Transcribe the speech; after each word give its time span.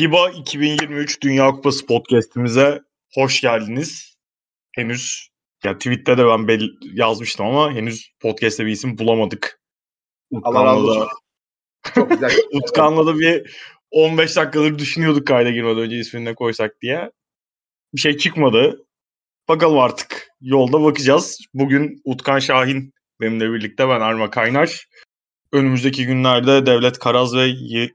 FIBA 0.00 0.30
2023 0.30 1.22
Dünya 1.22 1.50
Kupası 1.50 1.86
podcast'imize 1.86 2.80
hoş 3.14 3.40
geldiniz. 3.40 4.16
Henüz 4.76 5.28
ya 5.64 5.78
tweet'te 5.78 6.18
de 6.18 6.26
ben 6.26 6.48
belli, 6.48 6.70
yazmıştım 6.92 7.46
ama 7.46 7.72
henüz 7.72 8.12
podcast'te 8.20 8.66
bir 8.66 8.70
isim 8.70 8.98
bulamadık. 8.98 9.60
Çok 11.94 12.10
güzel. 12.10 12.30
Utkan'la 12.52 13.06
da 13.06 13.18
bir 13.18 13.56
15 13.90 14.36
dakikadır 14.36 14.78
düşünüyorduk 14.78 15.26
kayda 15.26 15.50
girmeden 15.50 15.82
önce 15.82 15.96
ismini 15.96 16.34
koysak 16.34 16.80
diye. 16.82 17.10
Bir 17.94 18.00
şey 18.00 18.16
çıkmadı. 18.16 18.86
Bakalım 19.48 19.78
artık. 19.78 20.28
Yolda 20.40 20.82
bakacağız. 20.82 21.38
Bugün 21.54 22.00
Utkan 22.04 22.38
Şahin 22.38 22.92
benimle 23.20 23.52
birlikte 23.52 23.88
ben 23.88 24.00
Arma 24.00 24.30
Kaynar. 24.30 24.86
Önümüzdeki 25.52 26.06
günlerde 26.06 26.66
Devlet 26.66 26.98
Karaz 26.98 27.34
ve 27.34 27.46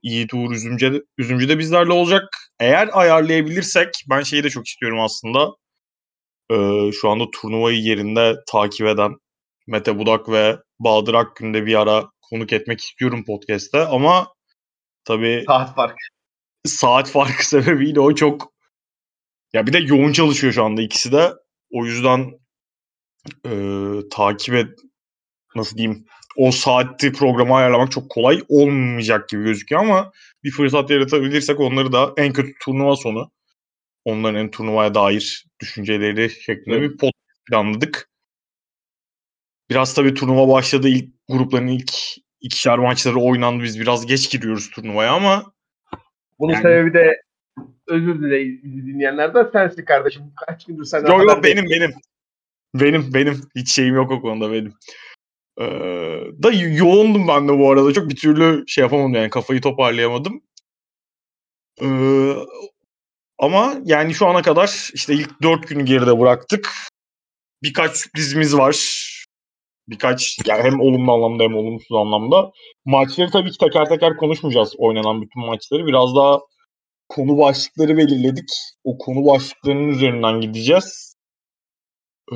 Yiğit 0.04 0.34
Uğur 0.34 0.52
Üzümcü, 0.52 1.06
Üzümcü 1.18 1.50
de 1.50 1.60
bizlerle 1.60 1.94
olacak. 1.94 2.24
Eğer 2.60 2.90
ayarlayabilirsek 2.94 3.90
ben 4.10 4.22
şeyi 4.22 4.44
de 4.44 4.50
çok 4.50 4.68
istiyorum 4.68 5.00
aslında. 5.00 5.50
Ee, 6.52 6.92
şu 6.92 7.10
anda 7.10 7.24
turnuvayı 7.32 7.82
yerinde 7.82 8.36
takip 8.48 8.88
eden 8.88 9.16
Mete 9.68 10.00
Budak 10.00 10.30
ve 10.30 10.58
Bahadır 10.80 11.14
Akgün'de 11.14 11.66
bir 11.66 11.82
ara 11.82 12.10
konuk 12.30 12.54
etmek 12.54 12.80
istiyorum 12.80 13.24
podcast'te 13.26 13.86
ama 13.86 14.28
tabii 15.04 15.44
saat 15.48 15.76
farkı. 15.76 15.96
Saat 16.66 17.10
farkı 17.10 17.48
sebebiyle 17.48 18.00
o 18.00 18.16
çok 18.16 18.54
ya 19.54 19.68
bir 19.68 19.74
de 19.74 19.78
yoğun 19.78 20.12
çalışıyor 20.12 20.54
şu 20.54 20.64
anda 20.64 20.82
ikisi 20.82 21.12
de. 21.12 21.34
O 21.72 21.86
yüzden 21.86 22.40
e, 23.46 23.52
takip 24.12 24.56
et 24.56 24.80
nasıl 25.56 25.78
diyeyim 25.78 26.06
o 26.38 26.52
saati 26.52 27.12
programı 27.12 27.56
ayarlamak 27.56 27.92
çok 27.92 28.10
kolay 28.10 28.42
olmayacak 28.50 29.30
gibi 29.30 29.44
gözüküyor 29.44 29.82
ama 29.82 30.12
bir 30.44 30.52
fırsat 30.52 30.90
yaratabilirsek 30.90 31.60
onları 31.60 31.92
da 31.92 32.14
en 32.18 32.34
kötü 32.34 32.52
turnuva 32.66 32.96
sonu 32.96 33.32
onların 34.06 34.36
en 34.36 34.52
turnuvaya 34.52 34.96
dair 34.96 35.46
düşünceleri 35.62 36.30
şeklinde 36.30 36.78
evet. 36.78 36.92
bir 36.92 36.98
pot 36.98 37.14
planladık. 37.50 38.10
Biraz 39.70 39.94
tabii 39.94 40.14
turnuva 40.14 40.54
başladı. 40.54 40.88
ilk 40.88 41.10
grupların 41.30 41.68
ilk 41.68 41.92
ikişer 42.42 42.80
maçları 42.80 43.20
oynandı. 43.20 43.64
Biz 43.64 43.80
biraz 43.80 44.06
geç 44.06 44.32
giriyoruz 44.32 44.70
turnuvaya 44.70 45.14
ama 45.14 45.54
bunun 46.40 46.54
yani... 46.54 46.62
sebebi 46.62 46.94
de 46.94 47.22
özür 47.88 48.22
dileyin 48.22 48.62
dinleyenlerden 48.64 49.50
sensin 49.54 49.86
kardeşim. 49.86 50.24
Kaç 50.48 50.66
gündür 50.66 50.86
sen 50.86 51.02
Yok 51.02 51.24
yok 51.24 51.44
benim 51.44 51.66
benim. 51.70 51.92
Benim 52.76 53.14
benim. 53.14 53.42
Hiç 53.56 53.76
şeyim 53.76 53.96
yok 53.96 54.12
o 54.12 54.22
konuda 54.22 54.52
benim. 54.52 54.74
Ee, 55.60 55.66
da 56.44 56.52
yoğundum 56.52 57.28
ben 57.28 57.48
de 57.48 57.60
bu 57.60 57.72
arada. 57.72 57.94
Çok 57.94 58.10
bir 58.10 58.16
türlü 58.16 58.64
şey 58.68 58.82
yapamadım 58.82 59.14
yani 59.14 59.30
kafayı 59.30 59.62
toparlayamadım. 59.62 60.42
Ee, 61.82 62.34
ama 63.38 63.76
yani 63.86 64.14
şu 64.14 64.28
ana 64.28 64.42
kadar 64.42 64.90
işte 64.94 65.14
ilk 65.14 65.42
dört 65.42 65.68
günü 65.68 65.86
geride 65.86 66.20
bıraktık. 66.20 66.74
Birkaç 67.64 67.98
sürprizimiz 67.98 68.58
var. 68.58 68.76
Birkaç 69.88 70.38
yani 70.48 70.64
hem 70.64 70.80
olumlu 70.80 71.14
anlamda 71.14 71.44
hem 71.44 71.56
olumsuz 71.56 71.98
anlamda. 71.98 72.52
Maçları 72.86 73.32
tabii 73.32 73.52
ki 73.52 73.58
teker 73.58 73.90
teker 73.90 74.18
konuşmayacağız 74.18 74.76
oynanan 74.78 75.22
bütün 75.22 75.46
maçları. 75.46 75.86
Biraz 75.86 76.16
daha 76.16 76.40
konu 77.10 77.38
başlıkları 77.38 77.98
belirledik. 77.98 78.50
O 78.84 78.98
konu 78.98 79.26
başlıklarının 79.26 79.88
üzerinden 79.88 80.42
gideceğiz. 80.42 81.16
Ee, 82.32 82.36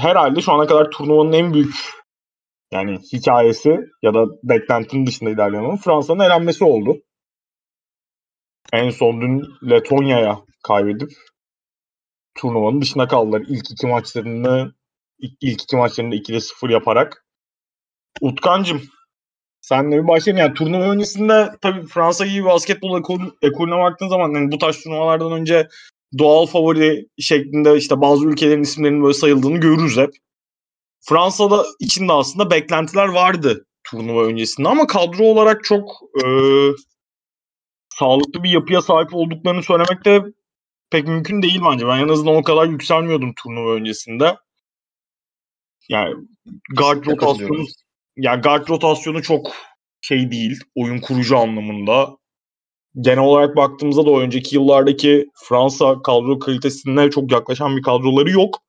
herhalde 0.00 0.40
şu 0.40 0.52
ana 0.52 0.66
kadar 0.66 0.90
turnuvanın 0.90 1.32
en 1.32 1.54
büyük 1.54 1.74
yani 2.72 2.98
hikayesi 3.12 3.80
ya 4.02 4.14
da 4.14 4.26
beklentinin 4.42 5.06
dışında 5.06 5.30
ilerleyen 5.30 5.76
Fransa'nın 5.76 6.24
elenmesi 6.24 6.64
oldu. 6.64 7.02
En 8.72 8.90
son 8.90 9.20
dün 9.20 9.42
Letonya'ya 9.70 10.38
kaybedip 10.62 11.10
turnuvanın 12.34 12.80
dışına 12.80 13.08
kaldılar. 13.08 13.42
İlk 13.48 13.70
iki 13.70 13.86
maçlarını 13.86 14.72
ilk 15.18 15.62
iki 15.62 15.76
maçlarında 15.76 16.14
2'de 16.14 16.40
0 16.40 16.70
yaparak. 16.70 17.24
Utkancım 18.20 18.82
senle 19.60 20.02
bir 20.02 20.08
başlayalım. 20.08 20.40
Yani 20.40 20.54
turnuva 20.54 20.90
öncesinde 20.90 21.50
tabii 21.60 21.86
Fransa 21.86 22.26
gibi 22.26 22.44
basketbol 22.44 22.98
ekolüne 23.42 23.78
baktığın 23.78 24.08
zaman 24.08 24.34
yani 24.34 24.52
bu 24.52 24.58
tarz 24.58 24.80
turnuvalardan 24.80 25.32
önce 25.32 25.68
doğal 26.18 26.46
favori 26.46 27.06
şeklinde 27.18 27.76
işte 27.76 28.00
bazı 28.00 28.26
ülkelerin 28.26 28.62
isimlerinin 28.62 29.02
böyle 29.02 29.14
sayıldığını 29.14 29.58
görürüz 29.58 29.96
hep. 29.96 30.10
Fransa'da 31.08 31.64
içinde 31.80 32.12
aslında 32.12 32.50
beklentiler 32.50 33.08
vardı 33.08 33.66
turnuva 33.84 34.24
öncesinde 34.24 34.68
ama 34.68 34.86
kadro 34.86 35.24
olarak 35.24 35.64
çok 35.64 36.00
e, 36.24 36.26
sağlıklı 37.94 38.42
bir 38.42 38.50
yapıya 38.50 38.82
sahip 38.82 39.14
olduklarını 39.14 39.62
söylemek 39.62 40.04
de 40.04 40.24
pek 40.90 41.08
mümkün 41.08 41.42
değil 41.42 41.60
bence. 41.70 41.86
Ben 41.86 41.98
en 41.98 42.08
azından 42.08 42.36
o 42.36 42.42
kadar 42.42 42.66
yükselmiyordum 42.66 43.34
turnuva 43.34 43.74
öncesinde. 43.74 44.36
Yani 45.88 46.14
guard 46.76 47.06
rotasyonu 47.06 47.64
yani 48.16 48.40
guard 48.40 48.68
rotasyonu 48.68 49.22
çok 49.22 49.52
şey 50.00 50.30
değil. 50.30 50.60
Oyun 50.74 50.98
kurucu 50.98 51.38
anlamında. 51.38 52.16
Genel 53.00 53.24
olarak 53.24 53.56
baktığımızda 53.56 54.06
da 54.06 54.10
önceki 54.10 54.56
yıllardaki 54.56 55.26
Fransa 55.34 56.02
kadro 56.02 56.38
kalitesine 56.38 57.10
çok 57.10 57.32
yaklaşan 57.32 57.76
bir 57.76 57.82
kadroları 57.82 58.30
yok. 58.30 58.62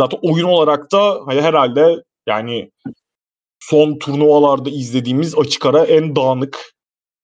Zaten 0.00 0.18
oyun 0.22 0.44
olarak 0.44 0.92
da 0.92 1.20
hani 1.26 1.40
herhalde 1.40 2.04
yani 2.26 2.70
son 3.58 3.98
turnuvalarda 3.98 4.70
izlediğimiz 4.70 5.38
açık 5.38 5.66
ara 5.66 5.84
en 5.84 6.16
dağınık, 6.16 6.58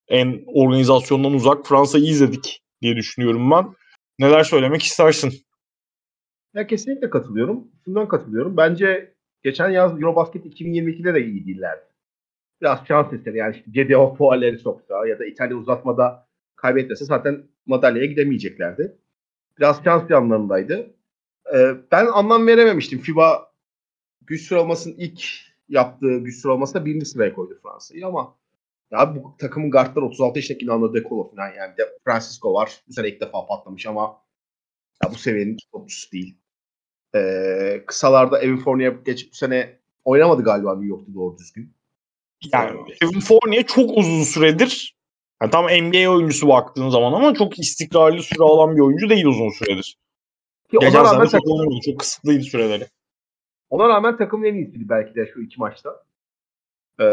en 0.08 0.44
organizasyondan 0.46 1.34
uzak 1.34 1.66
Fransa'yı 1.66 2.04
izledik 2.04 2.62
diye 2.82 2.96
düşünüyorum 2.96 3.50
ben. 3.50 3.74
Neler 4.18 4.44
söylemek 4.44 4.82
istersin? 4.82 5.32
Ya 6.54 6.66
kesinlikle 6.66 7.10
katılıyorum. 7.10 7.68
Şundan 7.84 8.08
katılıyorum. 8.08 8.56
Bence 8.56 9.14
geçen 9.42 9.70
yaz 9.70 9.92
Eurobasket 9.92 10.46
2022'de 10.46 11.14
de 11.14 11.26
iyi 11.26 11.46
değillerdi. 11.46 11.84
Biraz 12.60 12.78
şans 12.88 13.12
eseri 13.12 13.36
yani 13.36 13.56
işte 13.56 13.72
CDO 13.72 14.14
fualleri 14.14 14.58
soksa 14.58 15.06
ya 15.06 15.18
da 15.18 15.26
İtalya 15.26 15.56
uzatmada 15.56 16.26
kaybetmese 16.56 17.04
zaten 17.04 17.42
madalyaya 17.66 18.06
gidemeyeceklerdi. 18.06 18.96
Biraz 19.58 19.84
şans 19.84 20.10
yanlarındaydı. 20.10 20.95
Ee, 21.54 21.74
ben 21.92 22.06
anlam 22.06 22.46
verememiştim. 22.46 23.00
FIBA 23.00 23.52
güç 24.26 24.48
sıralamasının 24.48 24.94
ilk 24.98 25.24
yaptığı 25.68 26.18
güç 26.18 26.36
sıralamasında 26.36 26.84
birinci 26.84 27.06
sıraya 27.06 27.34
koydu 27.34 27.58
Fransa'yı 27.62 28.06
ama 28.06 28.36
ya 28.90 29.16
bu 29.16 29.36
takımın 29.38 29.70
guardları 29.70 30.04
36 30.04 30.38
yaşındaki 30.38 30.66
Nando 30.66 30.94
De 30.94 31.02
Colo 31.02 31.30
falan 31.30 31.52
yani 31.58 31.76
de 31.76 31.98
Francisco 32.04 32.54
var. 32.54 32.82
Bu 32.88 32.92
sene 32.92 33.08
ilk 33.08 33.20
defa 33.20 33.46
patlamış 33.46 33.86
ama 33.86 34.22
ya 35.04 35.10
bu 35.10 35.14
seviyenin 35.14 35.56
topçusu 35.72 36.12
değil. 36.12 36.36
Ee, 37.14 37.82
kısalarda 37.86 38.38
Evan 38.38 38.58
Fournier 38.58 38.92
geç 38.92 39.30
bu 39.32 39.34
sene 39.34 39.78
oynamadı 40.04 40.42
galiba 40.42 40.74
New 40.74 40.88
York'ta 40.88 41.14
doğru 41.14 41.38
düzgün. 41.38 41.74
Yani 42.52 42.80
Evan 43.02 43.20
Fournier 43.20 43.66
çok 43.66 43.98
uzun 43.98 44.22
süredir 44.22 44.96
yani 45.42 45.50
tam 45.50 45.64
NBA 45.64 46.10
oyuncusu 46.10 46.48
baktığın 46.48 46.88
zaman 46.88 47.12
ama 47.12 47.34
çok 47.34 47.58
istikrarlı 47.58 48.22
süre 48.22 48.44
alan 48.44 48.76
bir 48.76 48.80
oyuncu 48.80 49.08
değil 49.08 49.26
uzun 49.26 49.50
süredir. 49.50 49.96
Ki 50.70 50.76
Geçen 50.80 51.00
ona 51.00 51.04
rağmen 51.04 51.26
takım, 51.26 51.70
çok, 51.70 51.82
çok 51.82 52.00
kısıtlıydı 52.00 52.42
süreleri. 52.42 52.86
Ona 53.70 53.88
rağmen 53.88 54.16
takımın 54.16 54.44
en 54.44 54.54
iyisiydi 54.54 54.88
belki 54.88 55.14
de 55.14 55.30
şu 55.34 55.40
iki 55.40 55.60
maçta. 55.60 56.04
Ee, 57.00 57.04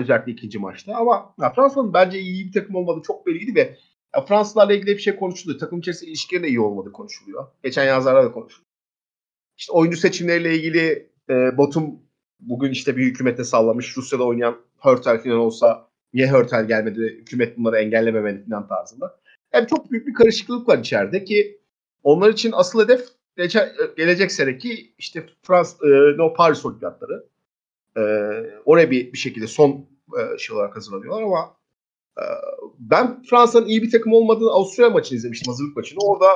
özellikle 0.00 0.32
ikinci 0.32 0.58
maçta. 0.58 0.94
Ama 0.94 1.34
ya 1.40 1.52
Fransa'nın 1.52 1.94
bence 1.94 2.18
iyi 2.20 2.46
bir 2.46 2.52
takım 2.52 2.74
olmadığı 2.74 3.02
çok 3.02 3.26
belliydi 3.26 3.54
ve 3.54 3.76
ya 4.16 4.24
Fransızlarla 4.24 4.72
ilgili 4.72 4.96
bir 4.96 5.02
şey 5.02 5.16
konuşuluyor. 5.16 5.60
Takım 5.60 5.78
içerisinde 5.78 6.10
ilişkileri 6.10 6.42
de 6.42 6.48
iyi 6.48 6.60
olmadı 6.60 6.92
konuşuluyor. 6.92 7.46
Geçen 7.62 7.84
yazlarda 7.84 8.24
da 8.24 8.32
konuşuluyor. 8.32 8.66
İşte 9.58 9.72
oyuncu 9.72 9.96
seçimleriyle 9.96 10.54
ilgili 10.54 11.10
e, 11.30 11.58
Batum 11.58 12.00
bugün 12.40 12.70
işte 12.70 12.96
bir 12.96 13.04
hükümete 13.04 13.44
sallamış. 13.44 13.96
Rusya'da 13.96 14.24
oynayan 14.24 14.56
Hörtel 14.78 15.22
falan 15.22 15.38
olsa 15.38 15.88
niye 16.14 16.26
Hörtel 16.26 16.68
gelmedi? 16.68 17.00
Hükümet 17.00 17.58
bunları 17.58 17.76
engellememeli 17.76 18.44
falan 18.50 18.68
tarzında. 18.68 19.20
Yani 19.54 19.66
çok 19.66 19.90
büyük 19.90 20.06
bir 20.06 20.14
karışıklık 20.14 20.68
var 20.68 20.78
içeride 20.78 21.24
ki 21.24 21.60
onlar 22.06 22.30
için 22.30 22.52
asıl 22.52 22.82
hedef 22.82 23.08
gelecek 23.96 24.32
seneki 24.32 24.94
işte 24.98 25.26
Frans, 25.42 25.74
e, 25.82 25.86
no 26.16 26.34
Paris 26.34 26.66
Olimpiyatları. 26.66 27.26
E, 27.96 28.02
oraya 28.64 28.90
bir, 28.90 29.12
bir 29.12 29.18
şekilde 29.18 29.46
son 29.46 29.86
e, 30.18 30.38
şey 30.38 30.56
olarak 30.56 30.76
hazırlanıyorlar 30.76 31.22
ama 31.22 31.56
e, 32.18 32.24
ben 32.78 33.22
Fransa'nın 33.22 33.66
iyi 33.66 33.82
bir 33.82 33.90
takım 33.90 34.12
olmadığını 34.12 34.50
Avusturya 34.50 34.90
maçını 34.90 35.16
izlemiştim 35.16 35.50
hazırlık 35.50 35.76
maçını. 35.76 35.98
Orada 36.02 36.26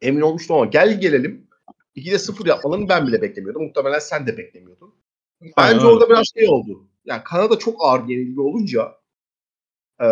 emin 0.00 0.20
olmuştum 0.20 0.56
ama 0.56 0.66
gel 0.66 1.00
gelelim 1.00 1.48
2'de 1.96 2.18
0 2.18 2.46
yapmalarını 2.46 2.88
ben 2.88 3.06
bile 3.06 3.22
beklemiyordum. 3.22 3.62
Muhtemelen 3.62 3.98
sen 3.98 4.26
de 4.26 4.38
beklemiyordun. 4.38 4.94
Bence 5.40 5.52
Aynen. 5.56 5.84
orada 5.84 6.10
biraz 6.10 6.24
şey 6.34 6.48
oldu. 6.48 6.88
Yani 7.04 7.22
Kanada 7.24 7.58
çok 7.58 7.76
ağır 7.78 8.08
yenilgi 8.08 8.40
olunca 8.40 8.94
e, 10.00 10.06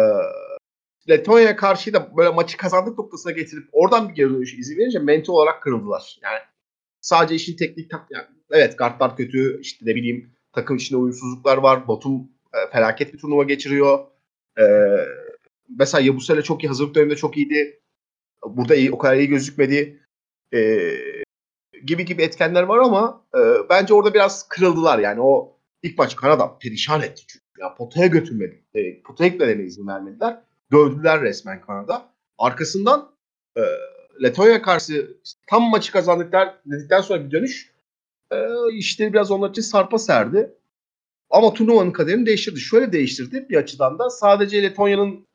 Letonya'ya 1.09 1.57
karşı 1.57 1.93
da 1.93 2.17
böyle 2.17 2.31
maçı 2.31 2.57
kazandık 2.57 2.99
noktasına 2.99 3.33
getirip 3.33 3.69
oradan 3.73 4.09
bir 4.09 4.15
geri 4.15 4.31
dönüş 4.31 4.55
izin 4.59 4.79
verince 4.79 4.99
mental 4.99 5.33
olarak 5.33 5.63
kırıldılar. 5.63 6.19
Yani 6.23 6.39
sadece 7.01 7.35
işin 7.35 7.57
teknik 7.57 7.91
tak 7.91 8.07
yani 8.11 8.27
evet 8.51 8.77
kartlar 8.77 9.17
kötü 9.17 9.61
işte 9.61 9.87
ne 9.87 9.95
bileyim 9.95 10.31
takım 10.53 10.77
içinde 10.77 10.99
uyumsuzluklar 10.99 11.57
var. 11.57 11.89
Batum 11.89 12.29
e, 12.55 12.71
felaket 12.73 13.15
bir 13.15 13.19
turnuva 13.19 13.43
geçiriyor. 13.43 13.99
E, 14.59 14.65
mesela 15.79 16.05
Yabusele 16.05 16.43
çok 16.43 16.65
iyi. 16.65 16.69
Hazırlık 16.69 16.95
döneminde 16.95 17.17
çok 17.17 17.37
iyiydi. 17.37 17.81
Burada 18.47 18.75
iyi, 18.75 18.93
o 18.93 18.99
kadar 18.99 19.17
iyi 19.17 19.29
gözükmedi. 19.29 20.01
E, 20.55 20.91
gibi 21.87 22.05
gibi 22.05 22.23
etkenler 22.23 22.63
var 22.63 22.79
ama 22.79 23.27
e, 23.35 23.41
bence 23.71 23.95
orada 23.95 24.15
biraz 24.15 24.49
kırıldılar. 24.49 24.99
Yani 24.99 25.21
o 25.21 25.59
ilk 25.83 25.99
maç 25.99 26.17
Kanada 26.17 26.59
perişan 26.59 27.03
etti 27.03 27.23
çünkü. 27.27 27.45
Ya 27.59 27.75
potaya 27.75 28.07
götürmedi. 28.07 28.65
E, 28.75 29.03
potaya 29.03 29.29
gitmelerine 29.29 29.63
izin 29.63 29.87
vermediler. 29.87 30.41
Dövdüler 30.75 31.21
resmen 31.21 31.61
Kanada. 31.61 32.09
Arkasından 32.39 33.11
e, 33.57 33.63
Letonya 34.23 34.63
karşı 34.63 35.17
tam 35.47 35.63
maçı 35.63 35.93
kazandıklar 35.93 36.55
dedikten 36.67 37.01
sonra 37.01 37.25
bir 37.25 37.31
dönüş 37.31 37.73
e, 38.33 38.37
işte 38.73 39.13
biraz 39.13 39.31
onlar 39.31 39.51
için 39.51 39.63
sarpa 39.63 39.99
serdi. 39.99 40.55
Ama 41.31 41.55
turnuvanın 41.55 41.91
kaderini 41.91 42.27
değiştirdi. 42.27 42.61
Şöyle 42.61 42.93
değiştirdi 42.93 43.47
bir 43.49 43.57
açıdan 43.57 43.99
da 43.99 44.11
sadece 44.11 44.63
Letonya'nın 44.63 45.27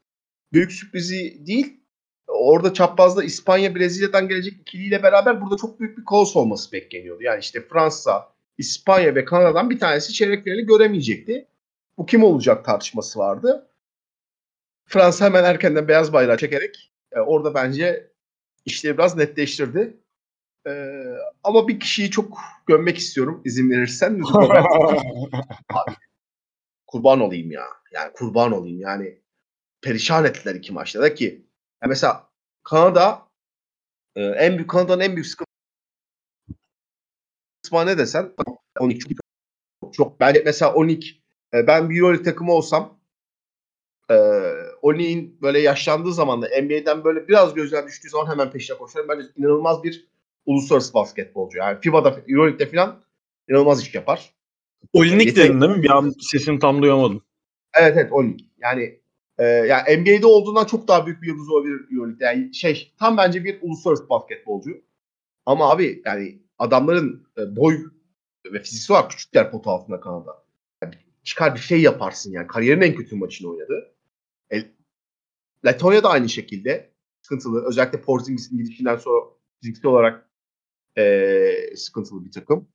büyük 0.53 0.71
sürprizi 0.71 1.47
değil 1.47 1.79
orada 2.27 2.73
çaprazda 2.73 3.23
İspanya 3.23 3.75
Brezilya'dan 3.75 4.27
gelecek 4.27 4.53
ikiliyle 4.53 5.03
beraber 5.03 5.41
burada 5.41 5.57
çok 5.57 5.79
büyük 5.79 5.97
bir 5.97 6.05
kaos 6.05 6.35
olması 6.35 6.71
bekleniyordu. 6.71 7.23
Yani 7.23 7.39
işte 7.39 7.61
Fransa, 7.61 8.29
İspanya 8.57 9.15
ve 9.15 9.25
Kanada'dan 9.25 9.69
bir 9.69 9.79
tanesi 9.79 10.13
çeyrek 10.13 10.43
finali 10.43 10.65
göremeyecekti. 10.65 11.45
Bu 11.97 12.05
kim 12.05 12.23
olacak 12.23 12.65
tartışması 12.65 13.19
vardı. 13.19 13.68
Fransa 14.89 15.25
hemen 15.25 15.43
erkenden 15.43 15.87
beyaz 15.87 16.13
bayrağı 16.13 16.37
çekerek 16.37 16.91
e, 17.11 17.19
orada 17.19 17.53
bence 17.53 18.11
işleri 18.65 18.97
biraz 18.97 19.17
netleştirdi. 19.17 19.97
E, 20.67 20.93
ama 21.43 21.67
bir 21.67 21.79
kişiyi 21.79 22.11
çok 22.11 22.37
gömmek 22.67 22.97
istiyorum 22.97 23.41
izin 23.45 23.69
verirsen. 23.69 24.21
Abi, 25.69 25.95
kurban 26.87 27.19
olayım 27.19 27.51
ya. 27.51 27.65
Yani 27.91 28.13
kurban 28.13 28.51
olayım 28.51 28.79
yani. 28.79 29.21
Perişan 29.81 30.25
ettiler 30.25 30.55
iki 30.55 30.73
maçta 30.73 31.01
da 31.01 31.13
ki. 31.13 31.45
Yani 31.83 31.89
mesela 31.89 32.29
Kanada 32.63 33.27
e, 34.15 34.23
en 34.23 34.57
büyük 34.57 34.69
Kanada'nın 34.69 35.01
en 35.01 35.15
büyük 35.15 35.27
sıkıntısı 35.27 35.49
ne 37.73 37.97
desen 37.97 38.33
12 38.79 38.99
çok, 38.99 39.93
çok 39.93 40.19
bence 40.19 40.41
mesela 40.45 40.73
12 40.73 41.21
e, 41.53 41.67
ben 41.67 41.89
bir 41.89 41.99
Euroleague 41.99 42.23
takımı 42.23 42.51
olsam 42.51 42.99
e, 44.11 44.15
Oli'nin 44.81 45.37
böyle 45.41 45.59
yaşlandığı 45.59 46.13
zaman 46.13 46.41
da 46.41 46.47
NBA'den 46.61 47.03
böyle 47.03 47.27
biraz 47.27 47.53
gözden 47.53 47.87
düştüğü 47.87 48.09
zaman 48.09 48.31
hemen 48.31 48.51
peşine 48.51 48.77
koşuyorum. 48.77 49.09
Bence 49.09 49.27
inanılmaz 49.37 49.83
bir 49.83 50.07
uluslararası 50.45 50.93
basketbolcu. 50.93 51.57
Yani 51.57 51.77
FIBA'da, 51.81 52.19
Euroleague'de 52.27 52.65
falan 52.65 53.01
inanılmaz 53.49 53.81
iş 53.81 53.95
yapar. 53.95 54.33
Olinik 54.93 55.35
dedin 55.35 55.61
değil 55.61 55.71
mi? 55.71 55.83
Bir 55.83 55.89
an 55.89 56.13
sesini 56.19 56.59
tam 56.59 56.81
duyamadım. 56.81 57.21
Evet 57.73 57.97
evet 57.97 58.11
Olinik. 58.11 58.49
Yani 58.61 58.99
e, 59.37 59.45
yani 59.45 59.97
NBA'de 59.97 60.27
olduğundan 60.27 60.65
çok 60.65 60.87
daha 60.87 61.05
büyük 61.05 61.21
bir 61.21 61.27
yıldız 61.27 61.49
olabilir 61.49 61.79
Euroleague'de. 61.91 62.25
Yani 62.25 62.55
şey 62.55 62.93
tam 62.99 63.17
bence 63.17 63.43
bir 63.43 63.59
uluslararası 63.61 64.09
basketbolcu. 64.09 64.71
Ama 65.45 65.71
abi 65.71 66.01
yani 66.05 66.39
adamların 66.59 67.27
e, 67.37 67.55
boy 67.55 67.77
ve 68.53 68.59
fiziksel 68.59 68.95
olarak 68.95 69.11
küçükler 69.11 69.51
potu 69.51 69.69
altında 69.69 69.99
Kanada. 69.99 70.43
Yani 70.83 70.93
çıkar 71.23 71.55
bir 71.55 71.59
şey 71.59 71.81
yaparsın 71.81 72.31
yani. 72.31 72.47
Kariyerin 72.47 72.81
en 72.81 72.95
kötü 72.95 73.15
maçını 73.15 73.49
oynadı. 73.49 73.91
Letonya 75.65 76.03
da 76.03 76.09
aynı 76.09 76.29
şekilde 76.29 76.93
sıkıntılı. 77.21 77.67
Özellikle 77.67 78.01
Porzingis'in 78.01 78.57
gidişinden 78.57 78.95
sonra 78.95 79.25
fiziksel 79.61 79.91
olarak 79.91 80.29
e, 80.97 81.75
sıkıntılı 81.75 82.25
bir 82.25 82.31
takım. 82.31 82.67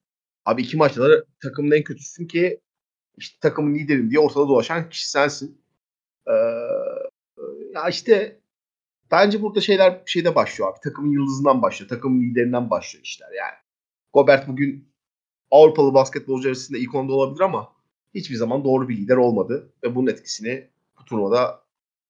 Abi 0.44 0.62
iki 0.62 0.76
maçta 0.76 1.10
da 1.10 1.24
takımın 1.42 1.70
en 1.70 1.82
kötüsün 1.82 2.26
ki 2.26 2.60
işte 3.16 3.38
takımın 3.40 3.74
liderim 3.74 4.10
diye 4.10 4.20
ortada 4.20 4.48
dolaşan 4.48 4.88
kişi 4.88 5.10
sensin. 5.10 5.62
Ee, 6.28 6.32
ya 7.74 7.88
işte 7.88 8.40
bence 9.10 9.42
burada 9.42 9.60
şeyler 9.60 10.02
şeyde 10.06 10.34
başlıyor 10.34 10.72
abi. 10.72 10.80
Takımın 10.80 11.10
yıldızından 11.10 11.62
başlıyor. 11.62 11.88
Takımın 11.88 12.20
liderinden 12.20 12.70
başlıyor 12.70 13.04
işler 13.04 13.28
yani. 13.38 13.56
Gobert 14.12 14.48
bugün 14.48 14.88
Avrupalı 15.50 15.94
basketbolcu 15.94 16.48
arasında 16.48 16.78
ilk 16.78 16.94
onda 16.94 17.12
olabilir 17.12 17.40
ama 17.40 17.72
hiçbir 18.14 18.36
zaman 18.36 18.64
doğru 18.64 18.88
bir 18.88 18.96
lider 18.96 19.16
olmadı. 19.16 19.72
Ve 19.84 19.94
bunun 19.94 20.06
etkisini 20.06 20.70
bu 21.00 21.04
turnuvada 21.04 21.63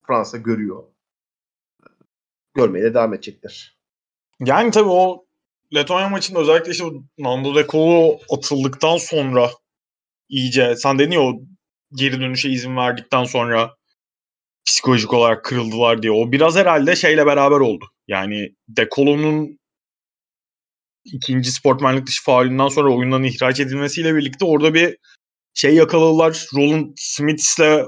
Fransa 0.06 0.38
görüyor. 0.38 0.84
Görmeye 2.54 2.84
de 2.84 2.94
devam 2.94 3.14
edecektir. 3.14 3.78
Yani 4.40 4.70
tabii 4.70 4.88
o 4.88 5.26
Letonya 5.74 6.08
maçında 6.08 6.40
özellikle 6.40 6.72
işte 6.72 6.84
Nando 7.18 7.54
De 7.54 7.66
Colo 7.66 8.18
atıldıktan 8.30 8.96
sonra 8.96 9.50
iyice 10.28 10.76
sen 10.76 10.98
dedin 10.98 11.10
ya 11.10 11.20
o 11.20 11.40
geri 11.92 12.20
dönüşe 12.20 12.48
izin 12.48 12.76
verdikten 12.76 13.24
sonra 13.24 13.76
psikolojik 14.66 15.12
olarak 15.12 15.44
kırıldılar 15.44 16.02
diye. 16.02 16.12
O 16.12 16.32
biraz 16.32 16.56
herhalde 16.56 16.96
şeyle 16.96 17.26
beraber 17.26 17.60
oldu. 17.60 17.84
Yani 18.08 18.54
De 18.68 18.88
Colo'nun 18.94 19.58
ikinci 21.04 21.52
sportmenlik 21.52 22.06
dışı 22.06 22.24
faulünden 22.24 22.68
sonra 22.68 22.94
oyundan 22.94 23.24
ihraç 23.24 23.60
edilmesiyle 23.60 24.14
birlikte 24.14 24.44
orada 24.44 24.74
bir 24.74 24.96
şey 25.54 25.74
yakaladılar. 25.74 26.46
Roland 26.54 26.92
Smith'le 26.96 27.86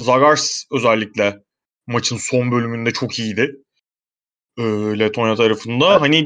Zagars 0.00 0.64
özellikle 0.72 1.47
maçın 1.88 2.16
son 2.16 2.52
bölümünde 2.52 2.92
çok 2.92 3.18
iyiydi. 3.18 3.56
Ee, 4.58 4.62
Letonya 4.98 5.34
tarafında. 5.34 6.00
Hani 6.00 6.24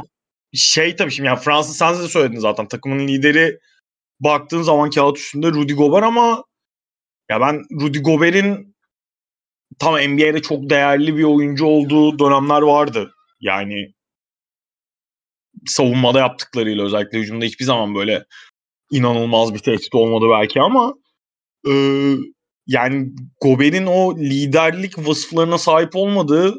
şey 0.55 0.97
tabii 0.97 1.11
şimdi 1.11 1.27
yani 1.27 1.39
Fransa 1.39 1.73
sen 1.73 2.05
de 2.05 2.09
söyledin 2.09 2.39
zaten 2.39 2.69
takımın 2.69 3.09
lideri 3.09 3.59
baktığın 4.21 4.63
zaman 4.63 4.91
kağıt 4.91 5.19
üstünde 5.19 5.49
Rudy 5.49 5.73
Gobert 5.73 6.05
ama 6.05 6.45
ya 7.31 7.41
ben 7.41 7.63
Rudy 7.81 7.99
Gobert'in 7.99 8.77
tam 9.79 9.95
NBA'de 9.95 10.43
çok 10.43 10.71
değerli 10.71 11.17
bir 11.17 11.25
oyuncu 11.25 11.67
olduğu 11.67 12.19
dönemler 12.19 12.63
vardı. 12.63 13.15
Yani 13.41 13.95
savunmada 15.67 16.19
yaptıklarıyla 16.19 16.85
özellikle 16.85 17.19
hücumda 17.19 17.45
hiçbir 17.45 17.65
zaman 17.65 17.95
böyle 17.95 18.25
inanılmaz 18.91 19.55
bir 19.55 19.59
tehdit 19.59 19.95
olmadı 19.95 20.25
belki 20.31 20.61
ama 20.61 20.95
e, 21.69 21.73
yani 22.73 23.09
Gobert'in 23.41 23.87
o 23.87 24.19
liderlik 24.19 24.99
vasıflarına 24.99 25.59
sahip 25.59 25.97
olmadığı 25.97 26.55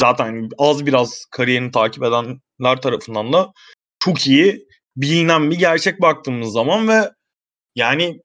zaten 0.00 0.48
az 0.58 0.86
biraz 0.86 1.24
kariyerini 1.30 1.70
takip 1.70 2.02
edenler 2.02 2.80
tarafından 2.82 3.32
da 3.32 3.52
çok 3.98 4.26
iyi 4.26 4.66
bilinen 4.96 5.50
bir 5.50 5.58
gerçek 5.58 6.00
baktığımız 6.02 6.52
zaman 6.52 6.88
ve 6.88 7.10
yani 7.74 8.20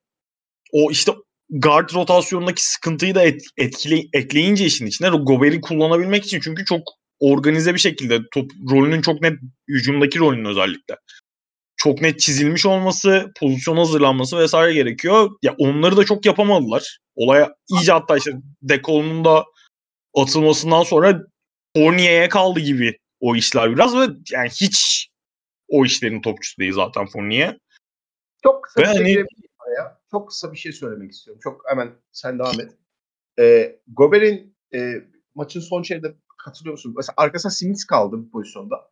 o 0.72 0.90
işte 0.90 1.12
guard 1.50 1.94
rotasyonundaki 1.94 2.66
sıkıntıyı 2.66 3.14
da 3.14 3.22
et, 3.22 3.42
etkili, 3.56 4.08
ekleyince 4.12 4.64
işin 4.64 4.86
içine 4.86 5.08
Gobert'i 5.08 5.60
kullanabilmek 5.60 6.24
için 6.24 6.40
çünkü 6.40 6.64
çok 6.64 6.80
organize 7.20 7.74
bir 7.74 7.78
şekilde 7.78 8.18
top 8.32 8.50
rolünün 8.70 9.02
çok 9.02 9.22
net 9.22 9.34
hücumdaki 9.68 10.18
rolünün 10.18 10.44
özellikle 10.44 10.96
çok 11.84 12.00
net 12.00 12.20
çizilmiş 12.20 12.66
olması, 12.66 13.32
pozisyon 13.40 13.76
hazırlanması 13.76 14.38
vesaire 14.38 14.74
gerekiyor. 14.74 15.30
Ya 15.42 15.54
onları 15.58 15.96
da 15.96 16.04
çok 16.04 16.26
yapamadılar. 16.26 16.98
Olaya 17.14 17.54
iyice 17.68 17.92
hatta 17.92 18.16
işte 18.16 18.32
Dekol'un 18.62 19.24
da 19.24 19.44
atılmasından 20.14 20.82
sonra 20.82 21.20
Fournier'e 21.76 22.28
kaldı 22.28 22.60
gibi 22.60 22.98
o 23.20 23.36
işler 23.36 23.72
biraz 23.72 23.96
ve 23.96 24.06
yani 24.30 24.48
hiç 24.48 25.08
o 25.68 25.84
işlerin 25.84 26.22
topçusu 26.22 26.58
değil 26.58 26.72
zaten 26.72 27.06
Fournier. 27.06 27.58
Çok 28.42 28.64
kısa 28.64 28.80
ve 28.80 28.84
bir 28.84 29.04
şey 29.04 29.14
hani... 29.14 29.74
ya. 29.76 30.00
Çok 30.10 30.28
kısa 30.28 30.52
bir 30.52 30.58
şey 30.58 30.72
söylemek 30.72 31.12
istiyorum. 31.12 31.40
Çok 31.44 31.62
hemen 31.70 31.92
sen 32.12 32.38
devam 32.38 32.60
et. 32.60 32.72
Ee, 33.38 33.80
Gobert'in 33.86 34.56
e, 34.74 34.92
maçın 35.34 35.60
son 35.60 35.82
şeyde 35.82 36.14
katılıyor 36.38 36.72
musun? 36.72 36.94
Mesela 36.96 37.14
arkasına 37.16 37.52
Simits 37.52 37.84
kaldı 37.84 38.16
bu 38.18 38.30
pozisyonda. 38.30 38.90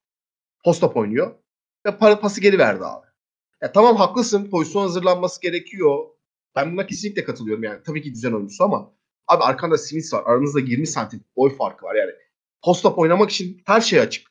Post-up 0.64 0.98
oynuyor. 0.98 1.41
Ve 1.86 1.98
para 1.98 2.20
pası 2.20 2.40
geri 2.40 2.58
verdi 2.58 2.84
abi. 2.84 3.06
Ya 3.62 3.72
tamam 3.72 3.96
haklısın. 3.96 4.50
Pozisyon 4.50 4.82
hazırlanması 4.82 5.40
gerekiyor. 5.40 6.04
Ben 6.56 6.72
buna 6.72 6.86
kesinlikle 6.86 7.24
katılıyorum 7.24 7.64
yani. 7.64 7.82
Tabii 7.86 8.02
ki 8.02 8.14
düzen 8.14 8.32
oyuncusu 8.32 8.64
ama 8.64 8.94
abi 9.28 9.44
arkanda 9.44 9.78
Smith 9.78 10.12
var. 10.12 10.22
Aranızda 10.26 10.60
20 10.60 10.86
santim 10.86 11.24
boy 11.36 11.56
farkı 11.56 11.86
var 11.86 11.94
yani. 11.94 12.12
Post-up 12.62 12.94
oynamak 12.98 13.30
için 13.30 13.62
her 13.66 13.80
şey 13.80 14.00
açık. 14.00 14.28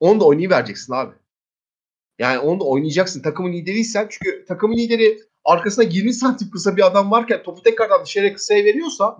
Onu 0.00 0.20
da 0.20 0.24
oynayıvereceksin 0.24 0.92
abi. 0.92 1.14
Yani 2.18 2.38
onu 2.38 2.60
da 2.60 2.64
oynayacaksın. 2.64 3.22
Takımın 3.22 3.52
lideriysen 3.52 4.08
çünkü 4.10 4.44
takımın 4.44 4.76
lideri 4.76 5.18
arkasında 5.44 5.86
20 5.86 6.12
santim 6.12 6.50
kısa 6.50 6.76
bir 6.76 6.86
adam 6.86 7.10
varken 7.10 7.42
topu 7.42 7.62
tekrardan 7.62 8.04
dışarıya 8.04 8.34
kısaya 8.34 8.64
veriyorsa 8.64 9.18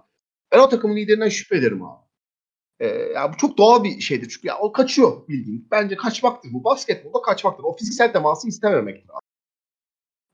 ben 0.53 0.59
o 0.59 0.69
takımın 0.69 0.97
liderinden 0.97 1.29
şüphe 1.29 1.57
ederim 1.57 1.83
abi. 1.85 2.06
Ee, 2.81 2.87
ya 2.87 3.33
bu 3.33 3.37
çok 3.37 3.59
doğal 3.59 3.85
bir 3.85 4.01
şeydir 4.01 4.29
çünkü 4.29 4.49
ya 4.49 4.59
o 4.59 4.73
kaçıyor 4.73 5.29
bildiğin. 5.29 5.69
Bence 5.71 5.97
kaçmaktır 5.97 6.53
bu. 6.53 6.65
Basketbolda 6.65 7.23
kaçmaktır. 7.23 7.65
O 7.65 7.77
fiziksel 7.77 8.13
teması 8.13 8.49
istememektir 8.49 9.11
abi. 9.11 9.27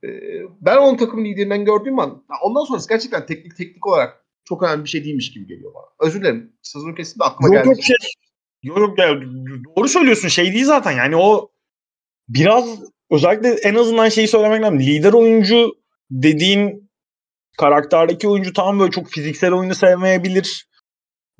Ee, 0.04 0.42
ben 0.60 0.76
onun 0.76 0.96
takım 0.96 1.24
liderinden 1.24 1.64
gördüğüm 1.64 1.98
an 1.98 2.24
ondan 2.42 2.64
sonrası 2.64 2.88
gerçekten 2.88 3.26
teknik 3.26 3.56
teknik 3.56 3.86
olarak 3.86 4.26
çok 4.44 4.62
önemli 4.62 4.84
bir 4.84 4.88
şey 4.88 5.04
değilmiş 5.04 5.32
gibi 5.32 5.46
geliyor 5.46 5.74
bana. 5.74 6.08
Özür 6.08 6.20
dilerim. 6.20 6.52
Sözünü 6.62 6.94
kesin 6.94 7.20
de 7.20 7.24
aklıma 7.24 7.54
yok, 7.54 7.64
geldi. 7.64 7.68
Yok 7.68 7.84
şey. 7.84 7.96
Yok 8.62 8.98
ya, 8.98 9.20
doğru 9.76 9.88
söylüyorsun. 9.88 10.28
Şey 10.28 10.52
değil 10.52 10.64
zaten 10.64 10.92
yani 10.92 11.16
o 11.16 11.50
biraz 12.28 12.78
özellikle 13.10 13.48
en 13.48 13.74
azından 13.74 14.08
şeyi 14.08 14.28
söylemek 14.28 14.62
lazım. 14.62 14.80
Lider 14.80 15.12
oyuncu 15.12 15.72
dediğin 16.10 16.90
karakterdeki 17.58 18.28
oyuncu 18.28 18.52
tam 18.52 18.80
böyle 18.80 18.90
çok 18.90 19.08
fiziksel 19.08 19.52
oyunu 19.52 19.74
sevmeyebilir 19.74 20.71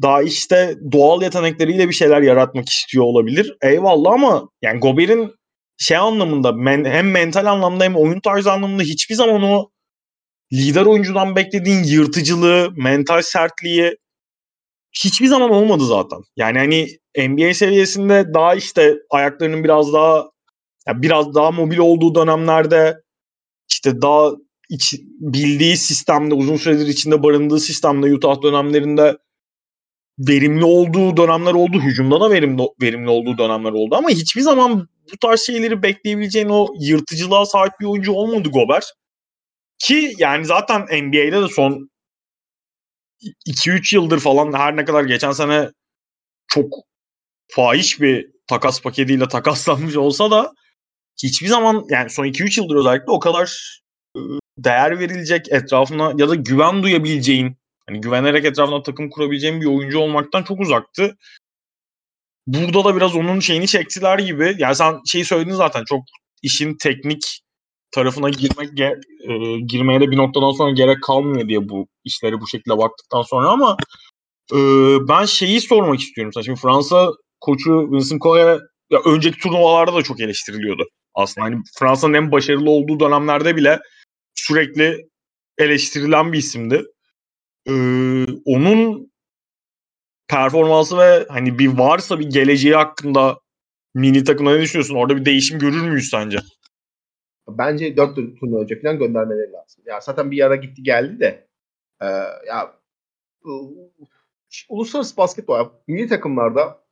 daha 0.02 0.22
işte 0.22 0.76
doğal 0.92 1.22
yetenekleriyle 1.22 1.88
bir 1.88 1.94
şeyler 1.94 2.22
yaratmak 2.22 2.68
istiyor 2.68 3.04
olabilir. 3.04 3.56
Eyvallah 3.62 4.12
ama 4.12 4.48
yani 4.62 4.80
Gobert'in 4.80 5.34
şey 5.78 5.96
anlamında 5.96 6.52
men, 6.52 6.84
hem 6.84 7.10
mental 7.10 7.46
anlamda 7.46 7.84
hem 7.84 7.96
oyun 7.96 8.20
tarzı 8.20 8.52
anlamında 8.52 8.82
hiçbir 8.82 9.14
zaman 9.14 9.42
o 9.42 9.70
lider 10.52 10.86
oyuncudan 10.86 11.36
beklediğin 11.36 11.82
yırtıcılığı, 11.84 12.70
mental 12.76 13.22
sertliği 13.22 13.96
hiçbir 14.92 15.26
zaman 15.26 15.50
olmadı 15.50 15.86
zaten. 15.86 16.18
Yani 16.36 16.58
hani 16.58 16.86
NBA 17.28 17.54
seviyesinde 17.54 18.34
daha 18.34 18.54
işte 18.54 18.94
ayaklarının 19.10 19.64
biraz 19.64 19.92
daha 19.92 20.30
yani 20.86 21.02
biraz 21.02 21.34
daha 21.34 21.50
mobil 21.50 21.78
olduğu 21.78 22.14
dönemlerde 22.14 23.02
işte 23.70 24.02
daha 24.02 24.30
iç, 24.70 24.94
bildiği 25.20 25.76
sistemde 25.76 26.34
uzun 26.34 26.56
süredir 26.56 26.86
içinde 26.86 27.22
barındığı 27.22 27.60
sistemde 27.60 28.14
Utah 28.14 28.42
dönemlerinde 28.42 29.16
verimli 30.28 30.64
olduğu 30.64 31.16
dönemler 31.16 31.52
oldu. 31.52 31.80
Hücumda 31.80 32.20
da 32.20 32.30
verimli, 32.30 32.62
verimli 32.82 33.10
olduğu 33.10 33.38
dönemler 33.38 33.72
oldu 33.72 33.94
ama 33.96 34.10
hiçbir 34.10 34.40
zaman 34.40 34.88
bu 35.12 35.16
tarz 35.20 35.40
şeyleri 35.40 35.82
bekleyebileceğin 35.82 36.48
o 36.48 36.68
yırtıcılığa 36.80 37.46
sahip 37.46 37.72
bir 37.80 37.86
oyuncu 37.86 38.12
olmadı 38.12 38.48
Gobert. 38.48 38.84
Ki 39.78 40.12
yani 40.18 40.44
zaten 40.44 40.80
NBA'de 40.80 41.42
de 41.42 41.48
son 41.48 41.90
2-3 43.46 43.94
yıldır 43.94 44.20
falan 44.20 44.52
her 44.52 44.76
ne 44.76 44.84
kadar 44.84 45.04
geçen 45.04 45.32
sene 45.32 45.70
çok 46.48 46.66
fahiş 47.48 48.00
bir 48.00 48.26
takas 48.46 48.82
paketiyle 48.82 49.28
takaslanmış 49.28 49.96
olsa 49.96 50.30
da 50.30 50.52
hiçbir 51.22 51.48
zaman 51.48 51.84
yani 51.90 52.10
son 52.10 52.24
2-3 52.24 52.60
yıldır 52.60 52.76
özellikle 52.76 53.12
o 53.12 53.20
kadar 53.20 53.80
değer 54.58 54.98
verilecek 54.98 55.52
etrafına 55.52 56.12
ya 56.16 56.28
da 56.28 56.34
güven 56.34 56.82
duyabileceğin 56.82 57.56
hani 57.86 58.00
güvenerek 58.00 58.44
etrafına 58.44 58.82
takım 58.82 59.10
kurabileceğin 59.10 59.60
bir 59.60 59.66
oyuncu 59.66 59.98
olmaktan 59.98 60.42
çok 60.42 60.60
uzaktı. 60.60 61.16
Burada 62.46 62.84
da 62.84 62.96
biraz 62.96 63.16
onun 63.16 63.40
şeyini 63.40 63.66
çektiler 63.66 64.18
gibi. 64.18 64.54
Yani 64.58 64.74
sen 64.74 65.00
şeyi 65.06 65.24
söyledin 65.24 65.54
zaten 65.54 65.84
çok 65.84 66.04
işin 66.42 66.76
teknik 66.76 67.42
tarafına 67.92 68.28
girmek 68.30 68.80
e, 68.80 69.60
girmeye 69.66 70.00
de 70.00 70.10
bir 70.10 70.16
noktadan 70.16 70.52
sonra 70.52 70.70
gerek 70.70 71.02
kalmıyor 71.02 71.48
diye 71.48 71.68
bu 71.68 71.88
işlere 72.04 72.40
bu 72.40 72.48
şekilde 72.48 72.78
baktıktan 72.78 73.22
sonra 73.22 73.48
ama 73.48 73.76
e, 74.52 74.58
ben 75.08 75.24
şeyi 75.24 75.60
sormak 75.60 76.00
istiyorum. 76.00 76.42
Şimdi 76.44 76.60
Fransa 76.60 77.10
koçu 77.40 77.92
Vincent 77.92 78.22
Collet 78.22 78.60
ya 78.90 79.00
önceki 79.04 79.38
turnuvalarda 79.38 79.94
da 79.94 80.02
çok 80.02 80.20
eleştiriliyordu. 80.20 80.84
Aslında 81.14 81.46
hani 81.46 81.56
Fransa'nın 81.78 82.14
en 82.14 82.32
başarılı 82.32 82.70
olduğu 82.70 83.00
dönemlerde 83.00 83.56
bile 83.56 83.78
sürekli 84.34 85.08
eleştirilen 85.58 86.32
bir 86.32 86.38
isimdi. 86.38 86.84
Ee, 87.68 88.26
onun 88.44 89.12
performansı 90.28 90.98
ve 90.98 91.26
hani 91.28 91.58
bir 91.58 91.78
varsa 91.78 92.18
bir 92.18 92.30
geleceği 92.30 92.74
hakkında 92.74 93.38
mini 93.94 94.24
takımda 94.24 94.54
ne 94.54 94.60
düşünüyorsun? 94.60 94.94
Orada 94.94 95.16
bir 95.16 95.24
değişim 95.24 95.58
görür 95.58 95.82
müyüz 95.82 96.10
sence? 96.10 96.38
Bence 97.48 97.96
4 97.96 98.16
turnuva 98.16 98.60
önce 98.60 98.80
falan 98.80 98.98
göndermeleri 98.98 99.52
lazım. 99.52 99.84
Ya 99.86 100.00
zaten 100.00 100.30
bir 100.30 100.46
ara 100.46 100.56
gitti 100.56 100.82
geldi 100.82 101.20
de 101.20 101.48
e, 102.00 102.06
ya 102.48 102.74
uluslararası 104.68 105.16
basketbol 105.16 105.68
milli 105.86 106.08
takımlarda 106.08 106.82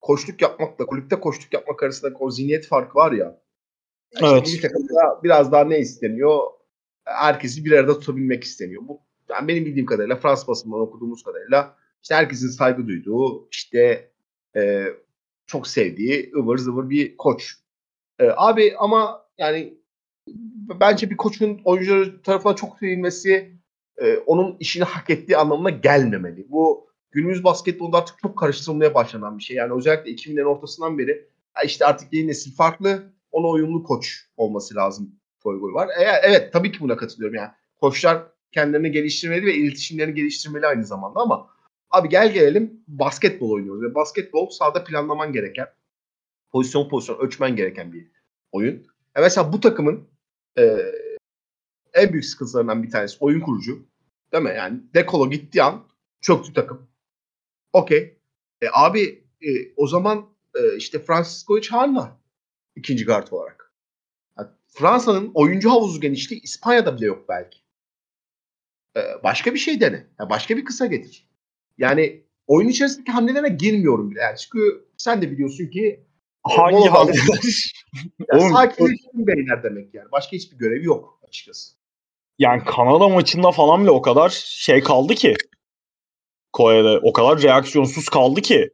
koştuk 0.00 0.42
yapmakla 0.42 0.86
kulüpte 0.86 1.20
koştuk 1.20 1.54
yapmak 1.54 1.82
arasında 1.82 2.18
o 2.18 2.30
zihniyet 2.30 2.66
farkı 2.66 2.98
var 2.98 3.12
ya. 3.12 3.40
Evet. 4.22 4.46
Milli 4.46 4.60
takımda 4.60 5.22
biraz 5.24 5.52
daha 5.52 5.64
ne 5.64 5.78
isteniyor? 5.78 6.40
Herkesi 7.04 7.64
bir 7.64 7.72
arada 7.72 7.98
tutabilmek 7.98 8.44
isteniyor. 8.44 8.82
Bu 8.88 9.07
yani 9.30 9.48
benim 9.48 9.64
bildiğim 9.64 9.86
kadarıyla 9.86 10.16
Fransız 10.16 10.48
basından 10.48 10.80
okuduğumuz 10.80 11.22
kadarıyla 11.22 11.76
işte 12.02 12.14
herkesin 12.14 12.48
saygı 12.48 12.86
duyduğu 12.86 13.48
işte 13.50 14.10
e, 14.56 14.84
çok 15.46 15.66
sevdiği 15.66 16.32
ıvır 16.36 16.58
zıvır 16.58 16.90
bir 16.90 17.16
koç. 17.16 17.54
E, 18.18 18.30
abi 18.36 18.74
ama 18.78 19.26
yani 19.38 19.74
bence 20.80 21.10
bir 21.10 21.16
koçun 21.16 21.60
oyuncuları 21.64 22.22
tarafından 22.22 22.54
çok 22.54 22.78
sevilmesi 22.78 23.52
e, 23.98 24.16
onun 24.16 24.56
işini 24.60 24.84
hak 24.84 25.10
ettiği 25.10 25.36
anlamına 25.36 25.70
gelmemeli. 25.70 26.46
Bu 26.50 26.88
günümüz 27.10 27.44
basketbolda 27.44 27.98
artık 27.98 28.18
çok 28.18 28.38
karıştırılmaya 28.38 28.94
başlanan 28.94 29.38
bir 29.38 29.42
şey. 29.42 29.56
Yani 29.56 29.72
özellikle 29.72 30.10
2000'lerin 30.10 30.44
ortasından 30.44 30.98
beri 30.98 31.28
işte 31.64 31.86
artık 31.86 32.12
yeni 32.12 32.28
nesil 32.28 32.54
farklı. 32.54 33.12
Ona 33.32 33.46
uyumlu 33.46 33.82
koç 33.82 34.28
olması 34.36 34.74
lazım 34.74 35.12
koy 35.42 35.74
var. 35.74 35.88
E, 35.88 36.02
evet 36.22 36.52
tabii 36.52 36.72
ki 36.72 36.80
buna 36.80 36.96
katılıyorum 36.96 37.36
yani. 37.36 37.50
Koçlar 37.80 38.22
kendilerini 38.52 38.92
geliştirmeli 38.92 39.46
ve 39.46 39.54
iletişimlerini 39.54 40.14
geliştirmeli 40.14 40.66
aynı 40.66 40.84
zamanda 40.84 41.20
ama 41.20 41.50
abi 41.90 42.08
gel 42.08 42.32
gelelim 42.32 42.80
basketbol 42.88 43.50
oynuyoruz. 43.50 43.82
Ve 43.82 43.94
basketbol 43.94 44.50
sahada 44.50 44.84
planlaman 44.84 45.32
gereken, 45.32 45.66
pozisyon 46.50 46.88
pozisyon 46.88 47.18
ölçmen 47.18 47.56
gereken 47.56 47.92
bir 47.92 48.06
oyun. 48.52 48.86
E 49.16 49.20
mesela 49.20 49.52
bu 49.52 49.60
takımın 49.60 50.08
e, 50.58 50.78
en 51.94 52.12
büyük 52.12 52.24
sıkıntılarından 52.24 52.82
bir 52.82 52.90
tanesi 52.90 53.16
oyun 53.20 53.40
kurucu. 53.40 53.86
Değil 54.32 54.44
mi? 54.44 54.54
Yani 54.56 54.80
Dekolo 54.94 55.30
gittiği 55.30 55.62
an 55.62 55.84
çöktü 56.20 56.52
takım. 56.52 56.88
Okey. 57.72 58.18
E, 58.62 58.66
abi 58.72 59.24
e, 59.42 59.50
o 59.76 59.86
zaman 59.86 60.26
e, 60.54 60.76
işte 60.76 60.98
Francisco 60.98 61.54
var. 61.54 62.12
ikinci 62.76 63.04
guard 63.04 63.28
olarak. 63.30 63.72
Yani 64.38 64.48
Fransa'nın 64.66 65.30
oyuncu 65.34 65.70
havuzu 65.70 66.00
genişliği 66.00 66.42
İspanya'da 66.42 66.96
bile 66.96 67.06
yok 67.06 67.28
belki. 67.28 67.58
E, 68.98 69.22
başka 69.22 69.54
bir 69.54 69.58
şey 69.58 69.80
dene. 69.80 70.06
Yani 70.20 70.30
başka 70.30 70.56
bir 70.56 70.64
kısa 70.64 70.86
getir. 70.86 71.28
Yani 71.78 72.22
oyun 72.46 72.68
içerisindeki 72.68 73.12
hamlelerine 73.12 73.48
girmiyorum 73.48 74.10
bile. 74.10 74.20
Yani 74.20 74.36
çünkü 74.38 74.88
sen 74.96 75.22
de 75.22 75.30
biliyorsun 75.30 75.66
ki 75.66 76.04
hangi 76.42 76.88
hamleler? 76.88 77.72
yani 78.32 78.52
sakinleştirin 78.52 79.26
beyler 79.26 79.62
demek 79.62 79.94
yani. 79.94 80.12
Başka 80.12 80.32
hiçbir 80.32 80.58
görevi 80.58 80.84
yok 80.84 81.20
açıkçası. 81.28 81.78
Yani 82.38 82.64
Kanada 82.64 83.08
maçında 83.08 83.50
falan 83.52 83.82
bile 83.82 83.90
o 83.90 84.02
kadar 84.02 84.28
şey 84.44 84.80
kaldı 84.80 85.14
ki 85.14 85.34
Kore'de 86.52 86.98
o 87.02 87.12
kadar 87.12 87.42
reaksiyonsuz 87.42 88.08
kaldı 88.08 88.40
ki 88.40 88.70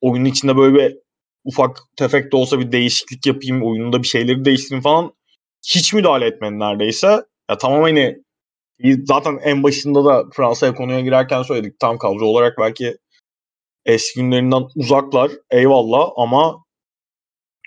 oyunun 0.00 0.24
içinde 0.24 0.56
böyle 0.56 0.74
bir 0.74 0.98
ufak 1.44 1.78
tefek 1.96 2.32
de 2.32 2.36
olsa 2.36 2.58
bir 2.58 2.72
değişiklik 2.72 3.26
yapayım, 3.26 3.62
oyununda 3.62 4.02
bir 4.02 4.08
şeyleri 4.08 4.44
değiştireyim 4.44 4.82
falan 4.82 5.12
hiç 5.74 5.92
müdahale 5.92 6.26
etmedi 6.26 6.58
neredeyse. 6.58 7.06
Ya 7.50 7.58
tamam 7.58 7.82
hani 7.82 8.25
zaten 9.04 9.38
en 9.42 9.62
başında 9.62 10.04
da 10.04 10.24
Fransa'ya 10.32 10.74
konuya 10.74 11.00
girerken 11.00 11.42
söyledik 11.42 11.80
tam 11.80 11.98
kadro 11.98 12.24
olarak 12.26 12.58
belki 12.58 12.98
eski 13.84 14.20
günlerinden 14.20 14.64
uzaklar 14.76 15.30
eyvallah 15.50 16.10
ama 16.16 16.64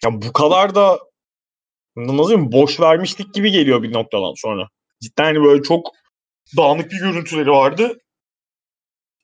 ya 0.03 0.21
bu 0.21 0.33
kadar 0.33 0.75
da 0.75 0.99
nasıl 1.95 2.29
diyeyim 2.29 2.51
boş 2.51 2.79
vermişlik 2.79 3.33
gibi 3.33 3.51
geliyor 3.51 3.83
bir 3.83 3.93
noktadan 3.93 4.33
sonra. 4.35 4.69
Cidden 5.01 5.23
hani 5.23 5.43
böyle 5.43 5.63
çok 5.63 5.87
dağınık 6.57 6.91
bir 6.91 6.99
görüntüleri 6.99 7.51
vardı. 7.51 7.97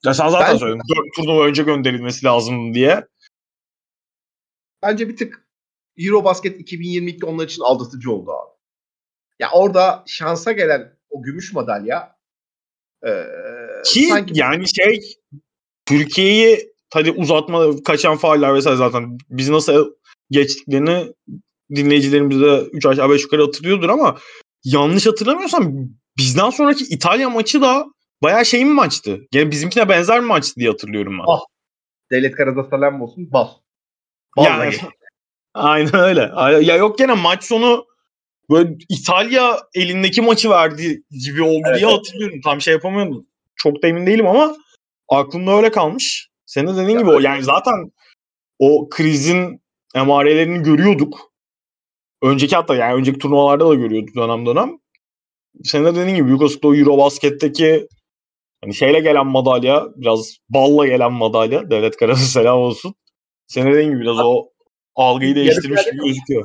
Ya 0.04 0.14
sen 0.14 0.28
zaten 0.28 0.52
ben, 0.52 0.58
söyledin. 0.58 0.80
Dört 0.88 1.14
turnuva 1.16 1.44
önce 1.44 1.62
gönderilmesi 1.62 2.24
lazım 2.24 2.74
diye. 2.74 3.06
Bence 4.82 5.08
bir 5.08 5.16
tık 5.16 5.46
Eurobasket 5.98 6.60
2022 6.60 7.26
onlar 7.26 7.44
için 7.44 7.62
aldatıcı 7.62 8.12
oldu 8.12 8.32
abi. 8.32 8.50
Ya 9.38 9.50
orada 9.52 10.04
şansa 10.06 10.52
gelen 10.52 10.95
o 11.16 11.22
gümüş 11.22 11.52
madalya 11.52 12.16
e, 13.06 13.12
ki 13.84 14.06
sanki 14.08 14.32
yani 14.38 14.74
şey 14.74 15.14
Türkiye'yi 15.86 16.72
hadi 16.94 17.10
uzatma 17.10 17.82
kaçan 17.84 18.16
faaller 18.16 18.54
vesaire 18.54 18.76
zaten 18.76 19.18
biz 19.30 19.48
nasıl 19.48 19.94
geçtiklerini 20.30 21.12
dinleyicilerimiz 21.74 22.40
de 22.40 22.60
3 22.72 22.86
aşağı 22.86 23.10
5 23.10 23.22
yukarı 23.22 23.42
hatırlıyordur 23.44 23.88
ama 23.88 24.18
yanlış 24.64 25.06
hatırlamıyorsam 25.06 25.74
bizden 26.18 26.50
sonraki 26.50 26.84
İtalya 26.84 27.30
maçı 27.30 27.60
da 27.60 27.86
bayağı 28.22 28.46
şey 28.46 28.64
mi 28.64 28.72
maçtı? 28.72 29.20
Yani 29.32 29.50
bizimkine 29.50 29.88
benzer 29.88 30.20
mi 30.20 30.26
maçtı 30.26 30.60
diye 30.60 30.70
hatırlıyorum 30.70 31.18
ben. 31.18 31.24
Ah. 31.28 31.40
Devlet 32.10 32.36
Karada 32.36 32.64
selam 32.64 33.02
olsun. 33.02 33.32
Bal. 33.32 33.48
yani, 34.36 34.74
aynen 35.54 35.94
öyle. 35.94 36.20
Ya 36.64 36.76
yok 36.76 36.98
gene 36.98 37.14
maç 37.14 37.44
sonu 37.44 37.86
böyle 38.50 38.76
İtalya 38.88 39.58
elindeki 39.74 40.22
maçı 40.22 40.50
verdi 40.50 41.02
gibi 41.24 41.42
oldu 41.42 41.62
evet, 41.66 41.78
diye 41.78 41.90
hatırlıyorum. 41.90 42.40
Tam 42.44 42.60
şey 42.60 42.74
yapamıyorum. 42.74 43.26
Çok 43.56 43.82
da 43.82 43.88
emin 43.88 44.06
değilim 44.06 44.26
ama 44.26 44.56
aklımda 45.08 45.56
öyle 45.56 45.70
kalmış. 45.70 46.28
Senin 46.46 46.66
de 46.66 46.76
dediğin 46.76 46.96
ya 46.96 47.00
gibi 47.00 47.10
o 47.10 47.20
yani 47.20 47.42
zaten 47.42 47.92
o 48.58 48.88
krizin 48.88 49.60
emarelerini 49.94 50.62
görüyorduk. 50.62 51.32
Önceki 52.22 52.56
hatta 52.56 52.74
yani 52.74 52.94
önceki 52.94 53.18
turnuvalarda 53.18 53.68
da 53.68 53.74
görüyorduk 53.74 54.16
dönem 54.16 54.46
dönem. 54.46 54.78
Senin 55.64 55.84
de 55.84 55.94
dediğin 55.94 56.16
gibi 56.16 56.30
Yugoslavya 56.30 56.80
Eurobasket'teki 56.80 57.88
hani 58.64 58.74
şeyle 58.74 59.00
gelen 59.00 59.26
madalya 59.26 59.86
biraz 59.96 60.36
balla 60.48 60.86
gelen 60.86 61.12
madalya 61.12 61.70
devlet 61.70 61.96
karası 61.96 62.26
selam 62.32 62.58
olsun. 62.58 62.94
Senin 63.46 63.72
dediğin 63.72 63.90
gibi 63.90 64.00
biraz 64.00 64.18
o 64.18 64.48
algıyı 64.94 65.34
değiştirmiş 65.34 65.84
gibi 65.84 66.04
gözüküyor. 66.04 66.44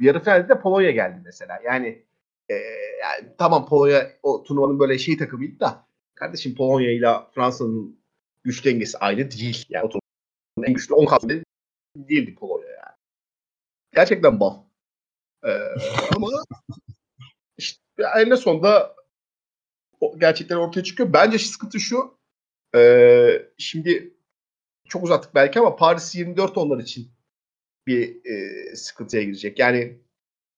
Yarı 0.00 0.20
finalde 0.20 0.48
de 0.48 0.60
Polonya 0.60 0.90
geldi 0.90 1.20
mesela. 1.24 1.60
Yani, 1.64 2.04
e, 2.48 2.54
yani 3.02 3.28
tamam 3.38 3.66
Polonya 3.66 4.12
o 4.22 4.42
turnuvanın 4.42 4.78
böyle 4.78 4.98
şey 4.98 5.16
takımıydı 5.16 5.60
da 5.60 5.86
kardeşim 6.14 6.54
Polonya 6.54 6.92
ile 6.92 7.08
Fransa'nın 7.34 8.00
güç 8.44 8.64
dengesi 8.64 8.98
aynı 8.98 9.30
değil. 9.30 9.66
Yani 9.68 9.84
o 9.84 9.88
turnuvanın 9.88 10.68
en 10.68 10.74
güçlü 10.74 10.94
10 10.94 11.06
kadro 11.06 11.28
değildi 11.96 12.34
Polonya 12.34 12.68
yani. 12.68 12.96
Gerçekten 13.94 14.40
bal. 14.40 14.56
Ee, 15.44 15.48
ama 16.16 16.28
işte 17.58 17.80
en 18.16 18.34
sonunda 18.34 18.96
gerçekten 20.18 20.56
ortaya 20.56 20.82
çıkıyor. 20.82 21.12
Bence 21.12 21.38
sıkıntı 21.38 21.80
şu. 21.80 22.18
E, 22.76 23.48
şimdi 23.58 24.14
çok 24.88 25.04
uzattık 25.04 25.34
belki 25.34 25.60
ama 25.60 25.76
Paris 25.76 26.14
24 26.14 26.58
onlar 26.58 26.78
için 26.78 27.13
bir 27.86 28.24
e, 28.24 28.76
sıkıntıya 28.76 29.22
girecek. 29.22 29.58
Yani 29.58 29.98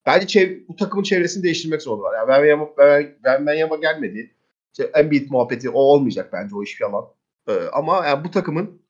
bence 0.07 0.27
çev- 0.27 0.69
bu 0.69 0.77
takımın 0.77 1.03
çevresini 1.03 1.43
değiştirmek 1.43 1.83
zorundalar. 1.83 2.15
Yani 2.15 2.29
ben 2.29 2.45
Yama, 2.49 2.77
ben, 2.79 3.17
ben, 3.25 3.47
ben 3.47 3.55
Yama 3.55 3.77
gelmedi. 3.77 4.35
İşte 4.73 4.91
Embiid 4.95 5.31
muhabbeti 5.31 5.71
o 5.71 5.79
olmayacak 5.79 6.33
bence 6.33 6.57
o 6.57 6.63
iş 6.63 6.81
yalan. 6.81 7.05
E, 7.49 7.53
ama 7.53 8.07
yani 8.07 8.25
bu 8.25 8.31
takımın 8.31 8.83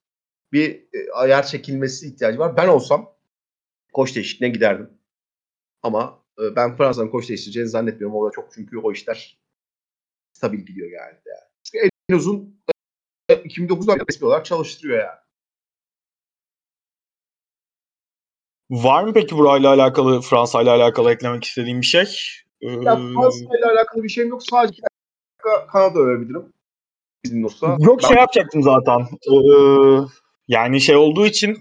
bir 0.53 0.71
e, 0.95 1.13
ayar 1.13 1.47
çekilmesi 1.47 2.07
ihtiyacı 2.07 2.39
var. 2.39 2.57
Ben 2.57 2.69
olsam 2.69 3.15
koç 3.93 4.15
değişikliğine 4.17 4.55
giderdim. 4.55 4.91
Ama 5.83 6.23
e, 6.39 6.57
ben 6.57 6.77
Fransa'nın 6.77 7.11
koç 7.11 7.29
değiştireceğini 7.29 7.69
zannetmiyorum. 7.69 8.17
Orada 8.17 8.33
çok 8.35 8.53
çünkü 8.53 8.79
o 8.79 8.93
işler 8.93 9.39
stabil 10.33 10.59
gidiyor 10.59 10.91
yani. 10.91 11.19
yani. 11.27 11.91
En 12.09 12.17
uzun 12.17 12.63
2009'dan 13.31 13.99
resmi 14.11 14.27
olarak 14.27 14.45
çalıştırıyor 14.45 14.99
yani. 14.99 15.26
Var 18.71 19.05
mı 19.05 19.13
peki 19.15 19.37
burayla 19.37 19.73
alakalı, 19.73 20.21
Fransa 20.21 20.63
ile 20.63 20.71
alakalı 20.71 21.13
eklemek 21.13 21.45
istediğim 21.45 21.81
bir 21.81 21.87
şey? 21.87 22.05
Ee, 22.61 22.71
Ya 22.71 22.97
Fransa 22.97 23.59
ile 23.59 23.67
alakalı 23.67 24.03
bir 24.03 24.09
şeyim 24.09 24.31
yok. 24.31 24.43
Sadece 24.43 24.83
Kanada 25.73 25.99
övebilirim. 25.99 26.53
Bizim 27.25 27.45
olsa. 27.45 27.77
Yok 27.79 28.03
şey 28.03 28.17
yapacaktım 28.17 28.63
zaten. 28.63 29.01
Ee, 29.01 30.07
yani 30.49 30.81
şey 30.81 30.97
olduğu 30.97 31.27
için 31.27 31.57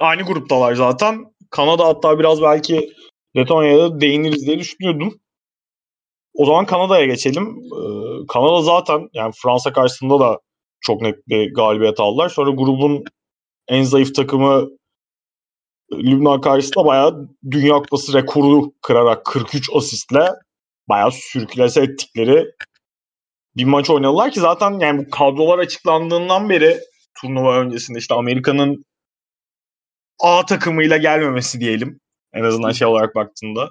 aynı 0.00 0.22
gruptalar 0.22 0.74
zaten. 0.74 1.24
Kanada 1.50 1.86
hatta 1.86 2.18
biraz 2.18 2.42
belki 2.42 2.92
Letonya'da 3.36 4.00
değiniriz 4.00 4.46
diye 4.46 4.58
düşünüyordum. 4.58 5.14
O 6.34 6.44
zaman 6.46 6.66
Kanada'ya 6.66 7.06
geçelim. 7.06 7.58
Ee, 7.64 8.26
Kanada 8.28 8.62
zaten 8.62 9.08
yani 9.12 9.32
Fransa 9.42 9.72
karşısında 9.72 10.20
da 10.20 10.40
çok 10.80 11.02
net 11.02 11.28
bir 11.28 11.54
galibiyet 11.54 12.00
aldılar. 12.00 12.28
Sonra 12.28 12.50
grubun 12.50 13.04
en 13.68 13.82
zayıf 13.82 14.14
takımı 14.14 14.68
Lübnan 15.92 16.40
karşısında 16.40 16.84
bayağı 16.84 17.28
Dünya 17.50 17.74
Kupası 17.74 18.12
rekoru 18.12 18.72
kırarak 18.82 19.24
43 19.24 19.70
asistle 19.74 20.28
bayağı 20.88 21.12
sürklese 21.12 21.82
ettikleri 21.82 22.46
bir 23.56 23.64
maç 23.64 23.90
oynadılar 23.90 24.30
ki 24.30 24.40
zaten 24.40 24.78
yani 24.78 25.06
bu 25.06 25.10
kadrolar 25.10 25.58
açıklandığından 25.58 26.48
beri 26.48 26.78
turnuva 27.20 27.60
öncesinde 27.60 27.98
işte 27.98 28.14
Amerika'nın 28.14 28.84
A 30.20 30.46
takımıyla 30.46 30.96
gelmemesi 30.96 31.60
diyelim. 31.60 32.00
En 32.34 32.44
azından 32.44 32.72
şey 32.72 32.88
olarak 32.88 33.14
baktığında 33.14 33.68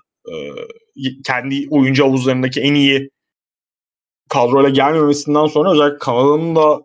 kendi 1.25 1.67
oyuncu 1.69 2.03
havuzlarındaki 2.03 2.61
en 2.61 2.73
iyi 2.73 3.09
kadroyla 4.29 4.69
gelmemesinden 4.69 5.47
sonra 5.47 5.71
özellikle 5.71 5.97
Kanada'nın 5.97 6.55
da 6.55 6.81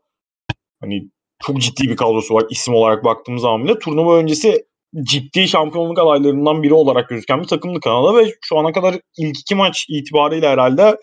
hani 0.81 1.09
çok 1.43 1.61
ciddi 1.61 1.83
bir 1.83 1.97
kadrosu 1.97 2.35
var 2.35 2.45
isim 2.51 2.75
olarak 2.75 3.05
baktığımız 3.05 3.43
zaman 3.43 3.65
bile 3.65 3.79
turnuva 3.79 4.17
öncesi 4.17 4.67
ciddi 5.03 5.49
şampiyonluk 5.49 5.99
adaylarından 5.99 6.63
biri 6.63 6.75
olarak 6.75 7.09
gözüken 7.09 7.43
bir 7.43 7.49
takımdı 7.49 7.81
Kanada 7.81 8.17
ve 8.17 8.35
şu 8.41 8.59
ana 8.59 8.73
kadar 8.73 9.01
ilk 9.19 9.41
iki 9.41 9.55
maç 9.55 9.87
itibariyle 9.89 10.49
herhalde 10.49 10.97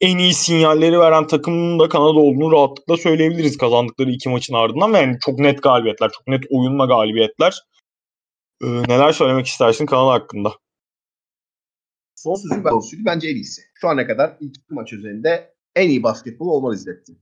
en 0.00 0.18
iyi 0.18 0.34
sinyalleri 0.34 0.98
veren 0.98 1.26
takımın 1.26 1.78
da 1.78 1.88
Kanada 1.88 2.18
olduğunu 2.18 2.52
rahatlıkla 2.52 2.96
söyleyebiliriz 2.96 3.58
kazandıkları 3.58 4.10
iki 4.10 4.28
maçın 4.28 4.54
ardından 4.54 4.92
yani 4.92 5.18
çok 5.20 5.38
net 5.38 5.62
galibiyetler, 5.62 6.10
çok 6.10 6.26
net 6.26 6.44
oyunla 6.50 6.86
galibiyetler. 6.86 7.62
Ee, 8.62 8.66
neler 8.66 9.12
söylemek 9.12 9.46
istersin 9.46 9.86
Kanada 9.86 10.12
hakkında? 10.12 10.52
Son 12.14 12.34
sözüm 12.34 12.64
ben 12.64 12.70
olsaydı 12.70 13.02
bence 13.06 13.28
en 13.28 13.34
iyisi. 13.34 13.62
Şu 13.74 13.88
ana 13.88 14.06
kadar 14.06 14.36
ilk 14.40 14.56
iki 14.56 14.74
maç 14.74 14.92
üzerinde 14.92 15.54
en 15.76 15.88
iyi 15.88 16.02
basketbol 16.02 16.46
olmalı 16.46 16.74
izletti. 16.74 17.12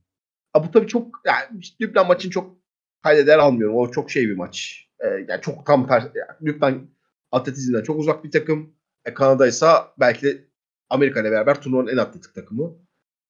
Ha, 0.53 0.63
bu 0.63 0.71
tabii 0.71 0.87
çok 0.87 1.21
yani 1.25 1.61
Lübnan 1.81 2.07
maçını 2.07 2.31
çok 2.31 2.57
kaydeder 3.03 3.39
almıyorum. 3.39 3.75
O 3.75 3.91
çok 3.91 4.11
şey 4.11 4.29
bir 4.29 4.35
maç. 4.35 4.86
Ee, 4.99 5.07
yani 5.07 5.41
çok 5.41 5.65
tam 5.65 5.87
tersi. 5.87 6.11
Yani 6.15 6.31
Lübnan 6.41 6.89
atletizmden 7.31 7.83
çok 7.83 7.99
uzak 7.99 8.23
bir 8.23 8.31
takım. 8.31 8.75
E, 9.05 9.13
Kanada 9.13 9.47
ise 9.47 9.67
belki 9.99 10.25
de 10.25 10.47
Amerika 10.89 11.21
ile 11.21 11.31
beraber 11.31 11.61
turnuvanın 11.61 11.87
en 11.87 11.97
atletik 11.97 12.35
takımı. 12.35 12.75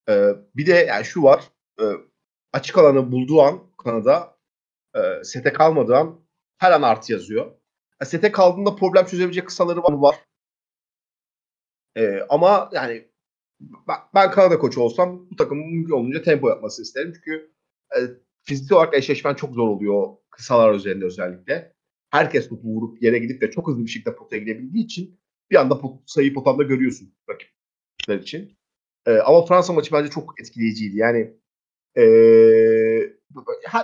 Ee, 0.09 0.33
bir 0.55 0.65
de 0.65 0.73
yani 0.73 1.05
şu 1.05 1.23
var. 1.23 1.43
E, 1.81 1.83
açık 2.53 2.77
alanı 2.77 3.11
bulduğu 3.11 3.41
an 3.41 3.59
Kanada 3.83 4.37
e, 4.95 5.23
sete 5.23 5.53
kalmadığı 5.53 5.95
an 5.95 6.21
her 6.57 6.71
an 6.71 6.81
artı 6.81 7.11
yazıyor. 7.13 7.51
E, 8.01 8.05
sete 8.05 8.31
kaldığında 8.31 8.75
problem 8.75 9.05
çözebilecek 9.05 9.47
kısaları 9.47 9.83
var. 9.83 9.93
var. 9.93 10.15
E, 11.97 12.25
ama 12.29 12.69
yani 12.73 13.07
ben, 14.15 14.31
Kanada 14.31 14.59
koçu 14.59 14.81
olsam 14.81 15.29
bu 15.31 15.35
takımın 15.35 15.67
mümkün 15.67 15.93
olunca 15.93 16.21
tempo 16.21 16.49
yapmasını 16.49 16.83
isterim. 16.83 17.13
Çünkü 17.15 17.51
e, 17.95 17.99
fiziksel 18.43 18.77
olarak 18.77 18.93
eşleşmen 18.93 19.33
çok 19.33 19.53
zor 19.55 19.67
oluyor 19.67 20.07
kısalar 20.37 20.73
üzerinde 20.73 21.05
özellikle. 21.05 21.73
Herkes 22.09 22.49
topu 22.49 22.67
vurup 22.67 23.01
yere 23.01 23.19
gidip 23.19 23.41
de 23.41 23.51
çok 23.51 23.67
hızlı 23.67 23.85
bir 23.85 23.89
şekilde 23.89 24.15
potaya 24.15 24.39
gidebildiği 24.39 24.83
için 24.85 25.19
bir 25.51 25.55
anda 25.55 25.79
pot, 25.79 25.99
sayı 26.05 26.33
potanda 26.33 26.63
görüyorsun 26.63 27.13
rakipler 27.29 28.19
için. 28.19 28.57
E, 29.05 29.11
ama 29.11 29.45
Fransa 29.45 29.73
maçı 29.73 29.93
bence 29.93 30.09
çok 30.09 30.39
etkileyiciydi. 30.41 30.97
Yani 30.97 31.33
e, 31.97 32.03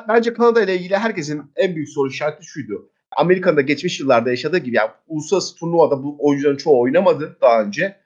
bence 0.08 0.34
Kanada 0.34 0.64
ile 0.64 0.76
ilgili 0.76 0.98
herkesin 0.98 1.42
en 1.56 1.76
büyük 1.76 1.90
soru 1.90 2.10
işareti 2.10 2.46
şuydu. 2.46 2.90
Amerika'da 3.18 3.62
geçmiş 3.62 4.00
yıllarda 4.00 4.30
yaşadığı 4.30 4.58
gibi 4.58 4.76
yani 4.76 4.92
uluslararası 5.08 5.56
turnuvada 5.56 6.04
bu 6.04 6.18
oyuncuların 6.20 6.58
çoğu 6.58 6.82
oynamadı 6.82 7.38
daha 7.42 7.64
önce. 7.64 8.04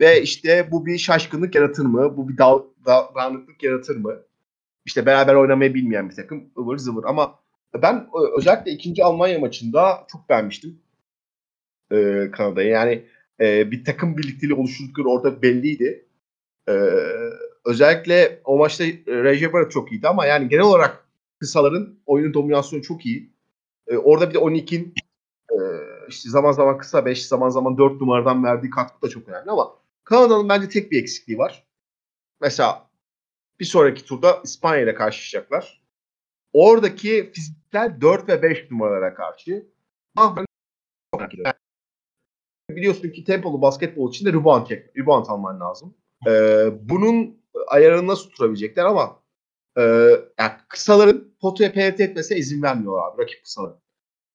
Ve 0.00 0.22
işte 0.22 0.68
bu 0.70 0.86
bir 0.86 0.98
şaşkınlık 0.98 1.54
yaratır 1.54 1.84
mı? 1.84 2.16
Bu 2.16 2.28
bir 2.28 2.38
dağ, 2.38 2.64
dağınıklık 2.86 3.62
yaratır 3.62 3.96
mı? 3.96 4.22
İşte 4.84 5.06
beraber 5.06 5.34
oynamayı 5.34 5.74
bilmeyen 5.74 6.10
bir 6.10 6.14
takım 6.14 6.50
ıvır 6.58 6.76
zıvır. 6.78 7.04
Ama 7.04 7.40
ben 7.74 8.08
özellikle 8.38 8.70
ikinci 8.70 9.04
Almanya 9.04 9.38
maçında 9.38 10.06
çok 10.12 10.28
beğenmiştim 10.28 10.80
e, 11.92 12.28
Kanada'yı. 12.32 12.68
Yani 12.68 13.04
e, 13.40 13.70
bir 13.70 13.84
takım 13.84 14.16
birlikteliği 14.16 14.56
oluşturdukları 14.56 15.08
orada 15.08 15.42
belliydi. 15.42 16.06
E, 16.68 16.72
özellikle 17.64 18.40
o 18.44 18.58
maçta 18.58 18.84
Recep 19.06 19.52
Barat 19.52 19.70
çok 19.70 19.92
iyiydi 19.92 20.08
ama 20.08 20.26
yani 20.26 20.48
genel 20.48 20.64
olarak 20.64 21.08
kısaların 21.38 21.98
oyunun 22.06 22.34
dominasyonu 22.34 22.82
çok 22.82 23.06
iyi. 23.06 23.32
E, 23.86 23.96
orada 23.96 24.28
bir 24.28 24.34
de 24.34 24.38
12'in 24.38 24.94
e, 25.50 25.56
işte 26.08 26.30
zaman 26.30 26.52
zaman 26.52 26.78
kısa 26.78 27.06
5, 27.06 27.26
zaman 27.26 27.48
zaman 27.48 27.78
4 27.78 28.00
numaradan 28.00 28.44
verdiği 28.44 28.70
katkı 28.70 29.02
da 29.02 29.08
çok 29.08 29.28
önemli 29.28 29.50
ama 29.50 29.74
Kanada'nın 30.04 30.48
bence 30.48 30.68
tek 30.68 30.90
bir 30.90 31.02
eksikliği 31.02 31.38
var. 31.38 31.64
Mesela 32.40 32.90
bir 33.60 33.64
sonraki 33.64 34.04
turda 34.04 34.40
İspanya 34.44 34.82
ile 34.82 34.94
karşılaşacaklar. 34.94 35.79
Oradaki 36.52 37.32
fizikler 37.34 38.00
4 38.00 38.28
ve 38.28 38.42
5 38.42 38.70
numaralara 38.70 39.14
karşı. 39.14 39.66
Biliyorsun 42.70 43.10
ki 43.10 43.24
tempolu 43.24 43.62
basketbol 43.62 44.10
için 44.10 44.26
de 44.26 44.32
rebound, 44.32 44.66
çek, 44.66 44.96
rebound 44.96 45.26
alman 45.28 45.60
lazım. 45.60 45.94
Ee, 46.26 46.66
bunun 46.88 47.42
ayarını 47.66 48.06
nasıl 48.06 48.30
tutabilecekler 48.30 48.84
ama 48.84 49.22
e, 49.78 49.82
yani 50.38 50.52
kısaların 50.68 51.34
potaya 51.40 51.72
penetre 51.72 52.04
etmesine 52.04 52.38
izin 52.38 52.62
vermiyorlar 52.62 53.08
abi, 53.08 53.22
rakip 53.22 53.42
kısaların. 53.44 53.80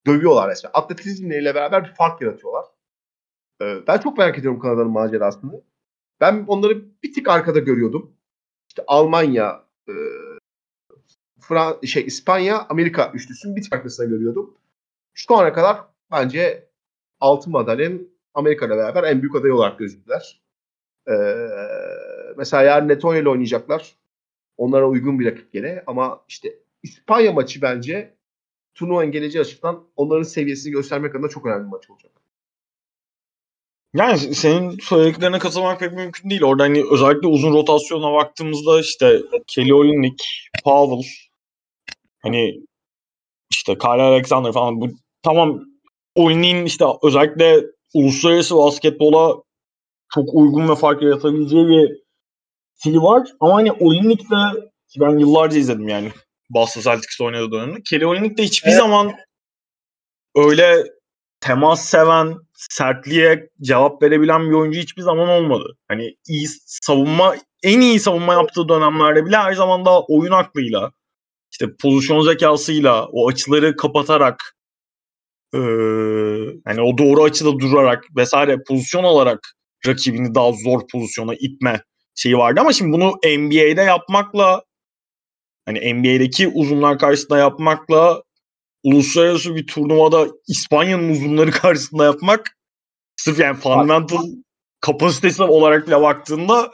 Dövüyorlar 0.07 0.49
resmen. 0.49 0.71
Atletizmleriyle 0.73 1.55
beraber 1.55 1.83
bir 1.83 1.93
fark 1.93 2.21
yaratıyorlar. 2.21 2.65
Ee, 3.61 3.87
ben 3.87 3.97
çok 3.97 4.17
merak 4.17 4.37
ediyorum 4.39 4.59
Kanada'nın 4.59 4.91
macerasını. 4.91 5.63
Ben 6.21 6.45
onları 6.47 6.85
bir 7.03 7.13
tık 7.13 7.29
arkada 7.29 7.59
görüyordum. 7.59 8.17
İşte 8.69 8.83
Almanya, 8.87 9.65
e, 9.87 9.93
Fran 11.47 11.81
şey 11.85 12.05
İspanya, 12.05 12.65
Amerika 12.69 13.11
üçlüsünün 13.13 13.55
bir 13.55 13.63
tık 13.63 13.73
arkasında 13.73 14.07
görüyordum. 14.07 14.57
Şu 15.13 15.35
ana 15.35 15.53
kadar 15.53 15.77
bence 16.11 16.69
altın 17.19 17.51
madalyanın 17.51 18.09
Amerika 18.33 18.65
ile 18.65 18.77
beraber 18.77 19.03
en 19.03 19.21
büyük 19.21 19.35
aday 19.35 19.51
olarak 19.51 19.79
gözüktüler. 19.79 20.41
Ee, 21.07 21.13
mesela 22.37 22.63
yarın 22.63 22.89
Letonya 22.89 23.21
ile 23.21 23.29
oynayacaklar. 23.29 23.95
Onlara 24.57 24.89
uygun 24.89 25.19
bir 25.19 25.25
rakip 25.25 25.53
gene 25.53 25.83
ama 25.87 26.23
işte 26.27 26.53
İspanya 26.83 27.31
maçı 27.31 27.61
bence 27.61 28.13
turnuvanın 28.75 29.11
geleceği 29.11 29.41
açıdan 29.41 29.83
onların 29.95 30.23
seviyesini 30.23 30.71
göstermek 30.71 31.15
adına 31.15 31.29
çok 31.29 31.45
önemli 31.45 31.63
bir 31.63 31.69
maç 31.69 31.89
olacak. 31.89 32.11
Yani 33.95 34.17
senin 34.17 34.77
söylediklerine 34.81 35.39
katılmak 35.39 35.79
pek 35.79 35.93
mümkün 35.93 36.29
değil. 36.29 36.43
Orada 36.43 36.63
hani 36.63 36.83
özellikle 36.91 37.27
uzun 37.27 37.53
rotasyona 37.53 38.13
baktığımızda 38.13 38.79
işte 38.79 39.21
Kelly 39.47 39.73
Olynyk, 39.73 40.23
Powell, 40.63 41.09
hani 42.25 42.53
işte 43.51 43.77
Kyle 43.77 44.01
Alexander 44.01 44.51
falan 44.51 44.81
bu 44.81 44.87
tamam 45.23 45.61
Olynyk'in 46.15 46.65
işte 46.65 46.85
özellikle 47.03 47.63
uluslararası 47.93 48.55
basketbola 48.55 49.35
çok 50.13 50.29
uygun 50.33 50.69
ve 50.69 50.75
fark 50.75 51.01
yaratabileceği 51.01 51.67
bir 51.67 52.05
stili 52.75 53.01
var. 53.01 53.27
Ama 53.39 53.55
hani 53.55 53.71
Olynyk 53.71 54.21
de 54.31 54.69
ben 54.99 55.17
yıllarca 55.17 55.59
izledim 55.59 55.87
yani. 55.87 56.11
Boston 56.49 56.81
Celtics'te 56.81 57.23
oynadığı 57.23 57.51
dönemde. 57.51 57.81
Kelly 57.89 58.05
Olynyk 58.05 58.37
de 58.37 58.43
hiçbir 58.43 58.69
evet. 58.69 58.79
zaman 58.79 59.15
öyle 60.35 60.83
temas 61.39 61.85
seven, 61.85 62.35
sertliğe 62.53 63.49
cevap 63.61 64.01
verebilen 64.03 64.49
bir 64.49 64.55
oyuncu 64.55 64.79
hiçbir 64.79 65.01
zaman 65.01 65.29
olmadı. 65.29 65.77
Hani 65.87 66.15
iyi 66.27 66.47
savunma, 66.65 67.35
en 67.63 67.81
iyi 67.81 67.99
savunma 67.99 68.33
yaptığı 68.33 68.69
dönemlerde 68.69 69.25
bile 69.25 69.37
her 69.37 69.53
zaman 69.53 69.85
da 69.85 70.01
oyun 70.01 70.31
aklıyla, 70.31 70.91
işte 71.59 71.75
pozisyon 71.81 72.21
zekasıyla, 72.21 73.05
o 73.05 73.29
açıları 73.29 73.75
kapatarak, 73.75 74.55
ee, 75.53 75.57
hani 76.65 76.81
o 76.81 76.97
doğru 76.97 77.23
açıda 77.23 77.59
durarak 77.59 78.03
vesaire 78.15 78.57
pozisyon 78.67 79.03
olarak 79.03 79.39
rakibini 79.87 80.35
daha 80.35 80.51
zor 80.51 80.81
pozisyona 80.91 81.33
itme 81.39 81.81
şeyi 82.15 82.37
vardı 82.37 82.61
ama 82.61 82.73
şimdi 82.73 82.91
bunu 82.91 83.13
NBA'de 83.37 83.81
yapmakla 83.81 84.63
hani 85.65 85.93
NBA'deki 85.93 86.47
uzunlar 86.47 86.99
karşısında 86.99 87.37
yapmakla 87.37 88.23
uluslararası 88.83 89.55
bir 89.55 89.67
turnuvada 89.67 90.27
İspanya'nın 90.47 91.09
uzunları 91.09 91.51
karşısında 91.61 92.05
yapmak 92.05 92.57
sırf 93.15 93.39
yani 93.39 93.57
fundamental 93.57 94.25
kapasitesi 94.81 95.43
olarak 95.43 95.87
bile 95.87 96.01
baktığında 96.01 96.71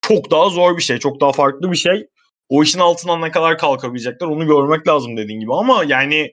çok 0.00 0.30
daha 0.30 0.48
zor 0.48 0.76
bir 0.76 0.82
şey. 0.82 0.98
Çok 0.98 1.20
daha 1.20 1.32
farklı 1.32 1.72
bir 1.72 1.76
şey. 1.76 2.06
O 2.48 2.62
işin 2.62 2.78
altından 2.78 3.20
ne 3.20 3.30
kadar 3.30 3.58
kalkabilecekler 3.58 4.26
onu 4.26 4.46
görmek 4.46 4.88
lazım 4.88 5.16
dediğin 5.16 5.40
gibi. 5.40 5.54
Ama 5.54 5.84
yani 5.84 6.32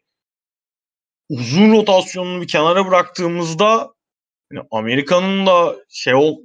uzun 1.29 1.71
rotasyonunu 1.71 2.41
bir 2.41 2.47
kenara 2.47 2.87
bıraktığımızda 2.87 3.93
yani 4.51 4.67
Amerika'nın 4.71 5.45
da 5.45 5.75
şey 5.89 6.15
ol 6.15 6.37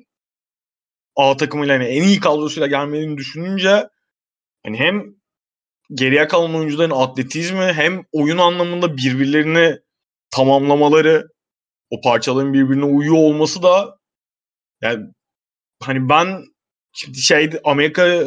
A 1.16 1.36
takımıyla 1.36 1.74
yani 1.74 1.84
en 1.84 2.02
iyi 2.02 2.20
kadrosuyla 2.20 2.66
gelmediğini 2.66 3.16
düşününce 3.16 3.88
hani 4.64 4.78
hem 4.78 5.14
geriye 5.94 6.28
kalan 6.28 6.54
oyuncuların 6.54 6.90
atletizmi 6.90 7.72
hem 7.72 8.04
oyun 8.12 8.38
anlamında 8.38 8.96
birbirlerini 8.96 9.78
tamamlamaları 10.30 11.28
o 11.90 12.00
parçaların 12.00 12.54
birbirine 12.54 12.84
uyuyor 12.84 13.16
olması 13.16 13.62
da 13.62 13.98
yani 14.82 15.06
hani 15.82 16.08
ben 16.08 16.44
şimdi 16.92 17.18
şey 17.18 17.50
Amerika 17.64 18.24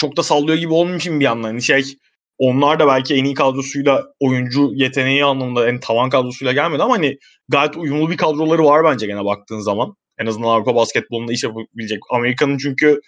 çok 0.00 0.16
da 0.16 0.22
sallıyor 0.22 0.58
gibi 0.58 0.72
olmayayım 0.72 1.20
bir 1.20 1.24
yandan. 1.24 1.48
Hani 1.48 1.62
şey 1.62 1.96
onlar 2.38 2.78
da 2.78 2.86
belki 2.86 3.14
en 3.14 3.24
iyi 3.24 3.34
kadrosuyla 3.34 4.04
oyuncu 4.20 4.70
yeteneği 4.74 5.24
anlamında 5.24 5.68
en 5.68 5.80
tavan 5.80 6.10
kadrosuyla 6.10 6.52
gelmedi 6.52 6.82
ama 6.82 6.94
hani 6.94 7.18
gayet 7.48 7.76
uyumlu 7.76 8.10
bir 8.10 8.16
kadroları 8.16 8.64
var 8.64 8.84
bence 8.84 9.06
gene 9.06 9.24
baktığın 9.24 9.60
zaman. 9.60 9.94
En 10.18 10.26
azından 10.26 10.48
Avrupa 10.48 10.74
basketbolunda 10.74 11.32
iş 11.32 11.44
yapabilecek. 11.44 11.98
Amerika'nın 12.10 12.58
çünkü 12.58 13.00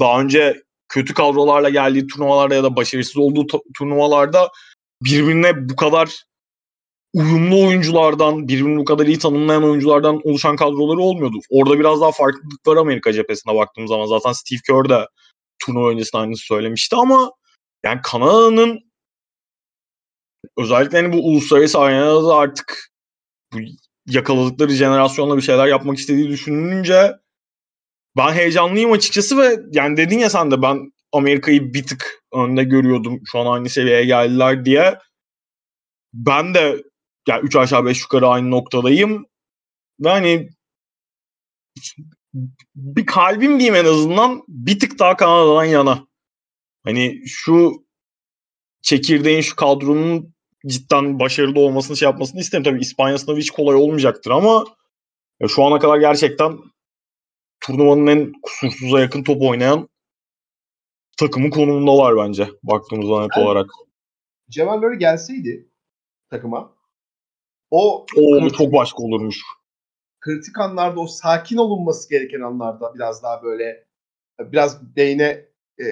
daha 0.00 0.20
önce 0.20 0.62
kötü 0.88 1.14
kadrolarla 1.14 1.68
geldiği 1.68 2.06
turnuvalarda 2.06 2.54
ya 2.54 2.62
da 2.62 2.76
başarısız 2.76 3.16
olduğu 3.16 3.46
turnuvalarda 3.78 4.48
birbirine 5.04 5.68
bu 5.68 5.76
kadar 5.76 6.10
uyumlu 7.14 7.66
oyunculardan, 7.66 8.48
birbirini 8.48 8.78
bu 8.78 8.84
kadar 8.84 9.06
iyi 9.06 9.18
tanımlayan 9.18 9.64
oyunculardan 9.64 10.20
oluşan 10.24 10.56
kadroları 10.56 11.00
olmuyordu. 11.00 11.36
Orada 11.50 11.78
biraz 11.78 12.00
daha 12.00 12.12
farklılık 12.12 12.66
var 12.66 12.76
Amerika 12.76 13.12
cephesine 13.12 13.54
baktığım 13.54 13.88
zaman. 13.88 14.06
Zaten 14.06 14.32
Steve 14.32 14.60
Kerr 14.66 14.88
de 14.88 15.06
turnuva 15.66 15.90
öncesinde 15.90 16.22
aynısı 16.22 16.44
söylemişti 16.44 16.96
ama 16.96 17.32
yani 17.84 18.00
Kanada'nın 18.04 18.80
özellikle 20.58 21.02
hani 21.02 21.12
bu 21.12 21.28
uluslararası 21.28 21.78
arenada 21.78 22.28
da 22.28 22.34
artık 22.34 22.90
bu 23.52 23.58
yakaladıkları 24.06 24.72
jenerasyonla 24.72 25.36
bir 25.36 25.42
şeyler 25.42 25.66
yapmak 25.66 25.98
istediği 25.98 26.28
düşünülünce 26.28 27.12
ben 28.16 28.32
heyecanlıyım 28.32 28.92
açıkçası 28.92 29.38
ve 29.38 29.56
yani 29.72 29.96
dedin 29.96 30.18
ya 30.18 30.30
sen 30.30 30.50
de 30.50 30.62
ben 30.62 30.92
Amerika'yı 31.12 31.74
bir 31.74 31.86
tık 31.86 32.22
önde 32.32 32.64
görüyordum. 32.64 33.20
Şu 33.26 33.38
an 33.38 33.46
aynı 33.46 33.68
seviyeye 33.68 34.04
geldiler 34.04 34.64
diye. 34.64 34.98
Ben 36.14 36.54
de 36.54 36.82
yani 37.28 37.42
3 37.42 37.56
aşağı 37.56 37.84
5 37.86 38.00
yukarı 38.02 38.28
aynı 38.28 38.50
noktadayım. 38.50 39.26
Ve 40.00 40.08
hani 40.08 40.48
bir 42.74 43.06
kalbim 43.06 43.60
diyeyim 43.60 43.74
en 43.74 43.84
azından 43.84 44.44
bir 44.48 44.78
tık 44.78 44.98
daha 44.98 45.16
Kanada'dan 45.16 45.64
yana. 45.64 46.06
Hani 46.84 47.22
şu 47.26 47.86
çekirdeğin 48.82 49.40
şu 49.40 49.56
kadronun 49.56 50.34
cidden 50.66 51.20
başarılı 51.20 51.60
olmasını 51.60 51.96
şey 51.96 52.06
yapmasını 52.06 52.40
isterim. 52.40 52.64
Tabii 52.64 52.80
İspanya 52.80 53.18
sınavı 53.18 53.38
hiç 53.38 53.50
kolay 53.50 53.76
olmayacaktır 53.76 54.30
ama 54.30 54.64
şu 55.48 55.64
ana 55.64 55.78
kadar 55.78 55.98
gerçekten 55.98 56.58
turnuvanın 57.60 58.06
en 58.06 58.32
kusursuza 58.42 59.00
yakın 59.00 59.22
top 59.22 59.42
oynayan 59.42 59.88
takımın 61.18 61.50
konumundalar 61.50 62.16
bence 62.16 62.48
baktığımızda 62.62 63.22
net 63.22 63.30
yani, 63.36 63.46
olarak. 63.46 63.70
Cemal 64.50 64.78
Murray 64.78 64.98
gelseydi 64.98 65.68
takıma 66.30 66.76
o, 67.70 68.06
o 68.16 68.50
çok 68.50 68.72
başka 68.72 69.02
olurmuş. 69.02 69.42
Kritik 70.26 70.58
anlarda 70.58 71.00
o 71.00 71.06
sakin 71.06 71.56
olunması 71.56 72.10
gereken 72.10 72.40
anlarda 72.40 72.94
biraz 72.94 73.22
daha 73.22 73.42
böyle 73.42 73.86
biraz 74.40 74.96
beyne 74.96 75.44
e, 75.80 75.84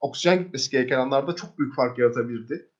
oksijen 0.00 0.42
gitmesi 0.42 0.70
gereken 0.70 0.98
anlarda 0.98 1.34
çok 1.34 1.58
büyük 1.58 1.74
fark 1.74 1.98
yaratabilirdi. 1.98 2.70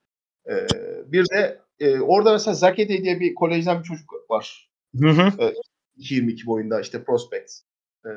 E, 0.48 0.66
bir 1.12 1.26
de 1.30 1.60
e, 1.80 2.00
orada 2.00 2.32
mesela 2.32 2.54
Zakete 2.54 3.02
diye 3.02 3.20
bir 3.20 3.34
kolejden 3.34 3.78
bir 3.78 3.84
çocuk 3.84 4.10
var. 4.30 4.70
Hı 5.00 5.08
hı. 5.08 5.42
E, 5.42 5.54
22 5.96 6.46
boyunda 6.46 6.80
işte 6.80 7.04
prospect 7.04 7.52
e, 8.04 8.10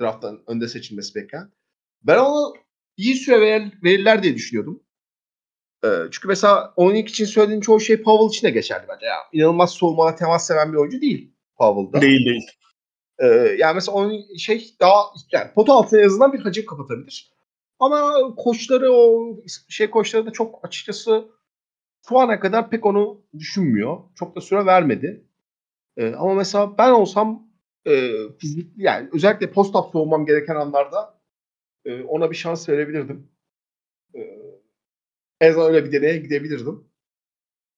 drafttan 0.00 0.42
önde 0.46 0.68
seçilmesi 0.68 1.14
beklenen. 1.14 1.52
Ben 2.02 2.18
onu 2.18 2.54
iyi 2.96 3.14
süre 3.14 3.40
ver, 3.40 3.72
verirler 3.84 4.22
diye 4.22 4.34
düşünüyordum. 4.34 4.82
E, 5.84 5.88
çünkü 6.10 6.28
mesela 6.28 6.72
Onyx 6.76 7.10
için 7.10 7.24
söylediğin 7.24 7.60
çoğu 7.60 7.80
şey 7.80 8.02
Powell 8.02 8.28
için 8.28 8.46
de 8.46 8.50
geçerli 8.50 8.88
bence. 8.88 9.06
Yani 9.06 9.22
inanılmaz 9.32 9.70
soğumada 9.70 10.16
temas 10.16 10.46
seven 10.46 10.72
bir 10.72 10.78
oyuncu 10.78 11.00
değil 11.00 11.31
Powell'da. 11.56 12.00
Değil 12.00 12.26
değil. 12.26 12.46
E, 13.18 13.26
yani 13.58 13.74
mesela 13.74 13.96
onun 13.96 14.36
şey 14.36 14.74
daha 14.80 15.02
yani 15.32 15.52
pot 15.54 15.68
altına 15.68 16.00
en 16.00 16.06
azından 16.06 16.32
bir 16.32 16.40
hacim 16.40 16.66
kapatabilir. 16.66 17.32
Ama 17.78 18.14
koçları 18.36 18.92
o 18.92 19.36
şey 19.68 19.90
koçları 19.90 20.26
da 20.26 20.30
çok 20.30 20.64
açıkçası 20.66 21.28
şu 22.08 22.18
ana 22.18 22.40
kadar 22.40 22.70
pek 22.70 22.86
onu 22.86 23.24
düşünmüyor. 23.38 23.98
Çok 24.14 24.36
da 24.36 24.40
süre 24.40 24.66
vermedi. 24.66 25.24
E, 25.96 26.14
ama 26.14 26.34
mesela 26.34 26.78
ben 26.78 26.90
olsam 26.90 27.48
e, 27.86 28.12
fizikli 28.38 28.82
yani 28.82 29.08
özellikle 29.12 29.50
post-up 29.52 29.92
soğumam 29.92 30.26
gereken 30.26 30.54
anlarda 30.54 31.20
e, 31.84 32.02
ona 32.02 32.30
bir 32.30 32.36
şans 32.36 32.68
verebilirdim. 32.68 33.28
E, 34.14 34.20
en 35.40 35.50
azından 35.50 35.74
öyle 35.74 35.84
bir 35.84 35.92
deneye 35.92 36.16
gidebilirdim. 36.16 36.84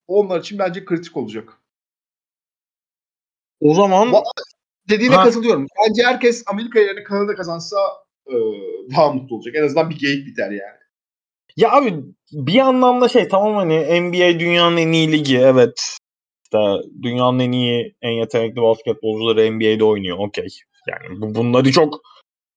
Onlar 0.07 0.41
için 0.41 0.59
bence 0.59 0.85
kritik 0.85 1.17
olacak. 1.17 1.64
O 3.61 3.75
zaman 3.75 4.15
dediğine 4.89 5.15
ha. 5.15 5.25
katılıyorum. 5.25 5.67
Bence 5.89 6.03
herkes 6.03 6.43
Amerika 6.47 6.81
yerine 6.81 7.05
Kanada 7.05 7.35
kazansa 7.35 7.77
e, 8.27 8.35
daha 8.97 9.13
mutlu 9.13 9.37
olacak. 9.37 9.55
En 9.57 9.65
azından 9.65 9.91
bir 9.91 9.99
geyik 9.99 10.27
biter 10.27 10.51
yani. 10.51 10.85
Ya 11.57 11.73
abi 11.73 11.95
bir 12.33 12.59
anlamda 12.59 13.09
şey 13.09 13.29
tamam 13.29 13.55
hani 13.55 14.01
NBA 14.01 14.41
dünyanın 14.41 14.77
en 14.77 14.93
iyi 14.93 15.13
ligi 15.13 15.39
evet 15.39 15.99
işte 16.55 16.89
dünyanın 17.03 17.39
en 17.39 17.53
iyi, 17.53 17.97
en 18.03 18.11
yetenekli 18.11 18.63
basketbolcuları 18.63 19.53
NBA'de 19.53 19.85
oynuyor. 19.85 20.19
Okey. 20.19 20.49
Yani 20.89 21.21
bu, 21.21 21.35
bunları 21.35 21.73
çok 21.73 22.01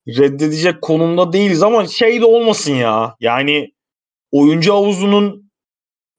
reddedecek 0.07 0.81
konumda 0.81 1.33
değiliz 1.33 1.63
ama 1.63 1.87
şey 1.87 2.21
de 2.21 2.25
olmasın 2.25 2.73
ya. 2.73 3.15
Yani 3.19 3.73
oyuncu 4.31 4.73
havuzunun 4.73 5.51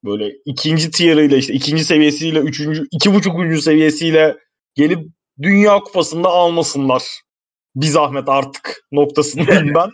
böyle 0.05 0.33
ikinci 0.45 0.91
tier'ıyla 0.91 1.37
işte 1.37 1.53
ikinci 1.53 1.85
seviyesiyle 1.85 2.38
üçüncü, 2.38 2.87
iki 2.91 3.14
buçuk 3.14 3.41
üçüncü 3.41 3.62
seviyesiyle 3.62 4.37
gelip 4.79 5.07
Dünya 5.43 5.79
Kupası'nda 5.79 6.29
almasınlar. 6.29 7.03
Bir 7.77 7.87
zahmet 7.87 8.29
artık 8.29 8.83
noktasındayım 8.93 9.75
ben. 9.75 9.91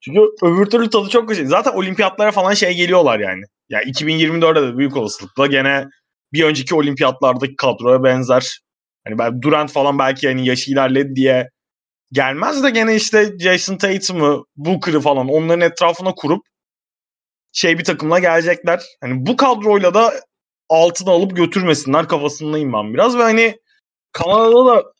Çünkü 0.00 0.20
öbür 0.42 0.66
türlü 0.66 0.90
tadı 0.90 1.08
çok 1.08 1.28
güzel. 1.28 1.46
Zaten 1.46 1.72
olimpiyatlara 1.72 2.32
falan 2.32 2.54
şey 2.54 2.76
geliyorlar 2.76 3.18
yani. 3.20 3.42
Ya 3.68 3.80
yani 3.80 3.90
2024'de 3.90 4.62
de 4.62 4.78
büyük 4.78 4.96
olasılıkla 4.96 5.46
gene 5.46 5.86
bir 6.32 6.44
önceki 6.44 6.74
olimpiyatlardaki 6.74 7.56
kadroya 7.56 8.04
benzer. 8.04 8.60
Hani 9.06 9.18
ben 9.18 9.42
Durant 9.42 9.72
falan 9.72 9.98
belki 9.98 10.26
yani 10.26 10.48
yaşı 10.48 10.72
ilerledi 10.72 11.16
diye 11.16 11.50
gelmez 12.12 12.62
de 12.62 12.70
gene 12.70 12.96
işte 12.96 13.38
Jason 13.38 13.76
Tatum'u, 13.76 14.46
Booker'ı 14.56 15.00
falan 15.00 15.28
onların 15.28 15.60
etrafına 15.60 16.14
kurup 16.14 16.42
şey 17.52 17.78
bir 17.78 17.84
takımla 17.84 18.18
gelecekler. 18.18 18.82
Hani 19.00 19.26
bu 19.26 19.36
kadroyla 19.36 19.94
da 19.94 20.12
altını 20.68 21.10
alıp 21.10 21.36
götürmesinler 21.36 22.08
kafasındayım 22.08 22.72
ben 22.72 22.94
biraz 22.94 23.18
ve 23.18 23.22
hani 23.22 23.56
Kanada'da 24.12 24.66
da 24.66 24.92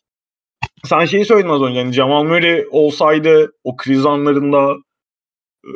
sen 0.85 1.05
şeyi 1.05 1.25
söyledin 1.25 1.49
az 1.49 1.61
önce 1.61 1.79
hani 1.79 1.93
Jamal 1.93 2.23
Murray 2.23 2.65
olsaydı 2.71 3.53
o 3.63 3.75
kriz 3.77 4.05
anlarında 4.05 4.75
e, 5.65 5.71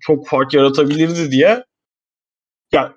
çok 0.00 0.28
fark 0.28 0.54
yaratabilirdi 0.54 1.30
diye. 1.30 1.64
Ya 2.72 2.94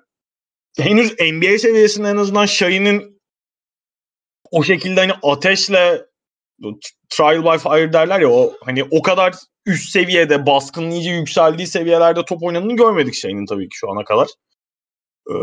henüz 0.78 1.12
NBA 1.20 1.58
seviyesinde 1.58 2.08
en 2.08 2.16
azından 2.16 2.46
Şahin'in 2.46 3.20
o 4.50 4.62
şekilde 4.62 5.00
hani 5.00 5.12
ateşle 5.22 6.06
trial 7.10 7.44
by 7.44 7.58
fire 7.58 7.92
derler 7.92 8.20
ya 8.20 8.30
o 8.30 8.54
hani 8.64 8.84
o 8.84 9.02
kadar 9.02 9.34
üst 9.66 9.90
seviyede 9.90 10.46
baskının 10.46 10.90
iyice 10.90 11.10
yükseldiği 11.10 11.66
seviyelerde 11.66 12.24
top 12.24 12.42
oynadığını 12.42 12.76
görmedik 12.76 13.14
şeyinin 13.14 13.46
tabii 13.46 13.68
ki 13.68 13.76
şu 13.76 13.90
ana 13.90 14.04
kadar. 14.04 14.28
Ee, 15.30 15.34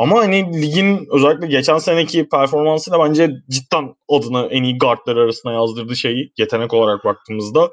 ama 0.00 0.20
hani 0.20 0.62
ligin 0.62 1.06
özellikle 1.10 1.46
geçen 1.46 1.78
seneki 1.78 2.28
performansıyla 2.28 2.98
bence 2.98 3.30
cidden 3.50 3.94
adını 4.08 4.48
en 4.50 4.62
iyi 4.62 4.78
guardlar 4.78 5.16
arasında 5.16 5.52
yazdırdığı 5.52 5.96
şeyi 5.96 6.32
yetenek 6.38 6.74
olarak 6.74 7.04
baktığımızda 7.04 7.70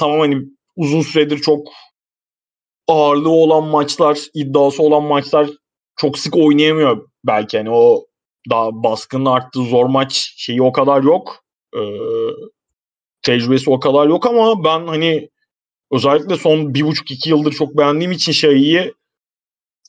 tamam 0.00 0.20
hani 0.20 0.36
uzun 0.76 1.02
süredir 1.02 1.38
çok 1.38 1.68
ağırlığı 2.88 3.30
olan 3.30 3.64
maçlar, 3.64 4.18
iddiası 4.34 4.82
olan 4.82 5.02
maçlar 5.02 5.48
çok 5.96 6.18
sık 6.18 6.36
oynayamıyor 6.36 7.08
belki. 7.24 7.58
Hani 7.58 7.70
o 7.70 8.04
daha 8.50 8.82
baskının 8.82 9.24
arttığı 9.24 9.62
zor 9.62 9.86
maç 9.86 10.34
şeyi 10.36 10.62
o 10.62 10.72
kadar 10.72 11.02
yok. 11.02 11.44
Ee, 11.76 11.80
tecrübesi 13.22 13.70
o 13.70 13.80
kadar 13.80 14.06
yok 14.06 14.26
ama 14.26 14.64
ben 14.64 14.86
hani 14.86 15.28
özellikle 15.92 16.36
son 16.36 16.74
bir 16.74 16.82
buçuk 16.82 17.10
iki 17.10 17.30
yıldır 17.30 17.52
çok 17.52 17.78
beğendiğim 17.78 18.12
için 18.12 18.32
Şahi'yi 18.32 18.94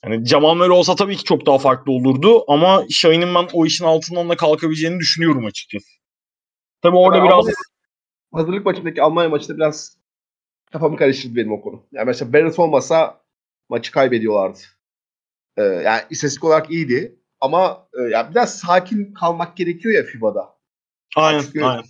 yani 0.04 0.26
Jamal 0.26 0.54
Murray 0.54 0.70
olsa 0.70 0.94
tabii 0.94 1.16
ki 1.16 1.24
çok 1.24 1.46
daha 1.46 1.58
farklı 1.58 1.92
olurdu 1.92 2.44
ama 2.48 2.84
Şahin'in 2.90 3.34
ben 3.34 3.48
o 3.52 3.66
işin 3.66 3.84
altından 3.84 4.28
da 4.28 4.36
kalkabileceğini 4.36 4.98
düşünüyorum 4.98 5.46
açıkçası. 5.46 5.86
Tabii 6.82 6.96
orada 6.96 7.18
Yani 7.18 7.28
biraz 7.28 7.54
hazırlık 8.32 8.66
maçındaki 8.66 9.02
Almanya 9.02 9.28
maçında 9.28 9.56
biraz 9.56 9.96
kafamı 10.72 10.96
karıştırdı 10.96 11.36
benim 11.36 11.52
o 11.52 11.60
konu. 11.60 11.86
Yani 11.92 12.06
mesela 12.06 12.32
Barrett 12.32 12.58
olmasa 12.58 13.20
maçı 13.68 13.92
kaybediyorlardı. 13.92 14.58
Ee, 15.56 15.62
yani 15.62 16.02
istatistik 16.10 16.44
olarak 16.44 16.70
iyiydi 16.70 17.16
ama 17.40 17.88
e, 17.98 18.02
yani 18.02 18.30
biraz 18.30 18.58
sakin 18.58 19.14
kalmak 19.14 19.56
gerekiyor 19.56 19.94
ya 19.94 20.02
FIBA'da. 20.02 20.56
aynen, 21.16 21.40
Çünkü 21.40 21.64
aynen. 21.64 21.84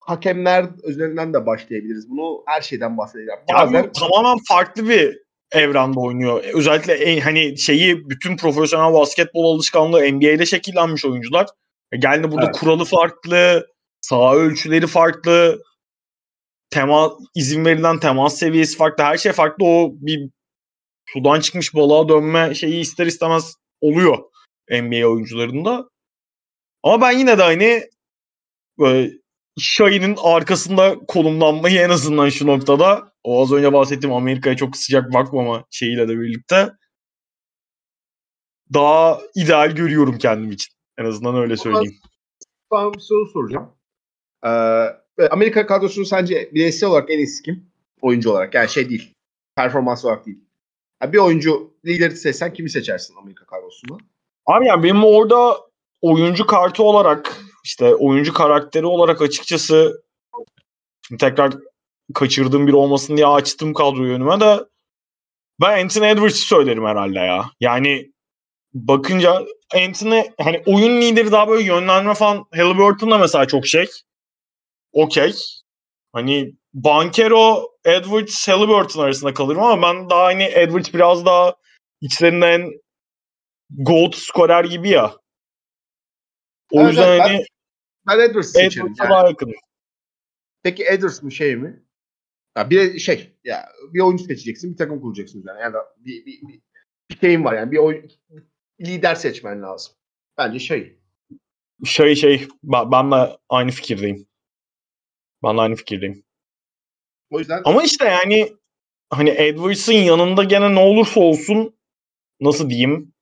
Hakemler 0.00 0.66
üzerinden 0.84 1.34
de 1.34 1.46
başlayabiliriz. 1.46 2.10
Bunu 2.10 2.42
her 2.46 2.60
şeyden 2.60 2.98
bahsedelim. 2.98 3.28
Bazen 3.52 3.84
bu 3.84 3.92
tamamen 3.92 4.38
farklı 4.48 4.88
bir 4.88 5.27
evrende 5.52 5.98
oynuyor. 5.98 6.44
Özellikle 6.54 6.92
en, 6.92 7.20
hani 7.20 7.58
şeyi 7.58 8.10
bütün 8.10 8.36
profesyonel 8.36 8.92
basketbol 8.94 9.54
alışkanlığı 9.54 10.12
NBA'de 10.12 10.46
şekillenmiş 10.46 11.04
oyuncular. 11.04 11.46
E 11.92 11.96
Geldi 11.96 12.30
burada 12.30 12.46
Evet. 12.46 12.56
kuralı 12.56 12.84
farklı, 12.84 13.66
saha 14.00 14.34
ölçüleri 14.36 14.86
farklı, 14.86 15.62
tema 16.70 17.12
izin 17.34 17.64
verilen 17.64 18.00
temas 18.00 18.38
seviyesi 18.38 18.76
farklı, 18.76 19.04
her 19.04 19.16
şey 19.16 19.32
farklı. 19.32 19.64
O 19.64 19.92
bir 19.94 20.30
sudan 21.06 21.40
çıkmış 21.40 21.74
balığa 21.74 22.08
dönme 22.08 22.54
şeyi 22.54 22.80
ister 22.80 23.06
istemez 23.06 23.54
oluyor 23.80 24.18
NBA 24.70 25.06
oyuncularında. 25.08 25.88
Ama 26.82 27.00
ben 27.00 27.18
yine 27.18 27.38
de 27.38 27.42
hani 27.42 27.82
böyle 28.78 29.12
Şahin'in 29.58 30.16
arkasında 30.22 30.96
konumlanmayı 31.08 31.80
en 31.80 31.90
azından 31.90 32.28
şu 32.28 32.46
noktada 32.46 33.12
o 33.24 33.42
az 33.42 33.52
önce 33.52 33.72
bahsettiğim 33.72 34.14
Amerika'ya 34.14 34.56
çok 34.56 34.76
sıcak 34.76 35.12
bakmama 35.12 35.64
şeyiyle 35.70 36.08
de 36.08 36.20
birlikte 36.20 36.72
daha 38.74 39.20
ideal 39.34 39.70
görüyorum 39.70 40.18
kendim 40.18 40.52
için. 40.52 40.74
En 40.98 41.04
azından 41.04 41.36
öyle 41.36 41.56
söyleyeyim. 41.56 41.96
sana 42.72 42.94
bir 42.94 43.00
soru 43.00 43.26
soracağım. 43.26 43.72
Ee, 44.44 45.28
Amerika 45.30 45.66
kadrosunu 45.66 46.04
sence 46.04 46.50
bireysel 46.54 46.88
olarak 46.88 47.10
en 47.10 47.18
iyisi 47.18 47.42
kim? 47.42 47.70
Oyuncu 48.00 48.30
olarak. 48.30 48.54
Yani 48.54 48.68
şey 48.68 48.90
değil. 48.90 49.14
Performans 49.56 50.04
olarak 50.04 50.26
değil. 50.26 50.38
Yani 51.02 51.12
bir 51.12 51.18
oyuncu 51.18 51.74
lideri 51.86 52.16
seçsen 52.16 52.52
kimi 52.52 52.70
seçersin 52.70 53.14
Amerika 53.16 53.46
kadrosunda? 53.46 53.94
Abi 54.46 54.66
yani 54.66 54.82
benim 54.82 55.04
orada 55.04 55.56
oyuncu 56.02 56.46
kartı 56.46 56.82
olarak 56.82 57.36
işte 57.68 57.94
oyuncu 57.94 58.32
karakteri 58.32 58.86
olarak 58.86 59.22
açıkçası 59.22 60.02
şimdi 61.08 61.20
tekrar 61.20 61.52
kaçırdığım 62.14 62.66
bir 62.66 62.72
olmasın 62.72 63.16
diye 63.16 63.26
açtım 63.26 63.74
kadroyu 63.74 64.14
önüme 64.14 64.40
de 64.40 64.60
ben 65.60 65.82
Anthony 65.84 66.10
Edwards'ı 66.10 66.46
söylerim 66.46 66.84
herhalde 66.84 67.18
ya. 67.18 67.50
Yani 67.60 68.12
bakınca 68.74 69.46
Anthony 69.74 70.22
hani 70.40 70.62
oyun 70.66 71.00
lideri 71.00 71.32
daha 71.32 71.48
böyle 71.48 71.64
yönlendirme 71.64 72.14
falan 72.14 72.46
Halliburton'da 72.54 73.18
mesela 73.18 73.46
çok 73.46 73.66
şey. 73.66 73.86
Okey. 74.92 75.34
Hani 76.12 76.52
Bankero, 76.74 77.70
Edwards, 77.84 78.48
Halliburton 78.48 79.02
arasında 79.02 79.34
kalırım 79.34 79.62
ama 79.62 79.82
ben 79.82 80.10
daha 80.10 80.24
hani 80.24 80.44
Edwards 80.44 80.94
biraz 80.94 81.26
daha 81.26 81.54
içlerinden 82.00 82.72
gold 83.70 84.12
skorer 84.12 84.64
gibi 84.64 84.88
ya. 84.88 85.14
O 86.72 86.80
Evet, 86.80 86.90
yüzden 86.90 87.08
evet, 87.08 87.20
hani 87.20 87.44
Ben 88.08 88.18
Edwards'ı 88.20 88.52
seçerim. 88.52 88.86
Edwards'a 88.86 89.04
Yani. 89.04 89.10
daha 89.10 89.28
yakınım. 89.28 89.54
Peki 90.62 90.84
Edwards 90.84 91.22
mı 91.22 91.32
şey 91.32 91.56
mi? 91.56 91.82
Ya 92.56 92.70
bir 92.70 92.98
şey 92.98 93.38
ya 93.44 93.68
bir 93.94 94.00
oyuncu 94.00 94.24
seçeceksin, 94.24 94.72
bir 94.72 94.76
takım 94.76 95.00
kuracaksın 95.00 95.40
üzerine. 95.40 95.60
Yani 95.60 95.74
bir, 95.98 96.26
bir, 96.26 96.48
bir, 96.48 96.60
bir 97.10 97.18
şeyin 97.20 97.44
var 97.44 97.56
yani 97.56 97.72
bir 97.72 97.76
oyun 97.76 98.10
lider 98.80 99.14
seçmen 99.14 99.62
lazım. 99.62 99.94
Bence 100.38 100.58
şey. 100.58 100.98
Şey 101.84 102.14
şey 102.14 102.48
ben, 102.62 102.92
ben 102.92 103.10
de 103.10 103.38
aynı 103.48 103.70
fikirdeyim. 103.70 104.26
Ben 105.42 105.56
de 105.56 105.60
aynı 105.60 105.74
fikirdeyim. 105.74 106.24
O 107.30 107.38
yüzden 107.38 107.62
Ama 107.64 107.82
işte 107.82 108.04
yani 108.04 108.52
hani 109.10 109.30
Edwards'ın 109.30 109.92
yanında 109.92 110.44
gene 110.44 110.74
ne 110.74 110.78
olursa 110.78 111.20
olsun 111.20 111.76
nasıl 112.40 112.70
diyeyim? 112.70 113.14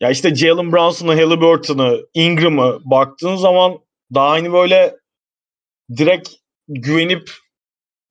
Ya 0.00 0.10
işte 0.10 0.34
Jalen 0.34 0.72
Brunson'ı, 0.72 1.14
Halliburton'ı, 1.14 2.06
Ingram'ı 2.14 2.80
baktığın 2.84 3.36
zaman 3.36 3.78
daha 4.14 4.30
hani 4.30 4.52
böyle 4.52 4.96
direkt 5.96 6.28
güvenip 6.68 7.30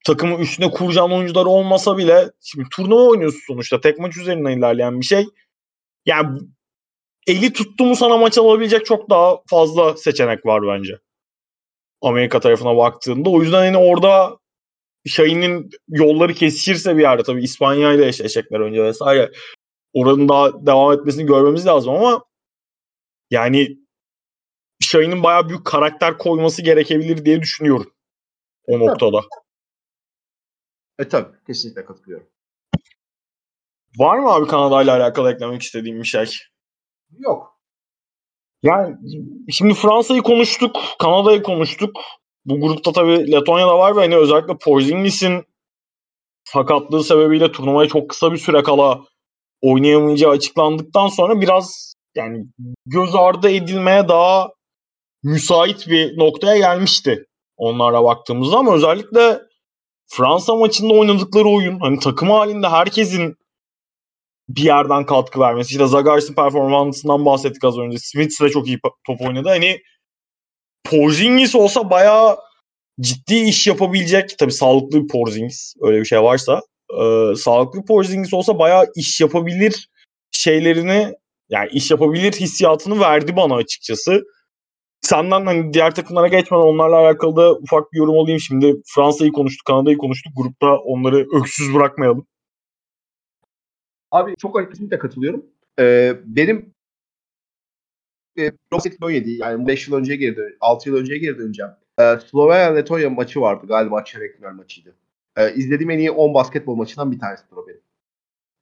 takımı 0.06 0.40
üstüne 0.40 0.72
kuracağın 0.72 1.12
oyuncular 1.12 1.46
olmasa 1.46 1.98
bile 1.98 2.32
şimdi 2.42 2.70
turnuva 2.72 3.02
oynuyorsun 3.02 3.42
sonuçta. 3.48 3.82
Tek 3.82 4.00
maç 4.00 4.18
üzerinden 4.18 4.58
ilerleyen 4.58 5.00
bir 5.02 5.06
şey. 5.06 5.26
Yani 6.06 6.40
eli 7.28 7.54
tuttu 7.54 7.86
mu 7.86 7.96
sana 7.96 8.18
maç 8.18 8.38
alabilecek 8.38 8.86
çok 8.86 9.10
daha 9.10 9.38
fazla 9.48 9.98
seçenek 9.98 10.46
var 10.46 10.62
bence. 10.68 11.00
Amerika 12.02 12.40
tarafına 12.40 12.78
baktığında. 12.78 13.30
O 13.30 13.42
yüzden 13.42 13.58
hani 13.58 13.78
orada 13.78 14.38
Şahin'in 15.08 15.70
yolları 15.90 16.34
kesişirse 16.34 16.98
bir 16.98 17.02
yerde 17.02 17.24
tabii 17.24 17.44
İspanya 17.44 17.94
ile 17.94 18.08
eşleşecekler 18.08 18.60
önce 18.60 18.84
vesaire. 18.84 19.32
Oranın 19.94 20.30
daha 20.30 20.66
devam 20.66 20.94
etmesini 20.94 21.26
görmemiz 21.26 21.66
lazım 21.66 21.94
ama 21.94 22.26
yani 23.32 23.78
Şahin'in 24.80 25.24
bayağı 25.24 25.50
büyük 25.50 25.66
karakter 25.66 26.18
koyması 26.18 26.62
gerekebilir 26.62 27.26
diye 27.26 27.42
düşünüyorum. 27.42 27.94
O 28.68 28.80
noktada. 28.80 29.22
e 31.00 31.08
tabii 31.08 31.38
kesinlikle 31.48 31.86
katılıyorum. 31.86 32.28
Var 33.98 34.20
mı 34.20 34.30
abi 34.30 34.48
Kanada 34.48 34.84
ile 34.84 34.92
alakalı 34.92 35.34
eklemek 35.34 35.62
istediğim 35.62 36.00
bir 36.00 36.06
şey? 36.06 36.26
Yok. 37.18 37.60
Yani 38.64 38.96
şimdi 39.52 39.74
Fransa'yı 39.74 40.22
konuştuk, 40.22 40.76
Kanada'yı 41.00 41.44
konuştuk. 41.44 42.02
Bu 42.46 42.62
grupta 42.62 42.92
tabii 42.92 43.32
Letonya 43.32 43.68
da 43.68 43.78
var 43.78 43.96
ve 43.96 44.00
hani 44.00 44.16
özellikle 44.16 44.58
Porzingis'in 44.58 45.46
sakatlığı 46.44 47.04
sebebiyle 47.04 47.52
turnuvaya 47.52 47.90
çok 47.90 48.10
kısa 48.10 48.32
bir 48.32 48.38
süre 48.38 48.64
kala 48.64 49.06
oynayamayacağı 49.62 50.32
açıklandıktan 50.32 51.08
sonra 51.08 51.42
biraz 51.42 51.94
yani 52.16 52.46
göz 52.86 53.16
ardı 53.16 53.50
edilmeye 53.50 54.08
daha 54.08 54.50
müsait 55.24 55.88
bir 55.88 56.18
noktaya 56.18 56.58
gelmişti 56.58 57.26
onlara 57.58 58.04
baktığımızda 58.04 58.58
ama 58.58 58.76
özellikle 58.76 59.40
Fransa 60.08 60.56
maçında 60.56 60.94
oynadıkları 60.94 61.48
oyun 61.48 61.80
hani 61.80 62.00
takım 62.00 62.30
halinde 62.30 62.68
herkesin 62.68 63.36
bir 64.50 64.64
yerden 64.64 65.06
katkı 65.06 65.40
vermesi. 65.40 65.72
İşte 65.72 65.88
Zagaris'in 65.88 66.34
performansından 66.34 67.26
bahsettik 67.26 67.64
az 67.64 67.78
önce. 67.78 67.98
Smith 68.00 68.42
de 68.42 68.50
çok 68.50 68.68
iyi 68.68 68.80
top 69.06 69.22
oynadı. 69.22 69.50
Hani 69.50 69.80
Porzingis 70.84 71.56
olsa 71.56 71.90
bayağı 71.90 72.38
ciddi 73.02 73.36
iş 73.36 73.68
yapabilecek. 73.68 74.38
Tabii 74.40 74.52
sağlıklı 74.52 75.04
bir 75.04 75.08
Porzingis. 75.08 75.74
Öyle 75.82 76.00
bir 76.00 76.06
şey 76.06 76.22
varsa. 76.22 76.62
E, 77.02 77.36
sağlıklı 77.36 77.86
Porzingis 77.86 78.34
olsa 78.34 78.60
bayağı 78.60 78.86
iş 78.96 79.22
yapabilir 79.22 79.90
şeylerini 80.32 81.16
yani 81.50 81.70
iş 81.72 81.92
yapabilir 81.92 82.34
hissiyatını 82.34 83.00
verdi 83.00 83.36
bana 83.36 83.56
açıkçası. 83.56 84.24
Senden 85.02 85.46
hani 85.46 85.74
diğer 85.74 85.96
takımlara 85.96 86.28
geçmeden 86.28 86.62
onlarla 86.62 86.96
alakalı 86.96 87.36
da 87.36 87.56
ufak 87.56 87.94
bir 87.94 87.98
yorum 87.98 88.18
alayım. 88.18 88.40
Şimdi 88.40 88.82
Fransa'yı 88.96 89.32
konuştuk, 89.32 89.66
Kanada'yı 89.66 89.98
konuştuk. 89.98 90.34
Grupta 90.36 90.78
onları 90.78 91.28
öksüz 91.42 91.76
bırakmayalım. 91.76 92.28
Abi 94.12 94.36
çok 94.40 94.70
kesinlikle 94.70 95.00
katılıyorum. 95.00 95.46
Ee, 95.80 96.18
benim 96.26 96.74
e, 98.40 98.52
17 99.02 99.32
yani 99.32 99.68
5 99.68 99.88
yıl 99.88 99.96
önceye 99.96 100.18
geri 100.18 100.36
dön 100.36 100.58
6 100.60 100.90
yıl 100.90 100.98
önceye 100.98 101.20
geri 101.20 101.38
döneceğim. 101.38 101.72
Ee, 102.00 102.16
Slovenya 102.32 102.74
Letonya 102.74 103.10
maçı 103.10 103.42
vardı 103.42 103.68
galiba 103.68 104.04
çeyrek 104.04 104.36
final 104.36 104.54
maçıydı. 104.54 104.96
Ee, 105.38 105.54
izlediğim 105.54 105.92
en 105.92 106.00
iyi 106.00 106.12
10 106.12 106.34
basketbol 106.34 106.76
maçından 106.76 107.12
bir 107.12 107.20
tanesidir 107.20 107.56
o 107.56 107.68
benim. 107.68 107.82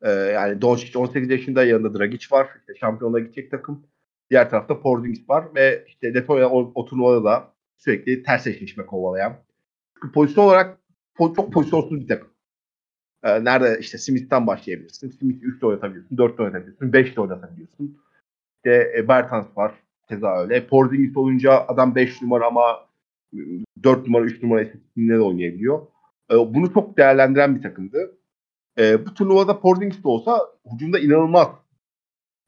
Ee, 0.02 0.10
yani 0.12 0.62
Doncic 0.62 1.00
18 1.00 1.30
yaşında 1.30 1.64
yanında 1.64 2.00
Dragic 2.00 2.28
var. 2.32 2.50
İşte 2.60 2.76
şampiyonluğa 2.80 3.20
gidecek 3.20 3.52
takım. 3.52 3.88
Diğer 4.30 4.50
tarafta 4.50 4.80
Porzingis 4.80 5.30
var 5.30 5.46
ve 5.56 5.86
işte 5.88 6.14
Letonya 6.14 6.50
o, 6.50 7.24
da 7.24 7.54
sürekli 7.78 8.24
ters 8.24 8.48
eşleşme 8.48 8.86
kovalayan 8.86 9.38
pozisyon 10.14 10.46
olarak 10.46 10.78
po- 11.20 11.36
çok 11.36 11.54
pozisyonsuz 11.54 12.02
bir 12.02 12.08
takım. 12.08 12.30
Ee, 13.24 13.44
nerede 13.44 13.78
işte 13.80 13.98
Smith'ten 13.98 14.48
başlayabilirsin. 14.48 15.10
Smith'i 15.10 15.46
3'te 15.46 15.66
oynatabiliyorsun, 15.66 16.16
4'te 16.16 16.44
oynatabiliyorsun, 16.44 16.92
5'te 16.92 17.22
oynatabiliyorsun. 17.22 17.98
İşte 18.56 18.94
e, 18.98 19.08
Bertans 19.08 19.46
var. 19.58 19.74
Keza 20.10 20.42
öyle. 20.42 20.68
Porzingis 20.68 21.18
olunca 21.18 21.66
adam 21.68 21.96
5 21.96 22.22
numara 22.22 22.46
ama 22.48 22.88
4 23.84 24.08
numara 24.08 24.26
3 24.26 24.44
numara 24.44 24.62
istatistiğinde 24.62 25.14
de 25.14 25.20
oynayabiliyor. 25.20 25.88
E, 26.32 26.36
bunu 26.36 26.74
çok 26.74 26.98
değerlendiren 26.98 27.56
bir 27.56 27.62
takımdı. 27.62 28.18
E, 28.78 29.06
bu 29.06 29.14
turnuvada 29.14 29.60
Porzingis 29.60 30.04
de 30.04 30.08
olsa 30.08 30.40
hücumda 30.74 31.00
inanılmaz 31.00 31.48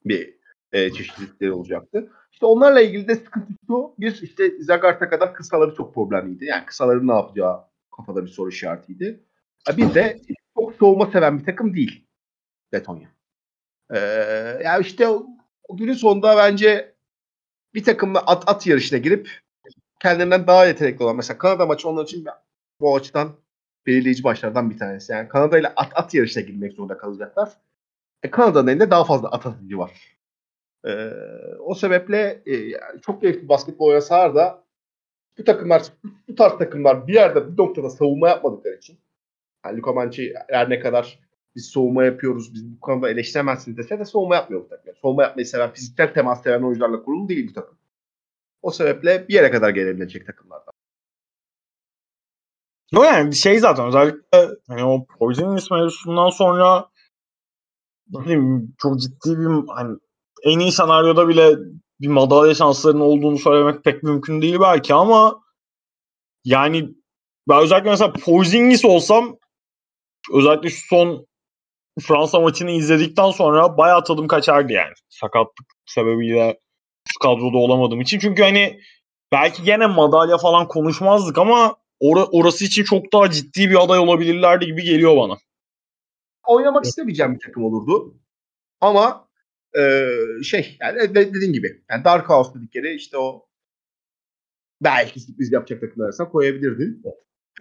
bir 0.06 0.40
e, 0.72 0.92
çeşitlilikleri 0.92 1.52
olacaktı. 1.52 2.12
İşte 2.32 2.46
onlarla 2.46 2.82
ilgili 2.82 3.08
de 3.08 3.16
sıkıntı 3.16 3.54
şu. 3.68 3.94
Bir 4.00 4.22
işte 4.22 4.62
Zagart'a 4.62 5.10
kadar 5.10 5.34
kısaları 5.34 5.76
çok 5.76 5.94
problemliydi. 5.94 6.46
Yani 6.46 6.66
kısaların 6.66 7.08
ne 7.08 7.14
yapacağı 7.14 7.60
kafada 7.98 8.26
bir 8.26 8.30
soru 8.30 8.50
işaretiydi. 8.50 9.24
E, 9.70 9.78
bir 9.78 9.94
de 9.94 10.22
çok 10.56 10.74
soğuma 10.74 11.12
seven 11.12 11.40
bir 11.40 11.46
takım 11.46 11.76
değil 11.76 12.08
Letonya. 12.74 13.10
E, 13.94 14.00
yani 14.64 14.82
işte 14.82 15.08
o, 15.08 15.28
o 15.68 15.78
günün 15.78 15.94
sonunda 15.94 16.38
bence 16.38 16.96
bir 17.74 17.84
takımla 17.84 18.20
at 18.20 18.44
at 18.48 18.68
yarışına 18.68 19.00
girip 19.00 19.42
kendilerinden 20.00 20.48
daha 20.48 20.66
yetenekli 20.66 21.04
olan 21.04 21.16
mesela 21.16 21.38
Kanada 21.38 21.66
maçı 21.66 21.90
onlar 21.90 22.04
için 22.04 22.26
bu 22.80 22.96
açıdan 22.96 23.36
belirleyici 23.90 24.24
maçlardan 24.24 24.70
bir 24.70 24.78
tanesi. 24.78 25.12
Yani 25.12 25.28
Kanada 25.28 25.60
ile 25.60 25.68
at 25.68 25.92
at 25.96 26.14
yarışına 26.14 26.44
girmek 26.44 26.74
zorunda 26.74 26.98
kalacaklar. 26.98 27.50
E, 28.24 28.32
Kanada'nın 28.32 28.68
elinde 28.68 28.92
daha 28.92 29.04
fazla 29.04 29.32
at 29.32 29.46
atıcı 29.46 29.78
var. 29.78 30.18
E, 30.86 31.12
o 31.60 31.76
sebeple 31.76 32.42
e, 32.46 32.72
çok 33.02 33.22
keyifli 33.22 33.50
basketbol 33.50 33.88
oynasalar 33.88 34.36
da 34.36 34.64
bu 35.38 35.44
takımlar, 35.44 35.84
bu 36.28 36.36
tarz 36.36 36.58
takımlar 36.58 37.08
bir 37.08 37.14
yerde 37.14 37.52
bir 37.52 37.58
noktada 37.58 37.90
savunma 37.90 38.30
yapmadıkları 38.30 38.76
için 38.76 39.00
yani 39.66 39.78
Luka 39.78 39.94
Manci 39.94 40.34
her 40.48 40.70
ne 40.70 40.80
kadar 40.80 41.20
biz 41.56 41.70
savunma 41.70 42.04
yapıyoruz, 42.04 42.54
biz 42.54 42.66
bu 42.66 42.80
konuda 42.80 43.10
eleştiremezsiniz 43.10 43.78
dese 43.78 44.00
de 44.00 44.06
savunma 44.06 44.36
yapmıyor 44.36 44.64
bu 44.64 44.68
takım. 44.70 44.94
Savunma 45.02 45.24
yapmayı 45.24 45.46
seven, 45.46 45.72
fiziksel 45.72 46.14
temas 46.14 46.44
seven 46.44 46.62
oyuncularla 46.62 47.04
kurulu 47.04 47.30
değil 47.30 47.50
bu 47.50 47.54
takım. 47.54 47.78
O 48.62 48.72
sebeple 48.72 49.28
bir 49.28 49.34
yere 49.34 49.52
kadar 49.52 49.70
gelebilecek 49.70 50.26
takımlardan. 50.26 50.69
Yok 52.92 53.06
yani 53.06 53.36
şey 53.36 53.60
zaten 53.60 53.88
özellikle 53.88 54.50
hani 54.68 54.84
o 54.84 55.06
Porzingis 55.06 55.72
mevzusundan 55.72 56.30
sonra 56.30 56.90
ne 58.10 58.22
bileyim, 58.22 58.76
çok 58.82 59.00
ciddi 59.00 59.40
bir 59.40 59.68
hani 59.68 59.98
en 60.44 60.60
iyi 60.60 60.72
senaryoda 60.72 61.28
bile 61.28 61.56
bir 62.02 62.08
madalya 62.08 62.56
şanslarının 62.56 63.02
olduğunu 63.02 63.38
söylemek 63.38 63.84
pek 63.84 64.04
mümkün 64.04 64.42
değil 64.42 64.58
belki 64.62 64.94
ama 64.94 65.42
yani 66.46 66.90
ben 67.50 67.62
özellikle 67.62 67.90
mesela 67.90 68.14
Porzingis 68.14 68.86
olsam 68.86 69.38
özellikle 70.34 70.70
şu 70.70 70.88
son 70.88 71.28
Fransa 72.02 72.40
maçını 72.40 72.72
izledikten 72.72 73.32
sonra 73.32 73.78
bayağı 73.78 74.04
tadım 74.04 74.28
kaçardı 74.28 74.74
yani. 74.74 74.94
Sakatlık 75.10 75.68
sebebiyle 75.86 76.60
şu 77.08 77.20
kadroda 77.20 77.58
olamadığım 77.58 78.02
için. 78.02 78.20
Çünkü 78.20 78.44
hani 78.44 78.80
belki 79.32 79.64
gene 79.64 79.88
madalya 79.88 80.38
falan 80.38 80.68
konuşmazdık 80.68 81.38
ama 81.38 81.76
or- 82.02 82.30
orası 82.32 82.66
için 82.66 82.84
çok 82.84 83.14
daha 83.14 83.32
ciddi 83.32 83.70
bir 83.70 83.84
aday 83.84 84.00
olabilirlerdi 84.00 84.66
gibi 84.66 84.84
geliyor 84.84 85.18
bana. 85.18 85.38
Oynamak 86.48 86.86
istemeyeceğim 86.86 87.34
bir 87.36 87.40
takım 87.40 87.64
olurdu. 87.64 88.20
Ama 88.82 89.30
e, 89.78 90.12
şey 90.44 90.78
yani 90.82 91.16
dediğin 91.16 91.54
gibi 91.54 91.84
yani 91.90 92.04
Dark 92.04 92.30
House 92.30 92.60
dedikleri 92.60 92.96
işte 92.96 93.18
o 93.18 93.50
belki 94.82 95.20
sürpriz 95.20 95.52
yapacak 95.52 95.82
takımlar 95.82 96.06
arasına 96.06 96.30
koyabilirdin. 96.30 97.04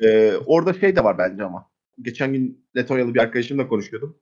E, 0.02 0.36
orada 0.46 0.74
şey 0.74 0.96
de 0.96 1.04
var 1.04 1.18
bence 1.18 1.44
ama. 1.44 1.70
Geçen 2.02 2.32
gün 2.32 2.68
Letonyalı 2.76 3.14
bir 3.14 3.20
arkadaşımla 3.20 3.68
konuşuyordum. 3.68 4.18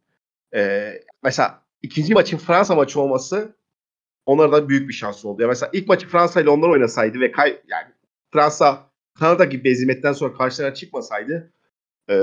E, 0.55 0.93
mesela 1.23 1.63
ikinci 1.83 2.15
maçın 2.15 2.39
Fransa 2.39 2.75
maçı 2.75 3.01
olması 3.01 3.57
onlara 4.27 4.53
da 4.53 4.69
büyük 4.69 4.89
bir 4.89 4.95
şans 4.95 5.25
oldu. 5.25 5.43
Ya 5.43 5.49
mesela 5.49 5.71
ilk 5.73 5.89
maçı 5.89 6.09
Fransa 6.09 6.41
ile 6.41 6.51
onlar 6.51 6.69
oynasaydı 6.69 7.21
ve 7.21 7.33
kay 7.33 7.61
yani 7.69 7.93
Fransa 8.33 8.91
Kanada 9.19 9.45
gibi 9.45 9.65
bir 9.65 9.71
ezimetten 9.71 10.13
sonra 10.13 10.35
karşılarına 10.35 10.75
çıkmasaydı 10.75 11.53
e, 12.11 12.15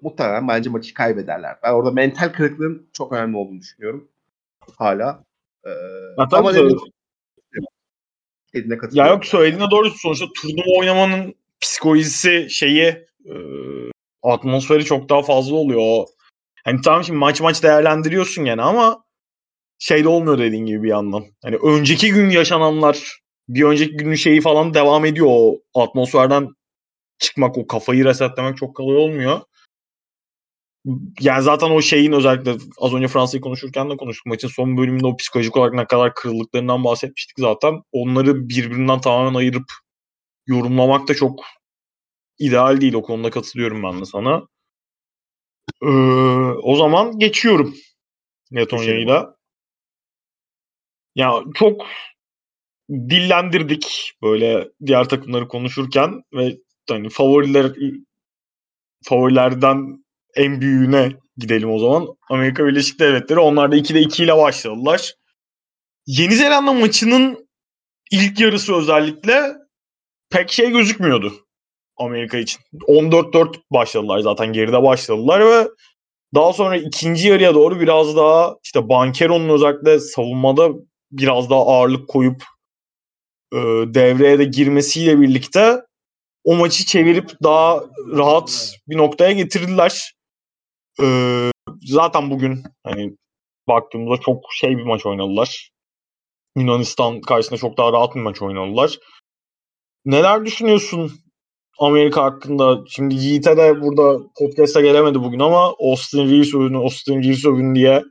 muhtemelen 0.00 0.48
bence 0.48 0.70
maçı 0.70 0.94
kaybederler. 0.94 1.56
Ben 1.62 1.72
orada 1.72 1.90
mental 1.90 2.32
kırıklığın 2.32 2.88
çok 2.92 3.12
önemli 3.12 3.36
olduğunu 3.36 3.60
düşünüyorum. 3.60 4.08
Hala. 4.76 5.24
E, 5.66 5.70
Ha, 6.16 6.28
tabii 6.28 6.40
ama 6.40 6.54
dediğim- 6.54 6.78
dediğine 8.54 8.78
Ya 8.92 9.06
yok 9.06 9.24
söylediğine 9.26 9.70
doğru 9.70 9.90
sonuçta 9.90 10.26
turnuva 10.40 10.78
oynamanın 10.78 11.34
psikolojisi 11.60 12.46
şeyi 12.50 12.82
e, 13.26 13.34
atmosferi 14.22 14.84
çok 14.84 15.08
daha 15.08 15.22
fazla 15.22 15.54
oluyor. 15.54 15.80
O, 15.82 16.06
hani 16.64 16.80
tamam 16.80 17.04
şimdi 17.04 17.18
maç 17.18 17.40
maç 17.40 17.62
değerlendiriyorsun 17.62 18.44
gene 18.44 18.62
ama 18.62 19.04
şey 19.78 20.04
de 20.04 20.08
olmuyor 20.08 20.38
dediğin 20.38 20.66
gibi 20.66 20.82
bir 20.82 20.88
yandan. 20.88 21.24
Hani 21.42 21.56
önceki 21.56 22.12
gün 22.12 22.30
yaşananlar 22.30 23.20
bir 23.48 23.62
önceki 23.62 23.96
günün 23.96 24.14
şeyi 24.14 24.40
falan 24.40 24.74
devam 24.74 25.04
ediyor. 25.04 25.28
O 25.28 25.60
atmosferden 25.74 26.48
çıkmak, 27.18 27.58
o 27.58 27.66
kafayı 27.66 28.04
resetlemek 28.04 28.56
çok 28.56 28.76
kolay 28.76 28.96
olmuyor. 28.96 29.40
Yani 31.20 31.42
zaten 31.42 31.70
o 31.70 31.82
şeyin 31.82 32.12
özellikle 32.12 32.56
az 32.78 32.94
önce 32.94 33.08
Fransa'yı 33.08 33.40
konuşurken 33.40 33.90
de 33.90 33.96
konuştuk. 33.96 34.26
Maçın 34.26 34.48
son 34.48 34.76
bölümünde 34.76 35.06
o 35.06 35.16
psikolojik 35.16 35.56
olarak 35.56 35.74
ne 35.74 35.86
kadar 35.86 36.14
kırıldıklarından 36.14 36.84
bahsetmiştik 36.84 37.38
zaten. 37.38 37.82
Onları 37.92 38.48
birbirinden 38.48 39.00
tamamen 39.00 39.34
ayırıp 39.38 39.64
yorumlamak 40.46 41.08
da 41.08 41.14
çok 41.14 41.44
ideal 42.38 42.80
değil. 42.80 42.94
O 42.94 43.02
konuda 43.02 43.30
katılıyorum 43.30 43.82
ben 43.82 44.00
de 44.00 44.04
sana. 44.04 44.48
Ee, 45.82 45.86
o 46.62 46.76
zaman 46.76 47.18
geçiyorum 47.18 47.74
Letonya'yı 48.54 49.08
da. 49.08 49.36
Ya 51.14 51.32
çok 51.54 51.86
dillendirdik 52.90 54.12
böyle 54.22 54.68
diğer 54.86 55.08
takımları 55.08 55.48
konuşurken 55.48 56.22
ve 56.34 56.56
hani 56.88 57.08
favoriler 57.08 57.72
favorilerden 59.04 60.04
en 60.36 60.60
büyüğüne 60.60 61.12
gidelim 61.36 61.70
o 61.70 61.78
zaman. 61.78 62.08
Amerika 62.30 62.66
Birleşik 62.66 63.00
Devletleri. 63.00 63.40
Onlar 63.40 63.72
da 63.72 63.76
2'de 63.76 64.00
2 64.00 64.24
ile 64.24 64.36
başladılar. 64.36 65.14
Yeni 66.06 66.34
Zelanda 66.34 66.72
maçının 66.72 67.48
ilk 68.10 68.40
yarısı 68.40 68.74
özellikle 68.74 69.52
pek 70.30 70.52
şey 70.52 70.70
gözükmüyordu 70.70 71.32
Amerika 71.96 72.38
için. 72.38 72.60
14-4 72.88 73.56
başladılar 73.70 74.18
zaten 74.18 74.52
geride 74.52 74.82
başladılar 74.82 75.46
ve 75.46 75.68
daha 76.34 76.52
sonra 76.52 76.76
ikinci 76.76 77.28
yarıya 77.28 77.54
doğru 77.54 77.80
biraz 77.80 78.16
daha 78.16 78.54
işte 78.64 78.88
Bankero'nun 78.88 79.48
özellikle 79.48 79.98
savunmada 79.98 80.68
biraz 81.10 81.50
daha 81.50 81.60
ağırlık 81.60 82.08
koyup 82.08 82.44
e, 83.54 83.94
devreye 83.94 84.38
de 84.38 84.44
girmesiyle 84.44 85.20
birlikte 85.20 85.80
o 86.44 86.56
maçı 86.56 86.84
çevirip 86.84 87.30
daha 87.42 87.84
rahat 88.12 88.74
bir 88.88 88.96
noktaya 88.96 89.32
getirdiler. 89.32 90.14
Ee, 91.02 91.50
zaten 91.82 92.30
bugün 92.30 92.62
hani 92.84 93.16
baktığımızda 93.68 94.22
çok 94.22 94.44
şey 94.52 94.78
bir 94.78 94.82
maç 94.82 95.06
oynadılar. 95.06 95.70
Yunanistan 96.56 97.20
karşısında 97.20 97.58
çok 97.58 97.76
daha 97.76 97.92
rahat 97.92 98.14
bir 98.14 98.20
maç 98.20 98.42
oynadılar. 98.42 98.98
Neler 100.04 100.44
düşünüyorsun 100.44 101.12
Amerika 101.78 102.24
hakkında? 102.24 102.84
Şimdi 102.88 103.14
Yiğit'e 103.14 103.56
de 103.56 103.80
burada 103.80 104.18
podcast'a 104.38 104.80
gelemedi 104.80 105.20
bugün 105.20 105.38
ama 105.38 105.74
Austin 105.78 106.30
Reeves 106.30 106.54
övünü, 106.54 106.76
Austin 106.76 107.22
Reeves 107.22 107.44
övünü 107.44 107.74
diye 107.74 108.02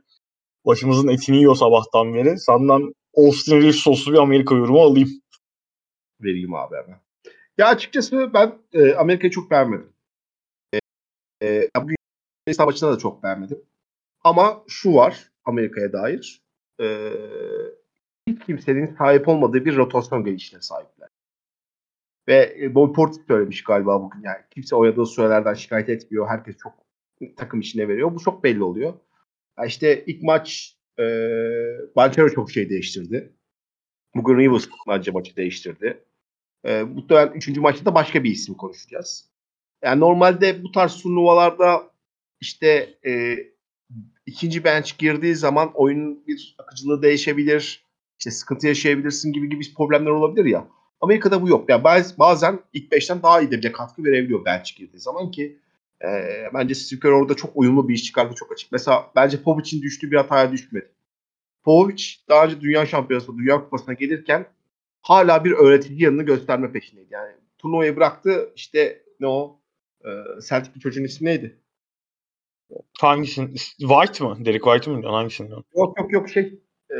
başımızın 0.66 1.08
etini 1.08 1.36
yiyor 1.36 1.54
sabahtan 1.56 2.14
beri. 2.14 2.38
Senden 2.38 2.94
Austin 3.16 3.56
Reeves 3.56 3.76
soslu 3.76 4.12
bir 4.12 4.18
Amerika 4.18 4.54
yorumu 4.54 4.82
alayım. 4.82 5.10
Vereyim 6.24 6.54
abi 6.54 6.76
hemen. 6.76 7.00
Ya 7.58 7.66
açıkçası 7.68 8.30
ben 8.34 8.58
e, 8.72 8.94
Amerika'yı 8.94 9.30
çok 9.30 9.50
beğenmedim. 9.50 9.92
E, 10.74 10.78
e, 11.42 11.70
Yunanistan 12.46 12.66
maçında 12.66 12.92
da 12.92 12.98
çok 12.98 13.22
beğenmedim. 13.22 13.62
Ama 14.24 14.64
şu 14.68 14.94
var 14.94 15.32
Amerika'ya 15.44 15.92
dair. 15.92 16.42
E, 16.80 17.10
hiç 18.28 18.44
kimsenin 18.46 18.96
sahip 18.98 19.28
olmadığı 19.28 19.64
bir 19.64 19.76
rotasyon 19.76 20.24
gelişine 20.24 20.60
sahipler. 20.60 21.08
Ve 22.28 22.56
e, 22.60 22.74
Boy 22.74 22.92
Portis 22.92 23.26
söylemiş 23.26 23.64
galiba 23.64 24.02
bugün 24.02 24.22
yani. 24.22 24.38
Kimse 24.50 24.76
oynadığı 24.76 25.06
sürelerden 25.06 25.54
şikayet 25.54 25.88
etmiyor. 25.88 26.28
Herkes 26.28 26.56
çok 26.56 26.72
takım 27.36 27.60
içine 27.60 27.88
veriyor. 27.88 28.14
Bu 28.14 28.18
çok 28.18 28.44
belli 28.44 28.62
oluyor. 28.62 28.94
Ya 29.58 29.64
işte 29.64 30.04
ilk 30.04 30.22
maç 30.22 30.78
e, 30.98 31.04
Banchero 31.96 32.28
çok 32.28 32.50
şey 32.50 32.70
değiştirdi. 32.70 33.32
Bugün 34.14 34.38
Rivers 34.38 34.66
bence 34.88 35.10
maçı 35.10 35.36
değiştirdi. 35.36 36.04
E, 36.64 36.82
muhtemelen 36.82 37.32
üçüncü 37.32 37.60
maçta 37.60 37.84
da 37.84 37.94
başka 37.94 38.24
bir 38.24 38.30
isim 38.30 38.54
konuşacağız. 38.54 39.24
Yani 39.82 40.00
normalde 40.00 40.62
bu 40.62 40.72
tarz 40.72 40.96
turnuvalarda 41.02 41.90
işte 42.40 42.94
e, 43.06 43.36
ikinci 44.26 44.64
bench 44.64 44.98
girdiği 44.98 45.34
zaman 45.34 45.70
oyunun 45.74 46.26
bir 46.26 46.56
akıcılığı 46.58 47.02
değişebilir. 47.02 47.84
işte 48.18 48.30
sıkıntı 48.30 48.66
yaşayabilirsin 48.66 49.32
gibi 49.32 49.48
gibi 49.48 49.74
problemler 49.76 50.10
olabilir 50.10 50.44
ya. 50.44 50.68
Amerika'da 51.00 51.42
bu 51.42 51.48
yok. 51.48 51.68
Yani 51.68 51.84
baz- 51.84 52.18
bazen 52.18 52.60
ilk 52.72 52.92
beşten 52.92 53.22
daha 53.22 53.40
iyi 53.40 53.50
de 53.50 53.58
bile 53.58 53.72
katkı 53.72 54.04
verebiliyor 54.04 54.44
Belçika 54.44 54.84
girdiği 54.84 54.98
zaman 55.00 55.30
ki 55.30 55.58
e, 56.04 56.08
bence 56.54 56.74
Steve 56.74 57.12
orada 57.12 57.34
çok 57.34 57.50
uyumlu 57.54 57.88
bir 57.88 57.94
iş 57.94 58.04
çıkardı 58.04 58.34
çok 58.34 58.52
açık. 58.52 58.72
Mesela 58.72 59.10
bence 59.16 59.42
Povic'in 59.42 59.82
düştüğü 59.82 60.10
bir 60.10 60.16
hataya 60.16 60.52
düşmedi. 60.52 60.90
Povic 61.62 62.04
daha 62.28 62.44
önce 62.44 62.60
Dünya 62.60 62.86
Şampiyonası, 62.86 63.38
Dünya 63.38 63.64
Kupası'na 63.64 63.94
gelirken 63.94 64.46
hala 65.04 65.44
bir 65.44 65.52
öğretici 65.52 66.02
yanını 66.02 66.22
gösterme 66.22 66.72
peşindeydi. 66.72 67.08
Yani 67.10 67.32
turnuvayı 67.58 67.96
bıraktı 67.96 68.52
işte 68.56 69.02
ne 69.20 69.26
o 69.26 69.60
e, 70.04 70.10
Celtic 70.48 70.74
bir 70.74 70.80
çocuğun 70.80 71.04
ismi 71.04 71.26
neydi? 71.26 71.60
Hangisinin? 73.00 73.54
White 73.78 74.24
mı? 74.24 74.44
Derek 74.44 74.64
White 74.64 74.90
mı? 74.90 75.06
Hangisinden? 75.06 75.62
Yok 75.76 75.98
yok 75.98 76.12
yok 76.12 76.28
şey 76.28 76.60
e, 76.90 76.98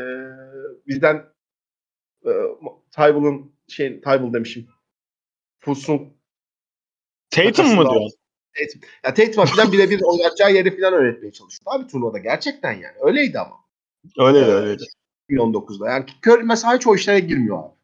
bizden 0.86 1.24
e, 2.26 2.32
Tybal'ın 2.90 3.52
şey 3.68 4.00
Tybal 4.00 4.32
demişim. 4.32 4.68
Fulsun 5.58 6.14
Tatum 7.30 7.76
Makasını 7.76 7.90
diyorsun? 7.90 8.18
Tatum. 8.54 8.80
Ya 9.04 9.14
Tatum'a 9.14 9.46
falan 9.46 9.72
birebir 9.72 10.00
oynatacağı 10.02 10.52
yeri 10.54 10.76
falan 10.76 10.92
öğretmeye 10.92 11.32
çalışıyor. 11.32 11.74
Abi 11.74 11.86
turnuvada 11.86 12.18
gerçekten 12.18 12.72
yani. 12.72 12.96
Öyleydi 13.00 13.38
ama. 13.38 13.56
Öyleydi 14.18 14.50
Evet. 14.50 14.62
öyleydi. 14.62 14.84
2019'da. 15.30 15.90
Yani 15.90 16.06
Kör 16.22 16.42
mesela 16.42 16.76
hiç 16.76 16.86
o 16.86 16.94
işlere 16.94 17.20
girmiyor 17.20 17.58
abi. 17.64 17.74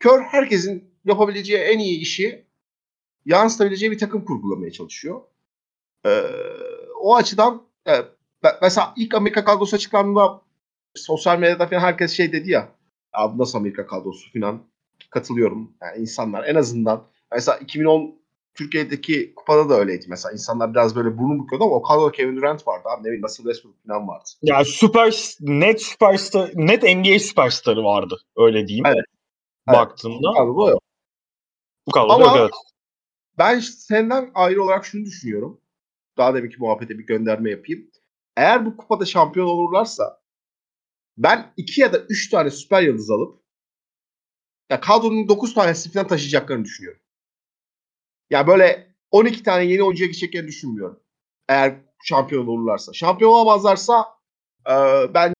Kör 0.00 0.22
herkesin 0.22 0.94
yapabileceği 1.04 1.60
en 1.60 1.78
iyi 1.78 2.00
işi 2.00 2.46
yansıtabileceği 3.24 3.92
bir 3.92 3.98
takım 3.98 4.24
kurgulamaya 4.24 4.72
çalışıyor. 4.72 5.20
Ee, 6.06 6.22
o 7.00 7.16
açıdan 7.16 7.62
e, 7.88 7.92
mesela 8.62 8.94
ilk 8.96 9.14
Amerika 9.14 9.44
kadrosu 9.44 9.76
açıklandığında 9.76 10.42
sosyal 10.94 11.38
medyada 11.38 11.66
falan 11.66 11.80
herkes 11.80 12.12
şey 12.12 12.32
dedi 12.32 12.50
ya 12.50 12.72
bu 13.34 13.38
nasıl 13.38 13.58
Amerika 13.58 13.86
kadrosu 13.86 14.32
falan 14.32 14.62
katılıyorum. 15.10 15.72
Yani 15.82 16.00
insanlar 16.00 16.44
en 16.44 16.54
azından 16.54 17.06
mesela 17.32 17.58
2010 17.58 18.18
Türkiye'deki 18.54 19.34
kupada 19.34 19.68
da 19.68 19.80
öyleydi 19.80 20.06
mesela. 20.08 20.32
insanlar 20.32 20.74
biraz 20.74 20.96
böyle 20.96 21.18
burnu 21.18 21.42
büküyordu 21.42 21.64
ama 21.64 21.74
o 21.74 21.82
kadroda 21.82 22.12
Kevin 22.12 22.36
Durant 22.36 22.68
vardı 22.68 22.88
abi. 22.88 23.02
Ne 23.02 23.06
bileyim 23.06 23.24
Russell 23.24 23.44
Westbrook 23.44 23.74
falan 23.86 24.08
vardı. 24.08 24.24
Ya 24.42 24.64
süper 24.64 25.36
net 25.40 25.82
süperstar 25.82 26.50
net 26.54 26.82
NBA 26.82 27.18
süperstarı 27.18 27.84
vardı 27.84 28.16
öyle 28.36 28.68
diyeyim. 28.68 28.86
Evet. 28.86 29.04
Baktığımda 29.72 30.32
Kadro 30.32 30.68
yok. 30.68 30.82
bu 31.86 31.90
kadar 31.92 32.08
Ama- 32.08 32.24
yok 32.26 32.36
evet. 32.38 32.50
Ben 33.38 33.58
senden 33.60 34.30
ayrı 34.34 34.62
olarak 34.64 34.84
şunu 34.84 35.04
düşünüyorum. 35.04 35.60
Daha 36.16 36.34
deminki 36.34 36.56
muhabbete 36.58 36.98
bir 36.98 37.06
gönderme 37.06 37.50
yapayım. 37.50 37.90
Eğer 38.36 38.66
bu 38.66 38.76
kupada 38.76 39.04
şampiyon 39.04 39.46
olurlarsa 39.46 40.20
ben 41.18 41.52
iki 41.56 41.80
ya 41.80 41.92
da 41.92 41.98
üç 41.98 42.30
tane 42.30 42.50
süper 42.50 42.82
yıldız 42.82 43.10
alıp 43.10 43.42
ya 44.70 44.80
kadronun 44.80 45.28
9 45.28 45.54
tanesini 45.54 45.92
falan 45.92 46.06
taşıyacaklarını 46.06 46.64
düşünüyorum. 46.64 47.00
Ya 48.30 48.46
böyle 48.46 48.94
12 49.10 49.42
tane 49.42 49.64
yeni 49.64 49.82
oyuncuya 49.82 50.06
gideceklerini 50.08 50.48
düşünmüyorum. 50.48 51.00
Eğer 51.48 51.76
şampiyon 52.04 52.46
olurlarsa. 52.46 52.92
Şampiyon 52.92 53.30
olamazlarsa 53.30 54.06
e, 54.70 54.74
ben 55.14 55.32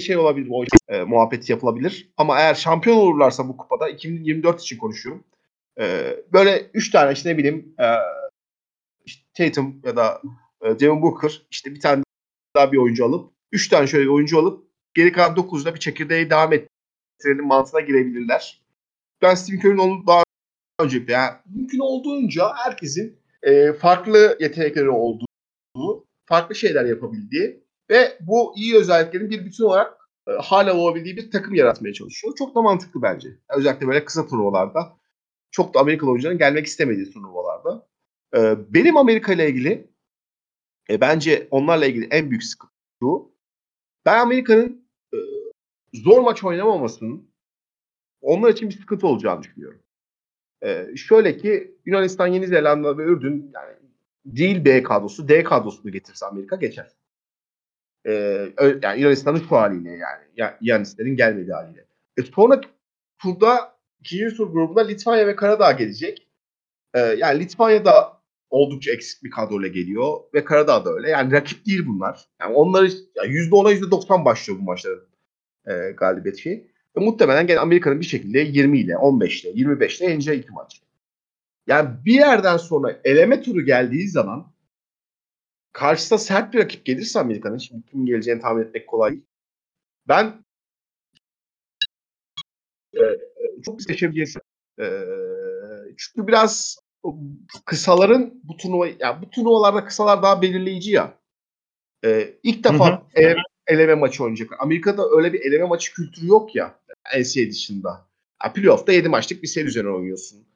şey 0.00 0.16
olabilir, 0.16 0.48
o 0.50 0.64
e, 0.88 1.02
muhabbeti 1.02 1.52
yapılabilir. 1.52 2.12
Ama 2.16 2.40
eğer 2.40 2.54
şampiyon 2.54 2.96
olurlarsa 2.96 3.48
bu 3.48 3.56
kupada 3.56 3.88
2024 3.88 4.60
için 4.60 4.78
konuşuyorum. 4.78 5.24
E, 5.80 6.16
böyle 6.32 6.70
3 6.74 6.90
tane 6.90 7.12
işte 7.12 7.28
ne 7.28 7.38
bileyim 7.38 7.74
e, 7.80 7.86
işte 9.04 9.22
Tatum 9.34 9.80
ya 9.84 9.96
da 9.96 10.22
e, 10.62 10.78
Devin 10.80 11.02
Booker 11.02 11.42
işte 11.50 11.74
bir 11.74 11.80
tane 11.80 12.02
daha 12.56 12.72
bir 12.72 12.78
oyuncu 12.78 13.04
alıp 13.06 13.32
3 13.52 13.68
tane 13.68 13.86
şöyle 13.86 14.04
bir 14.04 14.10
oyuncu 14.10 14.38
alıp 14.38 14.66
geri 14.94 15.12
kalan 15.12 15.36
9'da 15.36 15.74
bir 15.74 15.80
çekirdeği 15.80 16.30
devam 16.30 16.52
ettirelim 16.52 17.46
mantığına 17.46 17.80
girebilirler. 17.80 18.62
Ben 19.22 19.34
Steve 19.34 19.58
Kerr'in 19.58 19.78
onu 19.78 20.06
daha 20.06 20.22
öncelikle 20.80 21.12
yani 21.12 21.34
mümkün 21.46 21.78
olduğunca 21.78 22.52
herkesin 22.54 23.18
e, 23.42 23.72
farklı 23.72 24.36
yetenekleri 24.40 24.90
olduğu, 24.90 25.26
farklı 26.26 26.54
şeyler 26.54 26.84
yapabildiği 26.84 27.65
ve 27.90 28.18
bu 28.20 28.54
iyi 28.56 28.76
özelliklerin 28.76 29.30
bir 29.30 29.44
bütün 29.44 29.64
olarak 29.64 29.96
e, 30.28 30.32
hala 30.32 30.76
olabildiği 30.76 31.16
bir 31.16 31.30
takım 31.30 31.54
yaratmaya 31.54 31.94
çalışıyor. 31.94 32.34
Çok 32.38 32.54
da 32.54 32.62
mantıklı 32.62 33.02
bence. 33.02 33.28
Özellikle 33.56 33.86
böyle 33.86 34.04
kısa 34.04 34.26
turnuvalarda. 34.26 34.96
Çok 35.50 35.74
da 35.74 35.80
Amerikalı 35.80 36.10
oyuncuların 36.10 36.38
gelmek 36.38 36.66
istemediği 36.66 37.10
turnuvalarda. 37.10 37.88
E, 38.36 38.56
benim 38.74 38.96
Amerika 38.96 39.32
ile 39.32 39.50
ilgili 39.50 39.90
e, 40.90 41.00
bence 41.00 41.48
onlarla 41.50 41.86
ilgili 41.86 42.08
en 42.10 42.30
büyük 42.30 42.44
sıkıntı 42.44 42.74
şu. 43.02 43.32
Ben 44.06 44.18
Amerika'nın 44.18 44.88
e, 45.14 45.18
zor 45.92 46.20
maç 46.20 46.44
oynamamasının 46.44 47.30
onlar 48.20 48.52
için 48.52 48.68
bir 48.68 48.74
sıkıntı 48.74 49.06
olacağını 49.06 49.42
düşünüyorum. 49.42 49.82
E, 50.62 50.96
şöyle 50.96 51.36
ki 51.36 51.76
Yunanistan, 51.84 52.26
Yeni 52.26 52.46
Zelanda 52.46 52.98
ve 52.98 53.02
Ürdün 53.02 53.50
yani 53.54 53.76
değil 54.24 54.64
B 54.64 54.82
kadrosu, 54.82 55.28
D 55.28 55.42
kadrosunu 55.42 55.92
getirse 55.92 56.26
Amerika 56.26 56.56
geçer. 56.56 56.95
E, 58.06 58.12
yani 58.82 59.00
Yunanistan'ın 59.00 59.38
şu 59.38 59.56
haliyle 59.56 59.90
yani. 59.90 60.24
yani 60.36 60.52
Yanislerin 60.60 61.16
gelmediği 61.16 61.54
haliyle. 61.54 61.84
E, 62.16 62.22
sonra 62.22 62.60
turda 63.18 63.76
ikinci 64.00 64.36
tur 64.36 64.52
grubunda 64.52 64.80
Litvanya 64.80 65.26
ve 65.26 65.36
Karadağ 65.36 65.72
gelecek. 65.72 66.28
E, 66.94 67.00
yani 67.00 67.40
Litvanya 67.40 67.84
da 67.84 68.16
oldukça 68.50 68.92
eksik 68.92 69.24
bir 69.24 69.30
kadroyla 69.30 69.68
geliyor 69.68 70.20
ve 70.34 70.44
Karadağ 70.44 70.84
da 70.84 70.94
öyle. 70.94 71.10
Yani 71.10 71.32
rakip 71.32 71.66
değil 71.66 71.86
bunlar. 71.86 72.24
Yani 72.40 72.54
onları 72.54 72.90
yani 73.14 73.28
%10'a 73.28 73.72
%90 73.72 74.24
başlıyor 74.24 74.58
bu 74.60 74.64
maçların 74.64 75.08
e, 75.66 75.90
galibiyet 75.90 76.38
şeyi. 76.38 76.70
Ve 76.96 77.04
muhtemelen 77.04 77.46
gene 77.46 77.58
Amerika'nın 77.58 78.00
bir 78.00 78.06
şekilde 78.06 78.40
20 78.40 78.78
ile 78.78 78.96
15 78.96 79.44
ile 79.44 79.52
25 79.54 80.00
ile 80.00 80.10
yeneceği 80.10 80.40
iki 80.40 80.52
maç. 80.52 80.82
Yani 81.66 81.88
bir 82.04 82.14
yerden 82.14 82.56
sonra 82.56 83.00
eleme 83.04 83.42
turu 83.42 83.60
geldiği 83.60 84.08
zaman 84.08 84.52
karşısına 85.76 86.18
sert 86.18 86.54
bir 86.54 86.58
rakip 86.58 86.84
gelirse 86.84 87.20
Amerika'nın 87.20 87.58
şimdi 87.58 87.86
kim 87.90 88.06
geleceğini 88.06 88.40
tahmin 88.40 88.62
etmek 88.62 88.86
kolay 88.86 89.12
değil. 89.12 89.24
Ben 90.08 90.44
e, 92.94 93.02
çok 93.64 93.82
seçebilirsin. 93.82 94.40
E, 94.80 94.86
çünkü 95.96 96.26
biraz 96.26 96.78
kısaların 97.64 98.40
bu 98.44 98.56
turnuva 98.56 98.86
ya 98.86 99.22
bu 99.22 99.30
turnuvalarda 99.30 99.84
kısalar 99.84 100.22
daha 100.22 100.42
belirleyici 100.42 100.92
ya. 100.92 101.18
E, 102.04 102.34
ilk 102.42 102.64
defa 102.64 102.90
Hı 102.90 102.94
hı. 102.94 103.00
ele- 103.14 103.42
eleme 103.66 103.94
maçı 103.94 104.24
oynayacak. 104.24 104.50
Amerika'da 104.58 105.02
öyle 105.16 105.32
bir 105.32 105.40
eleme 105.40 105.64
maçı 105.64 105.94
kültürü 105.94 106.26
yok 106.26 106.54
ya 106.54 106.80
NCAA 107.14 107.50
dışında. 107.50 108.06
Ya, 108.44 108.52
playoff'ta 108.52 108.92
7 108.92 109.08
maçlık 109.08 109.42
bir 109.42 109.48
seri 109.48 109.64
üzerine 109.64 109.90
oynuyorsun. 109.90 110.46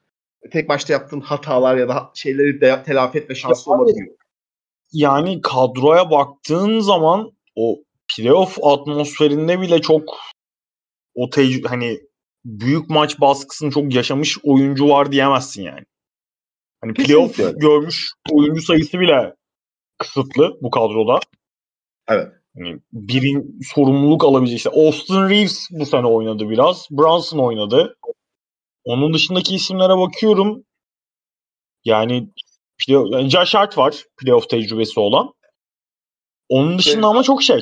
Tek 0.51 0.69
maçta 0.69 0.93
yaptığın 0.93 1.21
hatalar 1.21 1.77
ya 1.77 1.89
da 1.89 2.11
şeyleri 2.15 2.61
de 2.61 2.83
telafi 2.87 3.19
etme 3.19 3.35
şansı 3.35 3.71
olabiliyor. 3.71 4.20
Yani 4.93 5.41
kadroya 5.41 6.11
baktığın 6.11 6.81
zaman 6.81 7.33
o 7.57 7.77
playoff 8.17 8.65
atmosferinde 8.65 9.61
bile 9.61 9.81
çok 9.81 10.17
o 11.15 11.25
tec- 11.25 11.69
hani 11.69 12.01
büyük 12.45 12.91
maç 12.91 13.21
baskısını 13.21 13.71
çok 13.71 13.95
yaşamış 13.95 14.39
oyuncu 14.43 14.89
var 14.89 15.13
diyemezsin 15.13 15.63
yani. 15.63 15.85
Hani 16.81 16.95
playoff 16.95 17.37
Kesinlikle 17.37 17.59
görmüş 17.59 18.13
oyuncu 18.33 18.63
sayısı 18.63 19.01
bile 19.01 19.35
kısıtlı 19.99 20.59
bu 20.63 20.71
kadroda. 20.71 21.21
Evet. 22.09 22.33
Hani 22.59 22.81
birin 22.93 23.61
sorumluluk 23.75 24.25
alabilecek 24.25 24.57
işte 24.57 24.71
Austin 24.71 25.29
Reeves 25.29 25.69
bu 25.71 25.87
sene 25.87 26.07
oynadı 26.07 26.51
biraz. 26.51 26.89
Brunson 26.91 27.39
oynadı. 27.39 27.97
Onun 28.85 29.15
dışındaki 29.15 29.55
isimlere 29.55 29.99
bakıyorum. 29.99 30.65
Yani, 31.85 32.31
play- 32.81 33.13
yani 33.13 33.31
Josh 33.31 33.55
Hart 33.55 33.79
var 33.79 34.05
playoff 34.17 34.49
tecrübesi 34.49 35.01
olan. 35.01 35.33
Onun 36.49 36.79
dışında 36.79 36.95
Evet. 36.95 37.05
ama 37.05 37.23
çok 37.23 37.43
şey. 37.43 37.61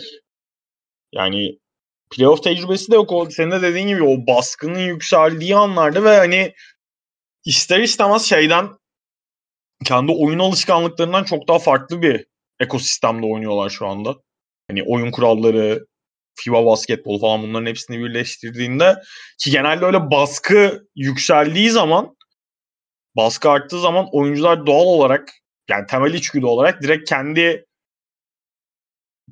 Yani 1.13 1.59
playoff 2.11 2.43
tecrübesi 2.43 2.93
de 2.93 2.95
yok. 2.95 3.13
O, 3.13 3.31
senin 3.31 3.51
de 3.51 3.63
dediğin 3.63 3.89
gibi 3.89 4.05
o 4.05 4.27
baskının 4.27 4.79
yükseldiği 4.79 5.57
anlarda 5.57 6.05
ve 6.05 6.17
hani 6.17 6.55
ister 7.45 7.81
istemez 7.81 8.23
şeyden 8.23 8.69
kendi 9.85 10.13
oyun 10.13 10.39
alışkanlıklarından 10.39 11.25
çok 11.25 11.49
daha 11.49 11.59
farklı 11.59 12.03
bir 12.03 12.27
ekosistemde 12.61 13.27
oynuyorlar 13.27 13.71
şu 13.71 13.87
anda. 13.87 14.15
Hani 14.69 14.83
oyun 14.83 15.11
kuralları, 15.11 15.87
FIBA 16.35 16.67
basketbol 16.67 17.21
falan 17.21 17.43
bunların 17.43 17.67
hepsini 17.67 17.99
birleştirdiğinde 17.99 18.97
ki 19.39 19.51
genelde 19.51 19.85
öyle 19.85 20.11
baskı 20.11 20.89
yükseldiği 20.97 21.71
zaman 21.71 22.17
baskı 23.17 23.51
arttığı 23.51 23.81
zaman 23.81 24.09
oyuncular 24.13 24.67
doğal 24.67 24.87
olarak 24.87 25.31
yani 25.71 25.87
temel 25.87 26.15
içgüdü 26.15 26.47
olarak 26.47 26.83
direkt 26.83 27.09
kendi 27.09 27.67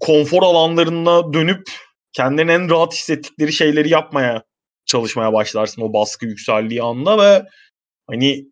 konfor 0.01 0.43
alanlarına 0.43 1.33
dönüp 1.33 1.71
kendilerini 2.13 2.53
en 2.53 2.71
rahat 2.71 2.95
hissettikleri 2.95 3.53
şeyleri 3.53 3.89
yapmaya 3.89 4.43
çalışmaya 4.87 5.33
başlarsın 5.33 5.83
o 5.83 5.93
baskı 5.93 6.27
yükseldiği 6.27 6.83
anda 6.83 7.19
ve 7.19 7.47
hani 8.07 8.47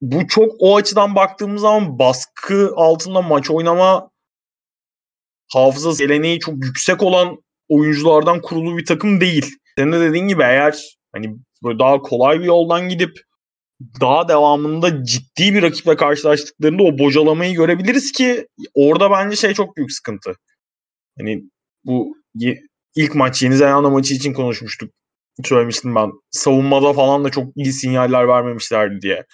bu 0.00 0.26
çok 0.26 0.52
o 0.58 0.76
açıdan 0.76 1.14
baktığımız 1.14 1.60
zaman 1.62 1.98
baskı 1.98 2.72
altında 2.76 3.22
maç 3.22 3.50
oynama 3.50 4.10
hafızası 5.52 6.06
geleneği 6.06 6.40
çok 6.40 6.64
yüksek 6.64 7.02
olan 7.02 7.36
oyunculardan 7.68 8.40
kurulu 8.40 8.78
bir 8.78 8.86
takım 8.86 9.20
değil. 9.20 9.54
senin 9.78 9.92
de 9.92 10.00
dediğin 10.00 10.28
gibi 10.28 10.42
eğer 10.42 10.96
hani 11.12 11.36
böyle 11.64 11.78
daha 11.78 12.02
kolay 12.02 12.40
bir 12.40 12.44
yoldan 12.44 12.88
gidip 12.88 13.20
daha 14.00 14.28
devamında 14.28 15.04
ciddi 15.04 15.54
bir 15.54 15.62
rakiple 15.62 15.96
karşılaştıklarında 15.96 16.82
o 16.82 16.98
bocalamayı 16.98 17.54
görebiliriz 17.54 18.12
ki 18.12 18.46
orada 18.74 19.10
bence 19.10 19.36
şey 19.36 19.54
çok 19.54 19.76
büyük 19.76 19.92
sıkıntı. 19.92 20.36
Hani 21.18 21.42
bu 21.84 22.16
ilk 22.94 23.14
maç 23.14 23.42
Yeni 23.42 23.56
Zelanda 23.56 23.90
maçı 23.90 24.14
için 24.14 24.32
konuşmuştuk. 24.32 24.90
Söylemiştim 25.44 25.94
ben. 25.94 26.12
Savunmada 26.30 26.92
falan 26.92 27.24
da 27.24 27.30
çok 27.30 27.56
iyi 27.56 27.72
sinyaller 27.72 28.28
vermemişlerdi 28.28 29.02
diye. 29.02 29.24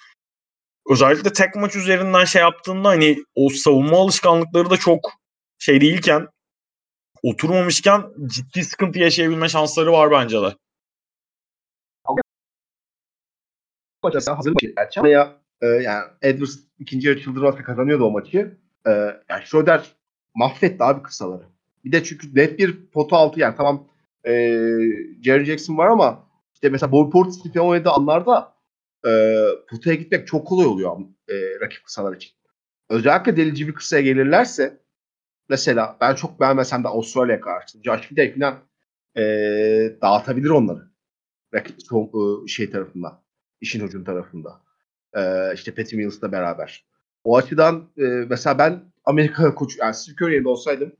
Özellikle 0.90 1.32
tek 1.32 1.56
maç 1.56 1.76
üzerinden 1.76 2.24
şey 2.24 2.42
yaptığında 2.42 2.88
hani 2.88 3.16
o 3.34 3.48
savunma 3.48 3.98
alışkanlıkları 3.98 4.70
da 4.70 4.76
çok 4.76 5.12
şey 5.58 5.80
değilken 5.80 6.26
oturmamışken 7.22 8.02
ciddi 8.26 8.64
sıkıntı 8.64 8.98
yaşayabilme 8.98 9.48
şansları 9.48 9.92
var 9.92 10.10
bence 10.10 10.42
de. 10.42 10.54
Maça 14.02 14.38
hazır 14.38 14.52
maçı 14.52 14.74
gerçi 14.76 15.00
ama 15.00 15.08
ya, 15.08 15.36
e, 15.60 15.66
yani 15.66 16.04
Edwards 16.22 16.58
ikinci 16.78 17.08
yarı 17.08 17.20
çıldırmakla 17.20 17.64
kazanıyordu 17.64 18.04
o 18.04 18.10
maçı. 18.10 18.58
E, 18.86 18.90
yani 19.28 19.42
Schroeder 19.44 19.92
mahvetti 20.34 20.84
abi 20.84 21.02
kısaları. 21.02 21.42
Bir 21.84 21.92
de 21.92 22.04
çünkü 22.04 22.34
net 22.34 22.58
bir 22.58 22.86
potu 22.86 23.16
altı 23.16 23.40
yani 23.40 23.54
tamam 23.56 23.88
e, 24.26 24.32
Jerry 25.22 25.44
Jackson 25.44 25.78
var 25.78 25.86
ama 25.86 26.28
işte 26.54 26.68
mesela 26.68 26.92
Bobby 26.92 27.10
Portis 27.10 27.52
falan 27.52 27.66
oynadığı 27.66 27.90
anlarda 27.90 28.54
e, 29.06 29.10
potaya 29.70 29.94
gitmek 29.96 30.26
çok 30.26 30.46
kolay 30.46 30.66
oluyor 30.66 30.96
e, 31.28 31.34
rakip 31.60 31.84
kısalar 31.84 32.16
için. 32.16 32.32
Özellikle 32.90 33.36
delici 33.36 33.68
bir 33.68 33.74
kısaya 33.74 34.02
gelirlerse 34.02 34.80
mesela 35.48 35.96
ben 36.00 36.14
çok 36.14 36.40
beğenmesem 36.40 36.84
de 36.84 36.88
Avustralya 36.88 37.40
karşı 37.40 37.82
Josh 37.82 38.08
Gidey 38.08 38.34
falan 38.34 38.58
e, 39.16 39.22
dağıtabilir 40.02 40.50
onları. 40.50 40.92
Rakip 41.54 41.76
e, 41.76 42.48
şey 42.48 42.70
tarafından 42.70 43.21
işin 43.62 43.86
ucun 43.86 44.04
tarafında. 44.04 44.60
Ee, 45.16 45.54
işte 45.54 45.74
Patty 45.74 45.96
Mills'la 45.96 46.32
beraber. 46.32 46.86
O 47.24 47.36
açıdan 47.36 47.90
e, 47.98 48.02
mesela 48.02 48.58
ben 48.58 48.92
Amerika 49.04 49.54
koçu 49.54 49.78
yani 49.80 49.94
Steve 49.94 50.16
Kerr 50.16 50.30
yerinde 50.30 50.48
olsaydım 50.48 50.92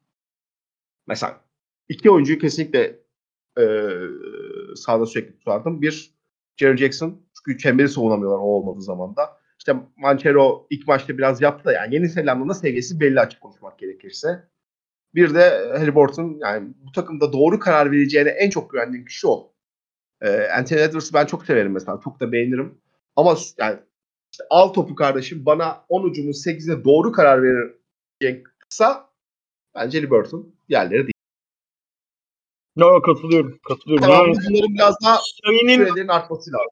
mesela 1.06 1.40
iki 1.88 2.10
oyuncuyu 2.10 2.38
kesinlikle 2.38 2.98
e, 3.58 3.64
sahada 4.76 5.06
sürekli 5.06 5.38
tutardım. 5.38 5.82
Bir 5.82 6.14
Jerry 6.56 6.76
Jackson 6.76 7.22
çünkü 7.36 7.58
çemberi 7.58 7.88
savunamıyorlar 7.88 8.38
o 8.38 8.42
olmadığı 8.42 8.82
zaman 8.82 9.16
da. 9.16 9.36
İşte 9.58 9.76
Manchero 9.96 10.66
ilk 10.70 10.88
maçta 10.88 11.18
biraz 11.18 11.40
yaptı 11.40 11.64
da 11.64 11.72
yani 11.72 11.94
Yeni 11.94 12.08
Zelanda'nın 12.08 12.52
seviyesi 12.52 13.00
belli 13.00 13.20
açık 13.20 13.40
konuşmak 13.40 13.78
gerekirse. 13.78 14.48
Bir 15.14 15.34
de 15.34 15.72
Halliburton 15.78 16.38
yani 16.40 16.74
bu 16.76 16.92
takımda 16.92 17.32
doğru 17.32 17.58
karar 17.58 17.92
vereceğine 17.92 18.28
en 18.28 18.50
çok 18.50 18.70
güvendiğim 18.70 19.04
kişi 19.04 19.26
o. 19.26 19.51
Ee, 20.22 20.48
Anthony 20.58 20.82
Edwards'ı 20.82 21.14
ben 21.14 21.26
çok 21.26 21.44
severim 21.44 21.72
mesela. 21.72 22.00
Çok 22.04 22.20
da 22.20 22.32
beğenirim. 22.32 22.78
Ama 23.16 23.36
yani 23.58 23.78
işte 24.32 24.44
al 24.50 24.68
topu 24.68 24.94
kardeşim 24.94 25.46
bana 25.46 25.84
10 25.88 26.02
ucumun 26.02 26.32
8'ine 26.32 26.84
doğru 26.84 27.12
karar 27.12 27.42
verir 27.42 27.74
kısa 28.68 29.10
bence 29.74 30.02
Liberton. 30.02 30.54
Diğerleri 30.68 31.00
değil. 31.00 31.12
Ya 32.76 33.02
katılıyorum. 33.02 33.58
Katılıyorum. 33.68 34.02
Tamam 34.06 34.26
Yani 34.26 34.36
bunların 34.48 34.74
biraz 34.74 34.94
daha 35.04 35.18
Shane'in 35.44 35.84
sürelerin 35.84 36.08
artması 36.08 36.50
lazım. 36.52 36.70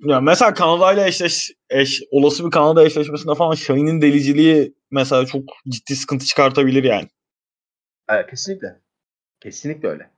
ya 0.00 0.20
mesela 0.20 0.54
Kanada 0.54 0.92
ile 0.92 1.06
eşleş, 1.06 1.50
eş, 1.70 2.02
olası 2.10 2.46
bir 2.46 2.50
Kanada 2.50 2.84
eşleşmesinde 2.84 3.34
falan 3.34 3.54
Shane'in 3.54 4.02
deliciliği 4.02 4.74
mesela 4.90 5.26
çok 5.26 5.42
ciddi 5.68 5.96
sıkıntı 5.96 6.24
çıkartabilir 6.24 6.84
yani. 6.84 7.08
Evet, 8.08 8.30
kesinlikle. 8.30 8.80
Kesinlikle 9.40 9.88
öyle. 9.88 10.10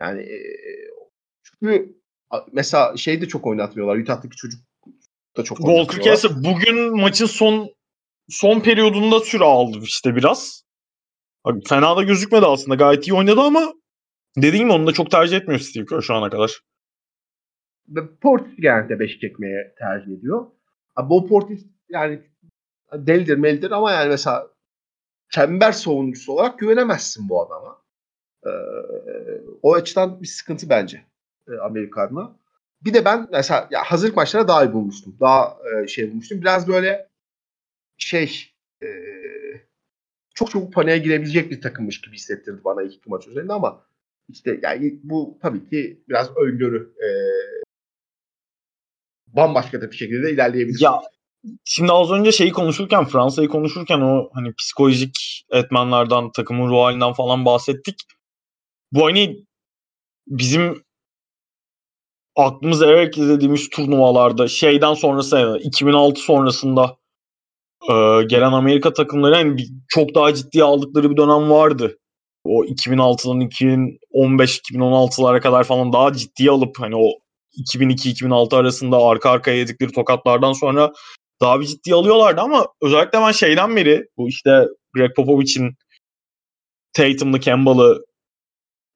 Yani 0.00 0.22
e, 0.22 0.38
a- 2.30 2.46
mesela 2.52 2.96
şey 2.96 3.20
de 3.20 3.28
çok 3.28 3.46
oynatmıyorlar. 3.46 3.96
Utah'taki 3.96 4.36
çocuk 4.36 4.60
da 5.36 5.44
çok 5.44 5.58
Walker. 5.58 6.02
Kessler 6.02 6.32
bugün 6.44 7.00
maçın 7.00 7.26
son 7.26 7.68
son 8.28 8.60
periyodunda 8.60 9.20
süre 9.20 9.44
aldı 9.44 9.78
işte 9.82 10.16
biraz. 10.16 10.62
Fena 11.68 11.96
da 11.96 12.02
gözükmedi 12.02 12.46
aslında. 12.46 12.74
Gayet 12.74 13.08
iyi 13.08 13.14
oynadı 13.14 13.40
ama 13.40 13.74
dediğim 14.36 14.64
gibi 14.66 14.72
onu 14.72 14.86
da 14.86 14.92
çok 14.92 15.10
tercih 15.10 15.36
etmiyor 15.36 15.60
Steve 15.60 15.86
Kerr 15.86 16.00
şu 16.00 16.14
ana 16.14 16.30
kadar. 16.30 16.60
Ve 17.88 18.00
Portis 18.20 18.56
genellikle 18.56 19.00
5 19.00 19.20
çekmeye 19.20 19.74
tercih 19.78 20.12
ediyor. 20.12 20.46
Bu 21.02 21.28
Portis 21.28 21.66
yani 21.88 22.22
delidir 22.92 23.36
melidir 23.36 23.70
ama 23.70 23.92
yani 23.92 24.08
mesela 24.08 24.48
çember 25.30 25.72
savunucusu 25.72 26.32
olarak 26.32 26.58
güvenemezsin 26.58 27.28
bu 27.28 27.42
adama. 27.42 27.82
Ee, 28.46 28.50
o 29.62 29.74
açıdan 29.74 30.22
bir 30.22 30.26
sıkıntı 30.26 30.68
bence 30.68 31.07
e, 31.48 31.58
Amerika 31.58 32.02
adına. 32.02 32.36
Bir 32.84 32.94
de 32.94 33.04
ben 33.04 33.28
mesela 33.32 33.68
ya 33.70 33.82
hazırlık 33.82 34.16
maçlara 34.16 34.48
daha 34.48 34.64
iyi 34.64 34.72
bulmuştum. 34.72 35.16
Daha 35.20 35.58
e, 35.84 35.86
şey 35.86 36.10
bulmuştum. 36.10 36.40
Biraz 36.40 36.68
böyle 36.68 37.08
şey 37.98 38.52
e, 38.82 38.88
çok 40.34 40.50
çabuk 40.50 40.72
paniğe 40.72 40.98
girebilecek 40.98 41.50
bir 41.50 41.60
takımmış 41.60 42.00
gibi 42.00 42.14
hissettirdi 42.14 42.64
bana 42.64 42.82
ilk 42.82 42.94
iki 42.94 43.10
maç 43.10 43.26
üzerinde 43.26 43.52
ama 43.52 43.84
işte 44.28 44.60
yani 44.62 45.00
bu 45.02 45.38
tabii 45.42 45.70
ki 45.70 46.04
biraz 46.08 46.36
öngörü. 46.36 46.94
E, 46.96 47.08
bambaşka 49.26 49.80
da 49.80 49.90
bir 49.90 49.96
şekilde 49.96 50.32
ilerleyebilir. 50.32 50.80
Ya 50.80 51.00
şimdi 51.64 51.92
az 51.92 52.10
önce 52.10 52.32
şeyi 52.32 52.52
konuşurken 52.52 53.04
Fransa'yı 53.04 53.48
konuşurken 53.48 54.00
o 54.00 54.30
hani 54.32 54.52
psikolojik 54.54 55.44
etmenlerden 55.52 56.32
takımın 56.32 56.68
ruh 56.68 56.78
halinden 56.78 57.12
falan 57.12 57.44
bahsettik. 57.44 57.94
Bu 58.92 59.06
hani 59.06 59.46
bizim 60.26 60.82
aklımıza 62.38 62.86
evet 62.86 63.18
izlediğimiz 63.18 63.68
turnuvalarda 63.68 64.48
şeyden 64.48 64.94
sonrası 64.94 65.38
yani 65.38 65.58
2006 65.58 66.20
sonrasında 66.20 66.96
e, 67.90 67.94
gelen 68.28 68.52
Amerika 68.52 68.92
takımları 68.92 69.56
bir, 69.56 69.68
çok 69.88 70.14
daha 70.14 70.34
ciddiye 70.34 70.64
aldıkları 70.64 71.10
bir 71.10 71.16
dönem 71.16 71.50
vardı. 71.50 71.98
O 72.44 72.64
2006'dan 72.64 73.40
2015-2016'lara 73.40 75.40
kadar 75.40 75.64
falan 75.64 75.92
daha 75.92 76.12
ciddiye 76.12 76.50
alıp 76.50 76.80
hani 76.80 76.96
o 76.96 77.08
2002-2006 77.56 78.56
arasında 78.56 78.98
arka 78.98 79.30
arkaya 79.30 79.56
yedikleri 79.56 79.92
tokatlardan 79.92 80.52
sonra 80.52 80.92
daha 81.40 81.60
bir 81.60 81.66
ciddiye 81.66 81.96
alıyorlardı 81.96 82.40
ama 82.40 82.66
özellikle 82.82 83.20
ben 83.20 83.32
şeyden 83.32 83.76
beri 83.76 84.06
bu 84.16 84.28
işte 84.28 84.64
Greg 84.94 85.16
Popovich'in 85.16 85.74
Tatum'lı, 86.92 87.40
Kemba'lı, 87.40 88.04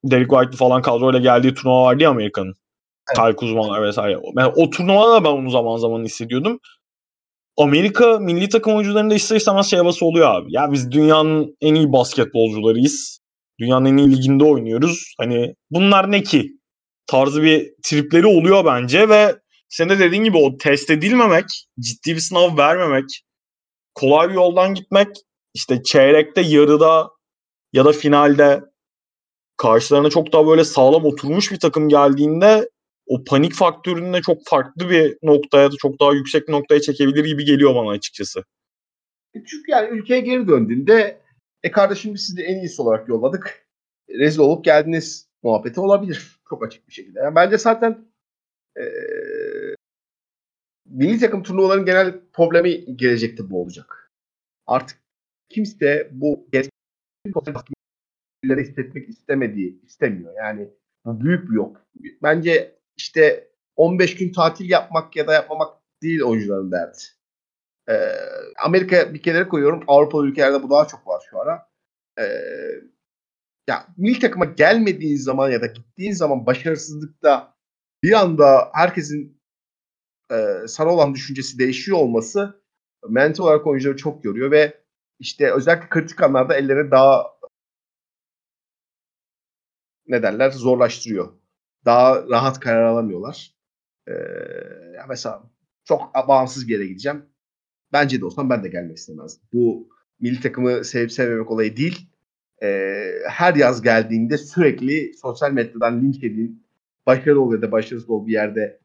Derek 0.05 0.31
White'lı 0.31 0.57
falan 0.57 0.83
kadroyla 0.83 1.19
geldiği 1.19 1.55
turnuva 1.55 1.83
vardı 1.83 2.03
ya 2.03 2.11
Amerika'nın. 2.11 2.62
Evet. 3.09 3.17
Kyle 3.17 3.37
Kuzma'lar 3.37 3.83
vesaire. 3.83 4.19
Yani 4.39 4.53
o 4.57 4.71
turnuvada 4.71 5.13
da 5.13 5.25
ben 5.25 5.31
onu 5.31 5.51
zaman 5.51 5.77
zaman 5.77 6.05
hissediyordum. 6.05 6.61
Amerika 7.57 8.19
milli 8.19 8.49
takım 8.49 8.75
oyuncularında 8.75 9.15
ister 9.15 9.37
istemez 9.37 9.67
şey 9.67 9.79
havası 9.79 10.07
oluyor 10.07 10.35
abi. 10.35 10.47
Ya 10.53 10.73
biz 10.73 10.93
dünyanın 10.93 11.57
en 11.61 11.75
iyi 11.75 11.93
basketbolcularıyız. 11.93 13.19
Dünyanın 13.61 13.85
en 13.87 13.97
iyi 13.97 14.17
liginde 14.17 14.45
oynuyoruz. 14.45 15.15
Hani 15.19 15.55
bunlar 15.71 16.11
ne 16.11 16.23
ki? 16.23 16.49
Tarzı 17.07 17.43
bir 17.43 17.75
tripleri 17.85 18.27
oluyor 18.27 18.65
bence 18.65 19.09
ve 19.09 19.37
senin 19.69 19.89
de 19.89 19.99
dediğin 19.99 20.25
gibi 20.25 20.37
o 20.37 20.57
test 20.57 20.91
edilmemek, 20.91 21.45
ciddi 21.81 22.15
bir 22.15 22.21
sınav 22.21 22.57
vermemek, 22.57 23.05
kolay 23.95 24.29
bir 24.29 24.35
yoldan 24.35 24.75
gitmek, 24.75 25.09
işte 25.55 25.83
çeyrekte, 25.83 26.41
yarıda 26.41 27.11
ya 27.73 27.85
da 27.85 27.93
finalde 27.93 28.61
karşılarına 29.57 30.11
çok 30.11 30.33
daha 30.33 30.47
böyle 30.47 30.65
sağlam 30.65 31.05
oturmuş 31.05 31.53
bir 31.53 31.59
takım 31.59 31.89
geldiğinde 31.89 32.69
o 33.13 33.25
panik 33.25 33.55
faktörünü 33.55 34.23
çok 34.23 34.39
farklı 34.45 34.91
bir 34.91 35.19
noktaya 35.23 35.73
da 35.73 35.77
çok 35.79 36.01
daha 36.01 36.13
yüksek 36.13 36.49
bir 36.49 36.53
noktaya 36.53 36.81
çekebilir 36.81 37.25
gibi 37.25 37.45
geliyor 37.45 37.75
bana 37.75 37.91
açıkçası. 37.91 38.45
Çünkü 39.35 39.71
yani 39.71 39.89
ülkeye 39.89 40.21
geri 40.21 40.49
döndüğünde 40.49 41.21
e 41.63 41.71
kardeşim 41.71 42.15
biz 42.15 42.27
sizi 42.27 42.43
en 42.43 42.59
iyisi 42.59 42.83
olarak 42.83 43.09
yolladık. 43.09 43.67
Rezil 44.09 44.41
olup 44.41 44.65
geldiniz 44.65 45.29
muhabbeti 45.43 45.81
olabilir. 45.81 46.41
Çok 46.49 46.65
açık 46.65 46.89
bir 46.89 46.93
şekilde. 46.93 47.19
Yani 47.19 47.35
bence 47.35 47.59
zaten 47.59 48.05
e, 48.77 48.83
milli 50.87 51.19
takım 51.19 51.43
turnuvaların 51.43 51.85
genel 51.85 52.21
problemi 52.33 52.97
gelecekte 52.97 53.51
bu 53.51 53.63
olacak. 53.63 54.11
Artık 54.67 54.99
kimse 55.49 56.09
bu 56.13 56.49
hissetmek 58.45 59.09
istemediği, 59.09 59.83
istemiyor. 59.83 60.35
Yani 60.37 60.69
bu 61.05 61.21
büyük 61.21 61.51
bir 61.51 61.55
yok. 61.55 61.87
Bence 62.23 62.82
işte 62.97 63.49
15 63.77 64.17
gün 64.17 64.33
tatil 64.33 64.71
yapmak 64.71 65.17
ya 65.17 65.27
da 65.27 65.33
yapmamak 65.33 65.75
değil 66.03 66.23
oyuncuların 66.23 66.73
derdi. 66.73 66.99
Ee, 67.89 67.95
Amerika 68.65 69.15
bir 69.15 69.23
kenara 69.23 69.49
koyuyorum. 69.49 69.85
Avrupa 69.87 70.25
ülkelerde 70.25 70.63
bu 70.63 70.71
daha 70.71 70.89
çok 70.89 71.07
var 71.07 71.23
şu 71.31 71.41
ara. 71.41 71.69
Ee, 72.19 72.25
ya 73.69 73.87
milli 73.97 74.19
takıma 74.19 74.45
gelmediğin 74.45 75.17
zaman 75.17 75.51
ya 75.51 75.63
da 75.63 75.67
gittiğin 75.67 76.13
zaman 76.13 76.47
başarısızlıkta 76.47 77.55
bir 78.03 78.13
anda 78.13 78.71
herkesin 78.75 79.43
e, 80.33 80.69
sana 80.69 80.91
olan 80.91 81.15
düşüncesi 81.15 81.59
değişiyor 81.59 81.99
olması 81.99 82.63
mental 83.09 83.45
olarak 83.45 83.67
oyuncuları 83.67 83.97
çok 83.97 84.25
yoruyor 84.25 84.51
ve 84.51 84.83
işte 85.19 85.53
özellikle 85.53 85.89
kritik 85.89 86.23
anlarda 86.23 86.55
ellerine 86.55 86.91
daha 86.91 87.27
ne 90.07 90.23
derler 90.23 90.51
zorlaştırıyor. 90.51 91.42
Daha 91.85 92.29
rahat 92.29 92.61
karar 92.61 92.83
alamıyorlar. 92.83 93.55
Ee, 94.09 94.13
ya 94.97 95.07
mesela 95.09 95.43
çok 95.85 96.15
bağımsız 96.29 96.69
bir 96.69 96.73
yere 96.73 96.87
gideceğim. 96.87 97.27
Bence 97.93 98.21
de 98.21 98.25
olsam 98.25 98.51
ben 98.51 98.65
de 98.65 98.69
gelmek 98.69 98.97
istemezdim. 98.97 99.43
Bu 99.53 99.89
milli 100.21 100.41
takımı 100.41 100.85
sevip 100.85 101.13
sevmemek 101.13 101.51
olayı 101.51 101.77
değil. 101.77 102.09
Ee, 102.63 103.13
her 103.29 103.55
yaz 103.55 103.83
geldiğinde 103.83 104.39
sürekli 104.39 105.15
sosyal 105.23 105.53
medyadan 105.53 106.03
linç 106.03 106.17
edin. 106.25 106.63
Başarılı 107.07 107.41
ol 107.41 107.53
ya 107.53 107.63
da 107.63 107.73
başarısız 107.73 108.11
ol 108.11 108.27
bir 108.27 108.33
yerde. 108.33 108.81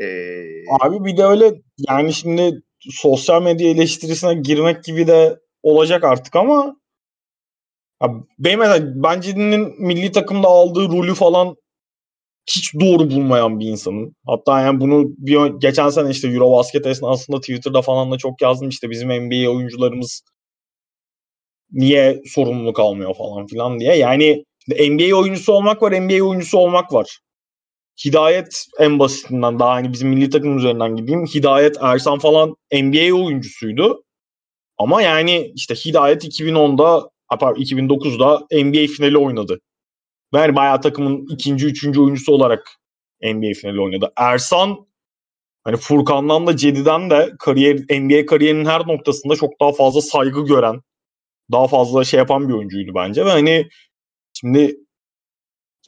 Ee, 0.00 0.44
Abi 0.80 1.04
bir 1.04 1.16
de 1.16 1.24
öyle 1.24 1.62
yani 1.88 2.12
şimdi 2.12 2.62
sosyal 2.80 3.42
medya 3.42 3.70
eleştirisine 3.70 4.34
girmek 4.34 4.84
gibi 4.84 5.06
de 5.06 5.40
olacak 5.62 6.04
artık 6.04 6.36
ama 6.36 6.76
ya 8.02 8.08
benim 8.38 8.58
mesela 8.58 9.02
Benci'nin 9.02 9.86
milli 9.86 10.12
takımda 10.12 10.48
aldığı 10.48 10.88
rolü 10.88 11.14
falan 11.14 11.56
hiç 12.56 12.74
doğru 12.80 13.10
bulmayan 13.10 13.60
bir 13.60 13.66
insanım. 13.66 14.14
Hatta 14.26 14.60
yani 14.60 14.80
bunu 14.80 15.04
bir 15.18 15.60
geçen 15.60 15.88
sene 15.88 16.10
işte 16.10 16.28
Eurobasket 16.28 16.86
esnasında 16.86 17.40
Twitter'da 17.40 17.82
falan 17.82 18.12
da 18.12 18.18
çok 18.18 18.42
yazdım 18.42 18.68
işte 18.68 18.90
bizim 18.90 19.08
NBA 19.08 19.50
oyuncularımız 19.50 20.22
niye 21.72 22.22
sorumluluk 22.26 22.80
almıyor 22.80 23.14
falan 23.14 23.46
filan 23.46 23.80
diye. 23.80 23.96
Yani 23.96 24.44
NBA 24.68 25.16
oyuncusu 25.16 25.52
olmak 25.52 25.82
var, 25.82 25.92
NBA 25.92 26.24
oyuncusu 26.24 26.58
olmak 26.58 26.92
var. 26.92 27.18
Hidayet 28.04 28.64
en 28.78 28.98
basitinden 28.98 29.58
daha 29.58 29.70
hani 29.70 29.92
bizim 29.92 30.08
milli 30.08 30.30
takım 30.30 30.58
üzerinden 30.58 30.96
gideyim. 30.96 31.26
Hidayet 31.26 31.76
Ersan 31.80 32.18
falan 32.18 32.56
NBA 32.72 33.14
oyuncusuydu. 33.14 34.04
Ama 34.78 35.02
yani 35.02 35.52
işte 35.54 35.74
Hidayet 35.74 36.24
2010'da, 36.24 37.10
pardon 37.40 37.60
2009'da 37.60 38.46
NBA 38.52 38.92
finali 38.96 39.18
oynadı. 39.18 39.60
Yani 40.34 40.56
bayağı 40.56 40.80
takımın 40.80 41.26
ikinci, 41.30 41.66
üçüncü 41.66 42.00
oyuncusu 42.00 42.32
olarak 42.32 42.68
NBA 43.22 43.52
finali 43.60 43.80
oynadı. 43.80 44.12
Ersan 44.16 44.86
hani 45.64 45.76
Furkan'dan 45.76 46.46
da 46.46 46.56
Cedi'den 46.56 47.10
de 47.10 47.32
kariyer, 47.38 47.76
NBA 47.76 48.26
kariyerinin 48.26 48.64
her 48.64 48.80
noktasında 48.80 49.36
çok 49.36 49.60
daha 49.60 49.72
fazla 49.72 50.00
saygı 50.00 50.44
gören, 50.44 50.80
daha 51.52 51.68
fazla 51.68 52.04
şey 52.04 52.18
yapan 52.18 52.48
bir 52.48 52.54
oyuncuydu 52.54 52.92
bence. 52.94 53.24
Ve 53.24 53.30
hani 53.30 53.68
şimdi 54.32 54.76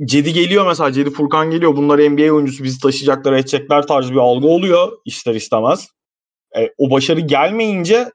Cedi 0.04 0.32
geliyor 0.32 0.66
mesela 0.66 0.92
Cedi 0.92 1.10
Furkan 1.10 1.50
geliyor. 1.50 1.76
Bunlar 1.76 1.98
NBA 1.98 2.34
oyuncusu 2.34 2.64
bizi 2.64 2.80
taşıyacaklar 2.80 3.32
edecekler 3.32 3.86
tarzı 3.86 4.12
bir 4.12 4.18
algı 4.18 4.46
oluyor 4.46 4.92
ister 5.04 5.34
istemez. 5.34 5.88
E, 6.58 6.68
o 6.78 6.90
başarı 6.90 7.20
gelmeyince 7.20 8.10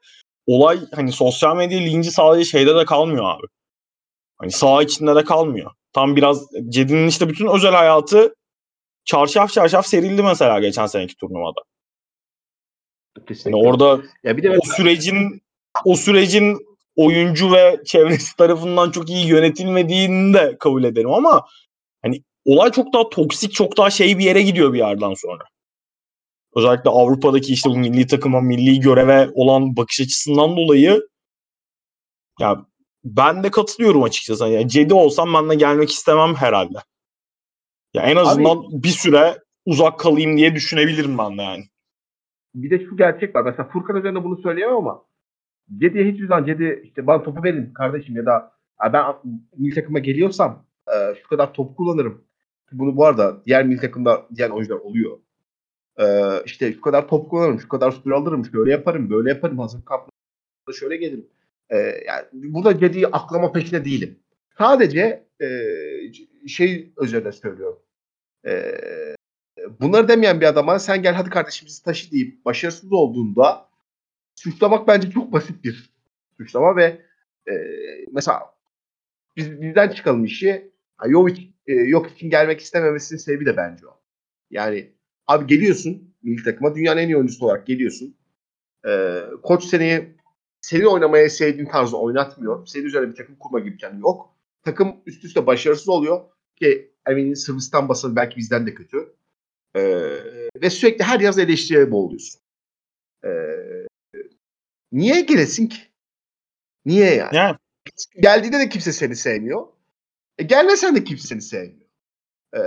olay 0.46 0.78
hani 0.94 1.12
sosyal 1.12 1.56
medya 1.56 1.78
linci 1.78 2.10
sadece 2.10 2.50
şeyde 2.50 2.76
de 2.76 2.84
kalmıyor 2.84 3.24
abi. 3.24 3.46
Hani 4.38 4.52
saha 4.52 4.82
içinde 4.82 5.14
de 5.14 5.24
kalmıyor. 5.24 5.70
Tam 5.92 6.16
biraz 6.16 6.46
Cedi'nin 6.68 7.08
işte 7.08 7.28
bütün 7.28 7.46
özel 7.46 7.72
hayatı 7.72 8.34
çarşaf 9.04 9.52
çarşaf 9.52 9.86
serildi 9.86 10.22
mesela 10.22 10.60
geçen 10.60 10.86
seneki 10.86 11.16
turnuvada. 11.16 11.60
Kesinlikle. 13.28 13.58
Yani 13.58 13.68
orada 13.68 14.02
ya 14.24 14.36
bir 14.36 14.42
de 14.42 14.50
o 14.50 14.76
sürecin 14.76 15.42
o 15.84 15.94
sürecin 15.96 16.58
oyuncu 16.96 17.52
ve 17.52 17.80
çevresi 17.86 18.36
tarafından 18.36 18.90
çok 18.90 19.10
iyi 19.10 19.26
yönetilmediğini 19.26 20.34
de 20.34 20.56
kabul 20.58 20.84
ederim 20.84 21.12
ama 21.12 21.46
hani 22.02 22.22
olay 22.44 22.70
çok 22.70 22.92
daha 22.92 23.08
toksik, 23.08 23.52
çok 23.52 23.76
daha 23.76 23.90
şey 23.90 24.18
bir 24.18 24.24
yere 24.24 24.42
gidiyor 24.42 24.72
bir 24.72 24.78
yerden 24.78 25.14
sonra. 25.14 25.44
Özellikle 26.54 26.90
Avrupa'daki 26.90 27.52
işte 27.52 27.70
bu 27.70 27.76
milli 27.76 28.06
takıma, 28.06 28.40
milli 28.40 28.80
göreve 28.80 29.28
olan 29.34 29.76
bakış 29.76 30.00
açısından 30.00 30.56
dolayı 30.56 31.08
ya 32.40 32.66
ben 33.04 33.42
de 33.42 33.50
katılıyorum 33.50 34.02
açıkçası. 34.02 34.44
Yani 34.44 34.68
Cedi 34.68 34.94
olsam 34.94 35.34
ben 35.34 35.50
de 35.50 35.54
gelmek 35.54 35.90
istemem 35.90 36.34
herhalde. 36.34 36.78
Ya 37.94 38.02
en 38.02 38.16
azından 38.16 38.56
Abi, 38.56 38.82
bir 38.82 38.88
süre 38.88 39.38
uzak 39.66 39.98
kalayım 39.98 40.36
diye 40.36 40.54
düşünebilirim 40.54 41.18
ben 41.18 41.38
de 41.38 41.42
yani. 41.42 41.64
Bir 42.54 42.70
de 42.70 42.84
şu 42.84 42.96
gerçek 42.96 43.34
var. 43.34 43.42
Mesela 43.42 43.68
Furkan 43.68 43.96
üzerinde 43.96 44.24
bunu 44.24 44.36
söyleyemem 44.36 44.76
ama 44.76 45.04
Cedi'ye 45.78 46.12
hiçbir 46.12 46.28
zaman 46.28 46.44
Cedi 46.44 46.82
işte 46.84 47.06
bana 47.06 47.22
topu 47.22 47.44
verin 47.44 47.72
kardeşim 47.72 48.16
ya 48.16 48.26
da 48.26 48.52
ben 48.92 49.04
milli 49.56 49.74
takıma 49.74 49.98
geliyorsam 49.98 50.64
e, 50.88 51.14
şu 51.22 51.28
kadar 51.28 51.54
top 51.54 51.76
kullanırım. 51.76 52.24
Bunu 52.72 52.96
bu 52.96 53.04
arada 53.04 53.44
diğer 53.46 53.66
milli 53.66 53.80
takımda 53.80 54.26
diğer 54.34 54.50
oyuncular 54.50 54.78
oluyor. 54.78 55.18
E, 55.96 56.04
işte 56.44 56.72
şu 56.72 56.80
kadar 56.80 57.08
top 57.08 57.30
kullanırım, 57.30 57.60
şu 57.60 57.68
kadar 57.68 57.90
süre 57.90 58.14
alırım, 58.14 58.44
şöyle 58.44 58.70
yaparım, 58.70 59.10
böyle 59.10 59.30
yaparım, 59.30 59.58
hazır 59.58 59.84
kampta 59.84 60.10
şöyle 60.80 60.96
gelirim. 60.96 61.26
E, 61.70 61.76
yani 62.06 62.24
burada 62.32 62.78
Cedi'yi 62.78 63.06
aklama 63.06 63.52
peşinde 63.52 63.84
değilim. 63.84 64.18
Sadece 64.58 65.26
e, 65.42 65.48
şey 66.48 66.92
üzerine 67.02 67.32
söylüyorum. 67.32 67.78
E, 68.46 68.74
bunları 69.80 70.08
demeyen 70.08 70.40
bir 70.40 70.46
adama 70.46 70.78
sen 70.78 71.02
gel 71.02 71.14
hadi 71.14 71.30
kardeşim 71.30 71.66
bizi 71.66 71.82
taşı 71.82 72.12
deyip 72.12 72.44
başarısız 72.44 72.92
olduğunda 72.92 73.68
suçlamak 74.34 74.88
bence 74.88 75.10
çok 75.10 75.32
basit 75.32 75.64
bir 75.64 75.90
suçlama 76.36 76.76
ve 76.76 77.00
e, 77.50 77.54
mesela 78.12 78.40
biz 79.36 79.60
bizden 79.60 79.88
çıkalım 79.88 80.24
işi. 80.24 80.72
Jovic 81.10 81.42
e, 81.66 81.72
yok 81.72 82.10
için 82.10 82.30
gelmek 82.30 82.60
istememesinin 82.60 83.18
sebebi 83.18 83.46
de 83.46 83.56
bence 83.56 83.86
o. 83.86 84.00
Yani 84.50 84.92
abi 85.26 85.46
geliyorsun 85.46 86.14
milli 86.22 86.44
takıma 86.44 86.74
dünyanın 86.74 87.00
en 87.00 87.08
iyi 87.08 87.16
oyuncusu 87.16 87.46
olarak 87.46 87.66
geliyorsun. 87.66 88.16
E, 88.88 89.22
koç 89.42 89.64
seni 89.64 90.17
seni 90.60 90.86
oynamaya 90.86 91.30
sevdiğin 91.30 91.68
tarzda 91.68 91.96
oynatmıyor. 91.96 92.66
Senin 92.66 92.84
üzerine 92.84 93.10
bir 93.10 93.16
takım 93.16 93.36
kurma 93.36 93.60
gibi 93.60 93.76
kendi 93.76 94.00
yok. 94.00 94.34
Takım 94.62 94.96
üst 95.06 95.24
üste 95.24 95.46
başarısız 95.46 95.88
oluyor 95.88 96.20
ki 96.56 96.92
eminim 97.06 97.36
Sırbistan 97.36 97.88
basını 97.88 98.16
belki 98.16 98.36
bizden 98.36 98.66
de 98.66 98.74
kötü. 98.74 99.14
E, 99.74 99.82
ve 100.62 100.70
sürekli 100.70 101.04
her 101.04 101.20
yaz 101.20 101.38
eleştiriye 101.38 101.90
boğuluyorsun. 101.90 102.40
E, 103.24 103.30
niye 104.92 105.20
gelesin 105.20 105.66
ki? 105.66 105.78
Niye 106.86 107.14
yani? 107.14 107.36
yani? 107.36 107.56
Geldiğinde 108.20 108.58
de 108.58 108.68
kimse 108.68 108.92
seni 108.92 109.16
sevmiyor. 109.16 109.66
E, 110.38 110.42
gelmesen 110.42 110.96
de 110.96 111.04
kimse 111.04 111.28
seni 111.28 111.42
sevmiyor. 111.42 111.88
E, 112.54 112.60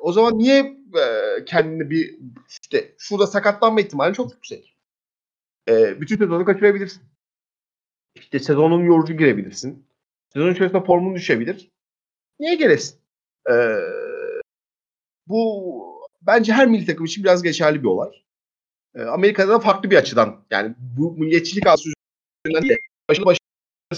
o 0.00 0.12
zaman 0.12 0.38
niye 0.38 0.76
e, 0.96 1.44
kendini 1.44 1.90
bir 1.90 2.18
işte 2.48 2.94
şurada 2.98 3.26
sakatlanma 3.26 3.80
ihtimali 3.80 4.14
çok 4.14 4.32
yüksek. 4.32 4.73
E, 5.68 6.00
bütün 6.00 6.16
sezonu 6.16 6.44
kaçırabilirsin. 6.44 7.02
İşte 8.14 8.38
sezonun 8.38 8.84
yorucu 8.84 9.16
girebilirsin. 9.16 9.86
Sezon 10.32 10.52
içerisinde 10.52 10.84
formun 10.84 11.14
düşebilir. 11.14 11.70
Niye 12.40 12.54
gelesin? 12.54 13.00
E, 13.50 13.54
bu 15.26 16.08
bence 16.22 16.52
her 16.52 16.66
milli 16.66 16.86
takım 16.86 17.06
için 17.06 17.24
biraz 17.24 17.42
geçerli 17.42 17.82
bir 17.82 17.88
olay. 17.88 18.10
E, 18.94 19.02
Amerika'da 19.02 19.52
da 19.52 19.58
farklı 19.58 19.90
bir 19.90 19.96
açıdan 19.96 20.44
yani 20.50 20.74
bu 20.78 21.12
milliyetçilik 21.12 21.66
aslında 21.66 21.94
üzerinden 22.46 22.62
değil 22.62 22.74
de 22.74 22.78
başlı 23.10 23.24
başlı 23.24 23.38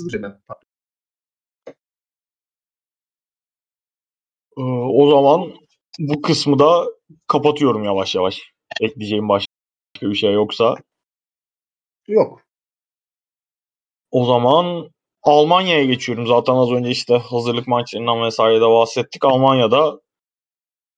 üzerinden 0.07 0.41
farklı. 0.47 0.67
Ee, 4.59 4.63
o 4.63 5.11
zaman 5.11 5.55
bu 5.99 6.23
kısmı 6.23 6.59
da 6.59 6.85
kapatıyorum 7.27 7.85
yavaş 7.85 8.15
yavaş. 8.15 8.41
Ekleyeceğim 8.81 9.29
başka 9.29 9.53
bir 10.03 10.15
şey 10.15 10.33
yoksa. 10.33 10.77
Yok. 12.09 12.43
O 14.11 14.25
zaman 14.27 14.91
Almanya'ya 15.23 15.85
geçiyorum. 15.85 16.27
Zaten 16.27 16.55
az 16.55 16.71
önce 16.71 16.91
işte 16.91 17.19
hazırlık 17.19 17.69
maçlarından 17.69 18.23
vesaire 18.23 18.61
de 18.61 18.69
bahsettik. 18.69 19.25
Almanya'da 19.25 20.01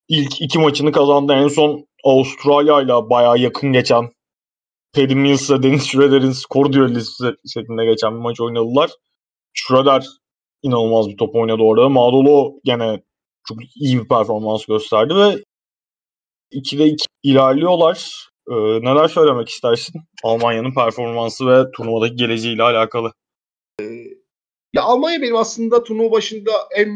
ilk 0.09 0.41
iki 0.41 0.59
maçını 0.59 0.93
kazandı. 0.93 1.33
En 1.33 1.49
son 1.49 1.89
Avustralya 2.05 2.81
ile 2.83 3.11
bayağı 3.11 3.39
yakın 3.39 3.73
geçen 3.73 4.11
Paddy 4.95 5.15
Mills 5.15 5.51
Deniz 5.51 5.87
Schroeder'in 5.87 6.33
skor 6.33 6.73
düellisi 6.73 7.25
şeklinde 7.55 7.85
geçen 7.85 8.15
bir 8.15 8.21
maç 8.21 8.41
oynadılar. 8.41 8.91
Schroeder 9.55 10.07
inanılmaz 10.63 11.09
bir 11.09 11.17
top 11.17 11.35
oynadı 11.35 11.63
orada. 11.63 11.89
Madolo 11.89 12.61
gene 12.65 13.03
çok 13.49 13.59
iyi 13.77 14.03
bir 14.03 14.09
performans 14.09 14.67
gösterdi 14.67 15.15
ve 15.17 15.45
2'de 16.53 16.87
2 16.87 17.07
ilerliyorlar. 17.23 18.28
Ee, 18.51 18.55
neler 18.55 19.09
söylemek 19.09 19.49
istersin 19.49 20.03
Almanya'nın 20.23 20.75
performansı 20.75 21.47
ve 21.47 21.71
turnuvadaki 21.71 22.17
geleceğiyle 22.17 22.63
alakalı? 22.63 23.13
Ee, 23.81 23.85
ya 24.75 24.83
Almanya 24.83 25.23
benim 25.23 25.37
aslında 25.37 25.85
turnuva 25.85 26.13
başında 26.13 26.51
en 26.77 26.89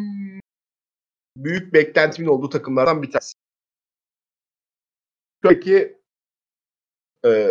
büyük 1.36 1.74
beklentimin 1.74 2.28
olduğu 2.28 2.48
takımlardan 2.48 3.02
bir 3.02 3.10
tanesi. 3.10 3.32
Peki 5.42 5.98
e, 7.26 7.50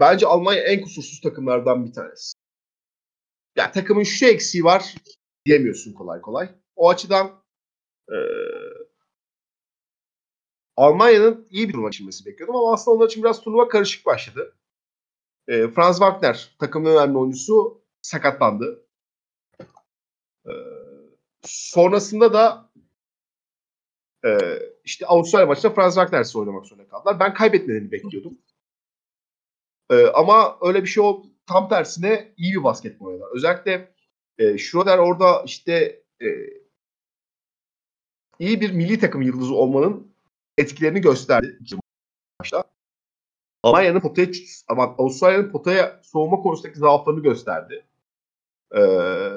bence 0.00 0.26
Almanya 0.26 0.62
en 0.62 0.80
kusursuz 0.80 1.20
takımlardan 1.20 1.86
bir 1.86 1.92
tanesi. 1.92 2.32
Ya 3.56 3.72
takımın 3.72 4.02
şu 4.02 4.26
eksiği 4.26 4.64
var 4.64 4.94
diyemiyorsun 5.46 5.92
kolay 5.92 6.20
kolay. 6.20 6.48
O 6.76 6.90
açıdan 6.90 7.42
e, 8.08 8.16
Almanya'nın 10.76 11.46
iyi 11.50 11.68
bir 11.68 11.72
turnuva 11.72 11.88
geçirmesi 11.88 12.26
bekliyordum 12.26 12.56
ama 12.56 12.72
aslında 12.72 12.96
onlar 12.96 13.06
için 13.06 13.22
biraz 13.22 13.40
turnuva 13.40 13.68
karışık 13.68 14.06
başladı. 14.06 14.56
E, 15.48 15.68
Franz 15.68 15.98
Wagner 15.98 16.56
takımın 16.58 16.90
önemli 16.90 17.18
oyuncusu 17.18 17.82
sakatlandı. 18.02 18.86
E, 20.46 20.52
sonrasında 21.42 22.32
da 22.32 22.70
Ee, 24.26 24.58
işte 24.84 25.06
Avustralya 25.06 25.46
maçında 25.46 25.74
Franz 25.74 25.94
Wagner'siz 25.94 26.36
oynamak 26.36 26.66
zorunda 26.66 26.88
kaldılar. 26.88 27.20
Ben 27.20 27.34
kaybetmelerini 27.34 27.92
bekliyordum. 27.92 28.38
Ee, 29.90 30.06
ama 30.06 30.58
öyle 30.62 30.82
bir 30.82 30.88
şey 30.88 31.02
oldu. 31.02 31.26
Tam 31.46 31.68
tersine 31.68 32.34
iyi 32.36 32.54
bir 32.54 32.64
basketbol 32.64 33.06
oynadılar. 33.06 33.28
Özellikle 33.34 33.94
e, 34.38 34.58
Schroeder 34.58 34.98
orada 34.98 35.42
işte 35.46 36.02
e, 36.22 36.26
iyi 38.38 38.60
bir 38.60 38.72
milli 38.72 38.98
takım 38.98 39.22
yıldızı 39.22 39.54
olmanın 39.54 40.15
etkilerini 40.58 41.00
gösterdi 41.00 41.58
maçta. 42.40 42.64
Almanya'nın 43.62 44.00
potaya 44.00 44.28
ama 44.68 44.84
Avustralya'nın 44.98 45.50
potaya 45.50 46.00
soğuma 46.02 46.36
konusundaki 46.36 46.78
zaaflarını 46.78 47.22
gösterdi. 47.22 47.86
Ee, 48.72 48.80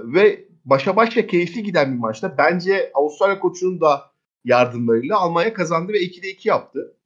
ve 0.03 0.47
başa 0.65 0.95
baş 0.95 1.17
ve 1.17 1.27
keyifli 1.27 1.63
giden 1.63 1.93
bir 1.93 1.99
maçta 1.99 2.37
bence 2.37 2.91
Avustralya 2.93 3.39
koçunun 3.39 3.81
da 3.81 4.11
yardımlarıyla 4.45 5.17
Almanya 5.17 5.53
kazandı 5.53 5.93
ve 5.93 5.97
2'de 5.97 6.29
2 6.29 6.49
yaptı. 6.49 6.97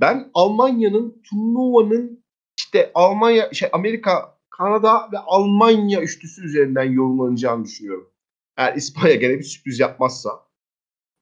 Ben 0.00 0.30
Almanya'nın 0.34 1.22
turnuvanın 1.30 2.24
işte 2.58 2.90
Almanya, 2.94 3.52
şey 3.52 3.68
Amerika, 3.72 4.38
Kanada 4.50 5.08
ve 5.12 5.18
Almanya 5.18 6.00
üçlüsü 6.00 6.44
üzerinden 6.44 6.92
yorumlanacağını 6.92 7.64
düşünüyorum. 7.64 8.10
Eğer 8.56 8.74
İspanya 8.74 9.14
gene 9.14 9.38
bir 9.38 9.42
sürpriz 9.42 9.80
yapmazsa. 9.80 10.47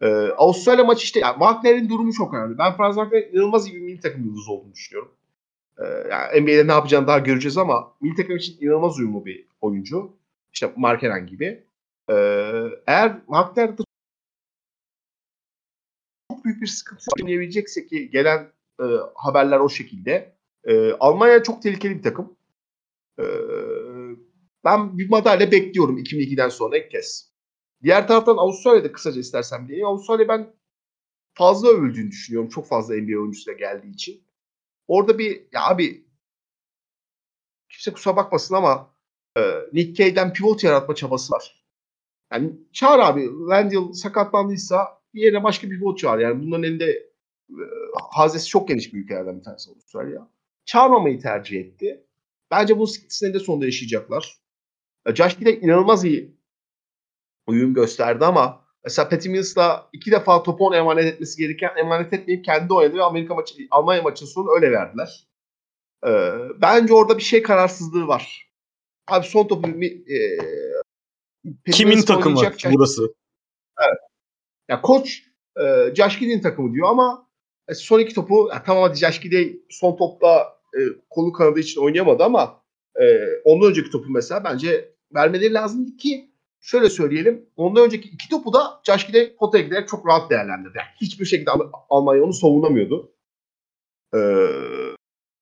Ee, 0.00 0.06
Avustralya 0.36 0.84
maçı 0.84 1.04
işte 1.04 1.20
yani 1.20 1.32
Wagner'in 1.32 1.88
durumu 1.88 2.12
çok 2.12 2.34
önemli. 2.34 2.58
Ben 2.58 2.76
Franz 2.76 2.94
Wagner'in 2.94 3.32
inanılmaz 3.32 3.68
iyi 3.68 3.74
bir 3.74 3.80
milli 3.80 4.00
takım 4.00 4.24
yıldızı 4.24 4.52
olduğunu 4.52 4.72
düşünüyorum. 4.72 5.12
Ee, 5.78 5.84
yani 6.10 6.40
NBA'de 6.40 6.66
ne 6.66 6.72
yapacağını 6.72 7.06
daha 7.06 7.18
göreceğiz 7.18 7.58
ama 7.58 7.92
milli 8.00 8.14
takım 8.16 8.36
için 8.36 8.56
inanılmaz 8.60 8.98
uyumlu 8.98 9.26
bir 9.26 9.46
oyuncu. 9.60 10.16
İşte 10.52 10.72
Markeren 10.76 11.26
gibi. 11.26 11.64
Ee, 12.10 12.14
eğer 12.86 13.16
Wagner 13.26 13.76
çok 16.30 16.44
büyük 16.44 16.62
bir 16.62 16.66
sıkıntı 16.66 17.04
yaşayabilecekse 17.18 17.86
ki 17.86 18.10
gelen 18.10 18.52
e, 18.80 18.84
haberler 19.14 19.60
o 19.60 19.68
şekilde. 19.68 20.36
E, 20.64 20.92
Almanya 20.92 21.42
çok 21.42 21.62
tehlikeli 21.62 21.98
bir 21.98 22.02
takım. 22.02 22.36
E, 23.18 23.24
ben 24.64 24.98
bir 24.98 25.10
madalya 25.10 25.52
bekliyorum 25.52 25.98
2002'den 25.98 26.48
sonra 26.48 26.78
ilk 26.78 26.90
kez. 26.90 27.35
Diğer 27.86 28.08
taraftan 28.08 28.36
Avustralya'da 28.36 28.92
kısaca 28.92 29.20
istersem 29.20 29.68
diye. 29.68 29.86
Avustralya 29.86 30.28
ben 30.28 30.52
fazla 31.34 31.68
övüldüğünü 31.68 32.10
düşünüyorum. 32.10 32.48
Çok 32.48 32.68
fazla 32.68 32.94
NBA 32.94 33.18
oyuncusu 33.20 33.56
geldiği 33.56 33.90
için. 33.90 34.24
Orada 34.88 35.18
bir 35.18 35.42
ya 35.52 35.66
abi 35.66 36.06
kimse 37.68 37.92
kusura 37.92 38.16
bakmasın 38.16 38.54
ama 38.54 38.94
e, 39.36 39.40
Nick 39.72 39.94
Kay'den 39.94 40.32
pivot 40.32 40.64
yaratma 40.64 40.94
çabası 40.94 41.32
var. 41.32 41.64
Yani 42.32 42.52
çağır 42.72 42.98
abi. 42.98 43.30
Randall 43.50 43.92
sakatlandıysa 43.92 45.02
yerine 45.14 45.44
başka 45.44 45.70
bir 45.70 45.78
pivot 45.78 45.98
çağır. 45.98 46.18
Yani 46.18 46.42
bunların 46.42 46.64
elinde 46.64 46.90
e, 47.50 47.64
hazesi 48.10 48.48
çok 48.48 48.68
geniş 48.68 48.94
bir 48.94 48.98
ülkelerden 49.04 49.38
bir 49.38 49.44
tanesi 49.44 49.70
Avustralya. 49.70 50.28
Çağırmamayı 50.64 51.20
tercih 51.20 51.60
etti. 51.60 52.04
Bence 52.50 52.78
bu 52.78 52.86
sıkıntısını 52.86 53.34
de 53.34 53.38
sonunda 53.38 53.64
yaşayacaklar. 53.64 54.38
E, 55.06 55.14
Josh 55.14 55.36
inanılmaz 55.40 56.04
iyi 56.04 56.35
uyum 57.46 57.74
gösterdi 57.74 58.24
ama 58.24 58.64
mesela 58.84 59.08
Patty 59.08 59.28
Mills'la 59.28 59.88
iki 59.92 60.10
defa 60.10 60.42
topu 60.42 60.66
ona 60.66 60.76
emanet 60.76 61.04
etmesi 61.04 61.38
gereken 61.38 61.70
emanet 61.76 62.12
etmeyip 62.12 62.44
kendi 62.44 62.74
oynadı 62.74 62.96
ve 62.96 63.02
Amerika 63.02 63.34
maçı, 63.34 63.54
Almanya 63.70 64.02
maçının 64.02 64.30
sonunu 64.30 64.54
öyle 64.54 64.72
verdiler. 64.72 65.26
Ee, 66.06 66.32
bence 66.62 66.94
orada 66.94 67.18
bir 67.18 67.22
şey 67.22 67.42
kararsızlığı 67.42 68.06
var. 68.06 68.50
Abi 69.08 69.26
son 69.26 69.48
topu 69.48 69.68
e, 69.68 70.38
Kimin 71.72 72.02
takımı 72.02 72.36
burası? 72.64 73.14
Evet. 73.80 73.98
Ya 74.68 74.82
koç 74.82 75.22
e, 75.60 75.94
Josh 75.94 76.18
Giddey'in 76.18 76.40
takımı 76.40 76.72
diyor 76.72 76.88
ama 76.88 77.28
e, 77.68 77.74
son 77.74 78.00
iki 78.00 78.14
topu 78.14 78.48
ya, 78.52 78.62
tamam 78.62 78.82
hadi 78.82 78.98
Josh 78.98 79.20
Giddey 79.20 79.62
son 79.70 79.96
topta 79.96 80.58
e, 80.74 80.80
kolu 81.10 81.32
kanadı 81.32 81.60
için 81.60 81.80
oynayamadı 81.80 82.24
ama 82.24 82.62
e, 83.00 83.26
ondan 83.44 83.70
önceki 83.70 83.90
topu 83.90 84.10
mesela 84.10 84.44
bence 84.44 84.94
vermeleri 85.14 85.54
lazım 85.54 85.96
ki 85.96 86.30
şöyle 86.66 86.90
söyleyelim. 86.90 87.46
Ondan 87.56 87.84
önceki 87.84 88.08
iki 88.08 88.28
topu 88.28 88.52
da 88.52 88.82
Giddey 89.06 89.36
potaya 89.36 89.64
giderek 89.64 89.88
çok 89.88 90.06
rahat 90.06 90.30
değerlendirdi. 90.30 90.78
Yani 90.78 90.88
hiçbir 91.00 91.24
şekilde 91.24 91.50
Almanya 91.90 92.22
onu 92.22 92.32
savunamıyordu. 92.32 93.12
Ee, 94.14 94.18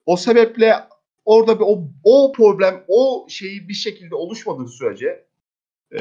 o 0.06 0.16
sebeple 0.16 0.88
orada 1.24 1.58
bir 1.58 1.64
o, 1.66 1.88
o 2.04 2.32
problem, 2.32 2.84
o 2.88 3.26
şeyi 3.28 3.68
bir 3.68 3.74
şekilde 3.74 4.14
oluşmadığı 4.14 4.68
sürece 4.68 5.26
e, 5.92 6.00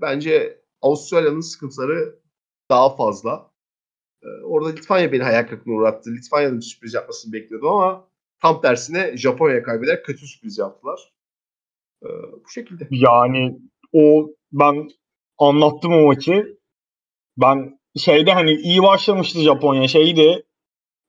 bence 0.00 0.60
Avustralya'nın 0.82 1.40
sıkıntıları 1.40 2.18
daha 2.70 2.96
fazla. 2.96 3.50
E, 4.22 4.28
orada 4.28 4.70
Litvanya 4.70 5.12
beni 5.12 5.22
hayal 5.22 5.46
kırıklığına 5.48 5.76
uğrattı. 5.76 6.10
Litvanya'nın 6.10 6.60
sürpriz 6.60 6.94
yapmasını 6.94 7.32
bekliyordum 7.32 7.68
ama 7.68 8.08
tam 8.40 8.60
tersine 8.60 9.16
Japonya'ya 9.16 9.62
kaybederek 9.62 10.04
kötü 10.04 10.26
sürpriz 10.26 10.58
yaptılar. 10.58 11.14
E, 12.02 12.08
bu 12.44 12.48
şekilde. 12.48 12.88
Yani 12.90 13.58
o 13.94 14.26
ben 14.52 14.88
anlattım 15.38 15.92
o 15.92 16.06
maçı. 16.06 16.46
Ben 17.36 17.78
şeyde 17.98 18.32
hani 18.32 18.52
iyi 18.52 18.82
başlamıştı 18.82 19.40
Japonya 19.40 19.88
şeydi. 19.88 20.42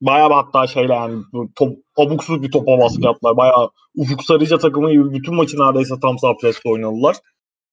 Bayağı 0.01 0.33
hatta 0.33 0.67
şeyle 0.67 0.93
yani 0.93 1.23
top, 1.55 1.77
abuksuz 1.97 2.43
bir 2.43 2.51
topa 2.51 2.79
baskı 2.79 3.01
yaptılar. 3.01 3.37
Bayağı 3.37 3.69
Ufuk 3.95 4.23
Sarıca 4.23 4.57
takımı 4.57 4.91
gibi 4.91 5.13
bütün 5.13 5.35
maçı 5.35 5.57
neredeyse 5.57 5.95
tam 6.01 6.19
sağ 6.19 6.33
presle 6.41 6.69
oynadılar. 6.69 7.15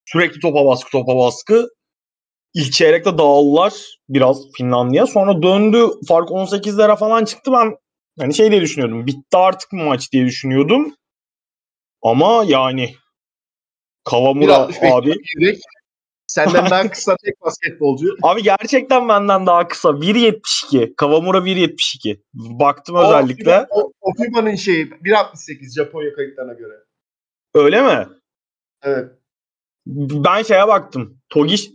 Sürekli 0.05 0.39
topa 0.39 0.65
baskı 0.65 0.91
topa 0.91 1.17
baskı. 1.17 1.69
İlk 2.53 2.73
çeyrekte 2.73 3.17
dağıldılar 3.17 3.73
biraz 4.09 4.37
Finlandiya. 4.57 5.07
Sonra 5.07 5.43
döndü 5.43 5.87
fark 6.07 6.29
18'lere 6.29 6.97
falan 6.97 7.25
çıktı. 7.25 7.51
Ben 7.51 7.75
hani 8.19 8.33
şey 8.33 8.51
diye 8.51 8.61
düşünüyordum. 8.61 9.07
Bitti 9.07 9.37
artık 9.37 9.73
mı 9.73 9.83
maç 9.83 10.11
diye 10.11 10.25
düşünüyordum. 10.25 10.95
Ama 12.03 12.43
yani 12.47 12.95
Kavamura 14.03 14.69
abi. 14.91 15.15
Senden 16.27 16.69
daha 16.69 16.89
kısa 16.91 17.15
tek 17.25 17.41
basketbolcu. 17.41 18.15
Abi 18.21 18.43
gerçekten 18.43 19.09
benden 19.09 19.47
daha 19.47 19.67
kısa. 19.67 19.89
1.72. 19.89 20.95
Kavamura 20.95 21.37
1.72. 21.37 22.19
Baktım 22.33 22.95
o, 22.95 23.03
özellikle. 23.03 23.67
O, 23.69 23.91
o 24.01 24.13
FIBA'nın 24.13 24.55
şeyi 24.55 24.89
1.68 24.89 25.75
Japonya 25.75 26.13
kayıtlarına 26.13 26.53
göre. 26.53 26.73
Öyle 27.53 27.81
mi? 27.81 28.07
Evet. 28.83 29.11
Ben 29.85 30.43
şeye 30.43 30.67
baktım. 30.67 31.17
Togiş 31.29 31.69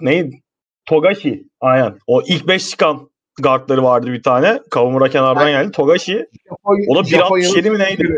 neydi? 0.00 0.42
Togashi. 0.86 1.48
Aynen. 1.60 1.98
O 2.06 2.22
ilk 2.22 2.48
5 2.48 2.70
çıkan 2.70 3.10
guardları 3.42 3.82
vardı 3.82 4.12
bir 4.12 4.22
tane. 4.22 4.60
Kavamura 4.70 5.08
kenardan 5.08 5.48
yani. 5.48 5.62
geldi. 5.62 5.72
Togashi. 5.72 6.26
Japonya, 6.48 6.86
o 6.88 6.96
da 6.96 7.00
1.67 7.00 7.70
mi 7.70 7.78
neydi? 7.78 8.16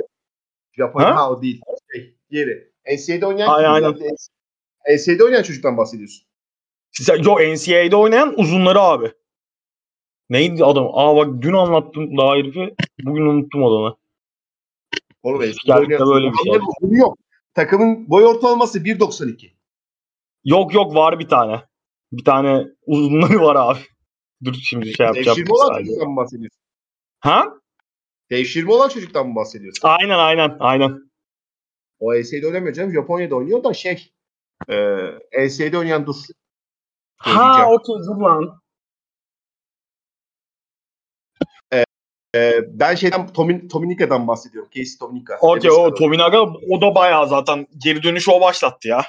Japonya 0.73 1.17
ha? 1.17 1.31
o 1.31 1.43
değil. 1.43 1.61
Şey, 1.93 2.17
yeri. 2.31 2.74
NCAA'de 2.93 3.27
oynayan 3.27 3.49
Ay, 3.49 3.67
aynen. 3.67 3.99
NCAA'de 4.89 5.25
oynayan 5.25 5.43
çocuktan 5.43 5.77
bahsediyorsun. 5.77 6.27
Yok 7.25 7.41
NCAA'de 7.41 7.97
oynayan 7.97 8.39
uzunları 8.39 8.81
abi. 8.81 9.13
Neydi 10.31 10.65
adam? 10.65 10.91
Aa 10.93 11.17
bak 11.17 11.43
dün 11.43 11.53
anlattım 11.53 12.19
daha 12.19 12.35
herifi. 12.35 12.75
Bugün 13.03 13.23
unuttum 13.23 13.65
adamı. 13.65 13.97
Oğlum 15.23 15.43
NCAA'de 15.43 15.99
böyle 15.99 16.33
bir 16.33 16.37
şey. 16.37 16.99
Yok. 16.99 17.19
Takımın 17.55 18.11
boy 18.11 18.25
ortalaması 18.25 18.79
1.92. 18.79 19.51
Yok 20.45 20.75
yok 20.75 20.95
var 20.95 21.19
bir 21.19 21.29
tane. 21.29 21.63
Bir 22.13 22.25
tane 22.25 22.67
uzunları 22.87 23.41
var 23.41 23.57
abi. 23.57 23.79
Dur 24.45 24.55
şimdi 24.55 24.93
şey 24.95 25.07
yapacağım. 25.07 25.37
Devşirme 25.37 25.55
olan 25.55 25.79
çocuktan 25.79 26.11
mı 26.11 26.17
bahsediyorsun? 26.17 26.61
Ha? 27.21 27.45
Devşirme 28.31 28.73
olan 28.73 28.89
çocuktan 28.89 29.29
mı 29.29 29.35
bahsediyorsun? 29.37 29.89
Aynen 29.89 30.19
aynen 30.19 30.57
aynen. 30.61 31.11
O 32.05 32.15
NCAA'de 32.15 32.47
oynamıyor 32.47 32.75
canım. 32.75 32.93
Japonya'da 32.93 33.35
oynuyor 33.35 33.65
da 33.65 33.75
şey 33.75 34.13
e, 34.69 34.77
NCAA'de 35.47 35.79
oynayan 35.79 36.07
dur. 36.07 36.15
Ha 37.17 37.71
okey 37.71 37.95
dur 37.95 38.21
lan. 38.21 38.61
E, 41.73 41.85
e, 42.37 42.61
ben 42.69 42.95
şeyden 42.95 43.33
Tomin, 43.33 43.69
Tominika'dan 43.69 44.29
bahsediyorum. 44.29 44.71
Casey 44.75 44.99
Tominika. 44.99 45.39
Okey 45.41 45.71
o 45.71 45.95
Tominika 45.95 46.43
o 46.71 46.81
da 46.81 46.95
bayağı 46.95 47.29
zaten 47.29 47.67
geri 47.85 48.03
dönüşü 48.03 48.31
o 48.31 48.41
başlattı 48.41 48.89
ya. 48.89 49.05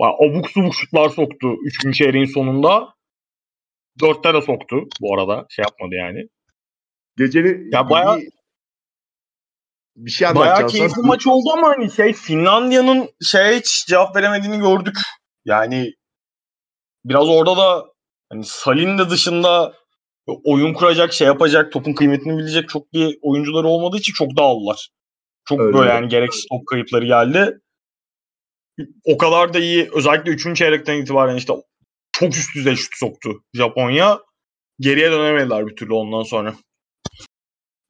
Bayağı 0.00 0.14
abuk 0.14 0.50
subuk 0.50 0.74
şutlar 0.74 1.08
soktu 1.08 1.56
3. 1.86 1.94
çeyreğin 1.96 2.26
sonunda. 2.26 2.94
Dörtte 4.00 4.34
de 4.34 4.42
soktu 4.42 4.88
bu 5.00 5.14
arada. 5.14 5.46
Şey 5.48 5.62
yapmadı 5.62 5.94
yani. 5.94 6.28
Gecenin 7.16 7.70
ya 7.72 7.90
bayağı 7.90 8.20
bir 9.96 10.10
şey 10.10 10.28
anlatacağım. 10.28 10.56
Bayağı 10.56 10.70
keyifli 10.70 10.94
sana. 10.94 11.06
maç 11.06 11.26
oldu 11.26 11.50
ama 11.52 11.68
hani 11.68 11.90
şey 11.90 12.12
Finlandiya'nın 12.12 13.08
şey 13.22 13.58
hiç 13.58 13.86
cevap 13.86 14.16
veremediğini 14.16 14.58
gördük. 14.58 14.96
Yani 15.44 15.92
biraz 17.04 17.28
orada 17.28 17.56
da 17.56 17.84
hani 18.32 18.44
Salin 18.44 18.98
de 18.98 19.10
dışında 19.10 19.74
oyun 20.44 20.74
kuracak, 20.74 21.12
şey 21.12 21.26
yapacak, 21.26 21.72
topun 21.72 21.92
kıymetini 21.92 22.38
bilecek 22.38 22.68
çok 22.68 22.92
bir 22.92 23.18
oyuncuları 23.22 23.66
olmadığı 23.66 23.96
için 23.96 24.12
çok 24.12 24.36
dağıldılar. 24.36 24.90
Çok 25.48 25.60
Öyle 25.60 25.78
böyle 25.78 25.90
yani 25.90 26.08
gereksiz 26.08 26.46
top 26.50 26.66
kayıpları 26.66 27.06
geldi. 27.06 27.60
O 29.04 29.18
kadar 29.18 29.54
da 29.54 29.58
iyi 29.58 29.90
özellikle 29.94 30.30
3. 30.30 30.56
çeyrekten 30.56 31.02
itibaren 31.02 31.36
işte 31.36 31.52
çok 32.12 32.36
üst 32.36 32.56
düzey 32.56 32.76
şut 32.76 32.92
soktu 32.94 33.42
Japonya. 33.54 34.20
Geriye 34.80 35.10
dönemediler 35.10 35.66
bir 35.66 35.76
türlü 35.76 35.92
ondan 35.92 36.22
sonra. 36.22 36.54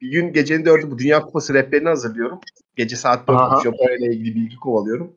Bir 0.03 0.11
gün 0.11 0.33
gecenin 0.33 0.65
dördü 0.65 0.91
bu 0.91 0.97
Dünya 0.97 1.21
Kupası 1.21 1.53
rehberini 1.53 1.87
hazırlıyorum. 1.87 2.39
Gece 2.75 2.95
saat 2.95 3.27
4 3.27 3.37
Aha. 3.37 3.61
Japonya 3.63 3.95
ile 3.95 4.15
ilgili 4.15 4.35
bilgi 4.35 4.55
kovalıyorum. 4.55 5.15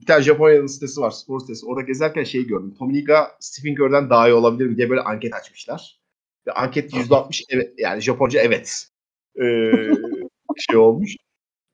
Bir 0.00 0.06
tane 0.06 0.22
Japonya'nın 0.22 0.66
sitesi 0.66 1.00
var, 1.00 1.10
spor 1.10 1.40
sitesi. 1.40 1.66
Orada 1.66 1.80
gezerken 1.80 2.24
şey 2.24 2.46
gördüm. 2.46 2.74
Tominiga 2.78 3.36
Stephen 3.40 3.74
Curry'den 3.74 4.10
daha 4.10 4.28
iyi 4.28 4.34
olabilir 4.34 4.66
mi 4.66 4.76
diye 4.76 4.90
böyle 4.90 5.00
anket 5.00 5.34
açmışlar. 5.34 6.00
Ve 6.46 6.52
anket 6.52 6.92
%60 6.92 7.42
evet, 7.50 7.74
yani 7.78 8.00
Japonca 8.00 8.40
evet. 8.40 8.88
Ee, 9.36 9.42
şey 10.70 10.76
olmuş. 10.76 11.16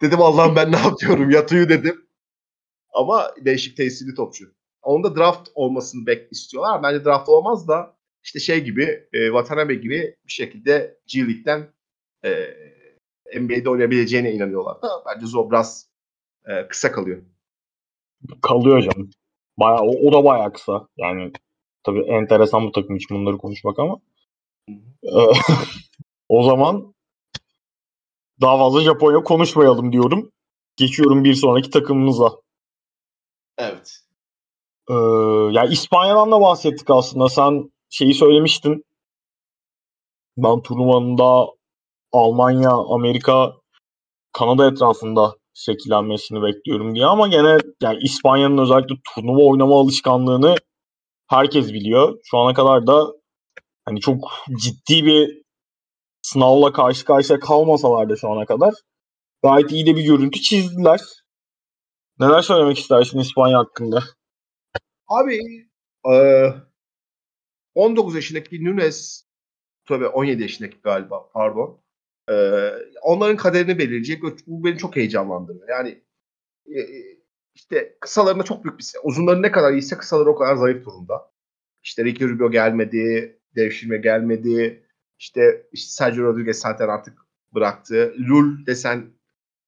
Dedim 0.02 0.20
Allah'ım 0.20 0.56
ben 0.56 0.72
ne 0.72 0.78
yapıyorum? 0.78 1.30
Yatıyor 1.30 1.68
dedim. 1.68 2.06
Ama 2.92 3.30
değişik 3.44 3.76
tesirli 3.76 4.14
topçu. 4.14 4.52
Onun 4.82 5.04
da 5.04 5.16
draft 5.16 5.48
olmasını 5.54 6.06
bek 6.06 6.32
istiyorlar. 6.32 6.82
Bence 6.82 7.04
draft 7.04 7.28
olmaz 7.28 7.68
da 7.68 7.96
işte 8.22 8.40
şey 8.40 8.64
gibi 8.64 9.08
e, 9.12 9.26
Watanabe 9.26 9.74
gibi 9.74 10.16
bir 10.26 10.32
şekilde 10.32 10.98
G 11.06 11.20
League'den 11.20 11.77
e, 12.24 12.30
NBA'de 13.40 13.70
oynayabileceğine 13.70 14.32
inanıyorlar 14.32 14.82
da 14.82 14.88
bence 15.06 15.26
zor 15.26 15.50
biraz 15.50 15.88
e, 16.46 16.68
kısa 16.68 16.92
kalıyor. 16.92 17.22
Kalıyor 18.42 18.82
canım. 18.82 19.10
Bayağı, 19.56 19.80
o, 19.80 20.08
o 20.08 20.12
da 20.12 20.24
bayağı 20.24 20.52
kısa. 20.52 20.88
Yani 20.96 21.32
tabii 21.82 22.00
enteresan 22.00 22.66
bu 22.66 22.72
takım 22.72 22.96
için 22.96 23.16
bunları 23.16 23.38
konuşmak 23.38 23.78
ama. 23.78 24.00
Ee, 25.02 25.32
o 26.28 26.42
zaman 26.42 26.94
daha 28.40 28.58
fazla 28.58 28.80
Japonya 28.80 29.22
konuşmayalım 29.22 29.92
diyorum. 29.92 30.32
Geçiyorum 30.76 31.24
bir 31.24 31.34
sonraki 31.34 31.70
takımımıza. 31.70 32.32
Evet. 33.58 33.98
Ee, 34.90 34.94
ya 35.52 35.64
İspanya'dan 35.64 36.32
da 36.32 36.40
bahsettik 36.40 36.90
aslında. 36.90 37.28
Sen 37.28 37.72
şeyi 37.88 38.14
söylemiştin. 38.14 38.84
Ben 40.36 40.62
turnuvanın 40.62 41.18
da 41.18 41.57
Almanya, 42.12 42.70
Amerika, 42.70 43.52
Kanada 44.32 44.66
etrafında 44.66 45.34
şekillenmesini 45.54 46.42
bekliyorum 46.42 46.94
diye 46.94 47.06
ama 47.06 47.28
gene 47.28 47.58
yani 47.82 47.98
İspanya'nın 48.02 48.58
özellikle 48.58 48.94
turnuva 49.14 49.42
oynama 49.42 49.80
alışkanlığını 49.80 50.54
herkes 51.28 51.72
biliyor. 51.72 52.18
Şu 52.24 52.38
ana 52.38 52.54
kadar 52.54 52.86
da 52.86 53.06
hani 53.84 54.00
çok 54.00 54.30
ciddi 54.62 55.06
bir 55.06 55.42
sınavla 56.22 56.72
karşı 56.72 57.04
karşıya 57.04 57.40
kalmasalar 57.40 58.08
da 58.08 58.16
şu 58.16 58.30
ana 58.30 58.46
kadar 58.46 58.74
gayet 59.42 59.72
iyi 59.72 59.86
de 59.86 59.96
bir 59.96 60.04
görüntü 60.04 60.40
çizdiler. 60.40 61.00
Neler 62.18 62.42
söylemek 62.42 62.78
istersin 62.78 63.18
İspanya 63.18 63.58
hakkında? 63.58 64.02
Abi 65.06 65.38
e, 66.12 66.14
19 67.74 68.14
yaşındaki 68.14 68.64
Nunes 68.64 69.24
tabii 69.84 70.06
17 70.06 70.42
yaşındaki 70.42 70.80
galiba 70.80 71.28
pardon. 71.32 71.80
E, 72.30 72.34
onların 73.02 73.36
kaderini 73.36 73.78
belirleyecek. 73.78 74.22
Bu 74.46 74.64
beni 74.64 74.78
çok 74.78 74.96
heyecanlandırıyor. 74.96 75.68
Yani 75.68 76.02
e, 76.66 76.78
işte 77.54 77.96
kısalarında 78.00 78.42
çok 78.42 78.64
büyük 78.64 78.78
bir 78.78 78.86
uzunları 79.02 79.42
ne 79.42 79.52
kadar 79.52 79.72
iyiyse 79.72 79.96
kısaları 79.96 80.30
o 80.30 80.36
kadar 80.36 80.56
zayıf 80.56 80.84
durumda. 80.84 81.30
İşte 81.82 82.04
Ricky 82.04 82.30
Rubio 82.30 82.50
gelmedi, 82.50 83.38
devşirme 83.56 83.98
gelmedi. 83.98 84.84
İşte, 85.18 85.66
işte 85.72 85.90
Sergio 85.90 86.24
Rodriguez 86.24 86.58
zaten 86.58 86.88
artık 86.88 87.18
bıraktı. 87.54 88.14
Lul 88.18 88.66
desen 88.66 89.06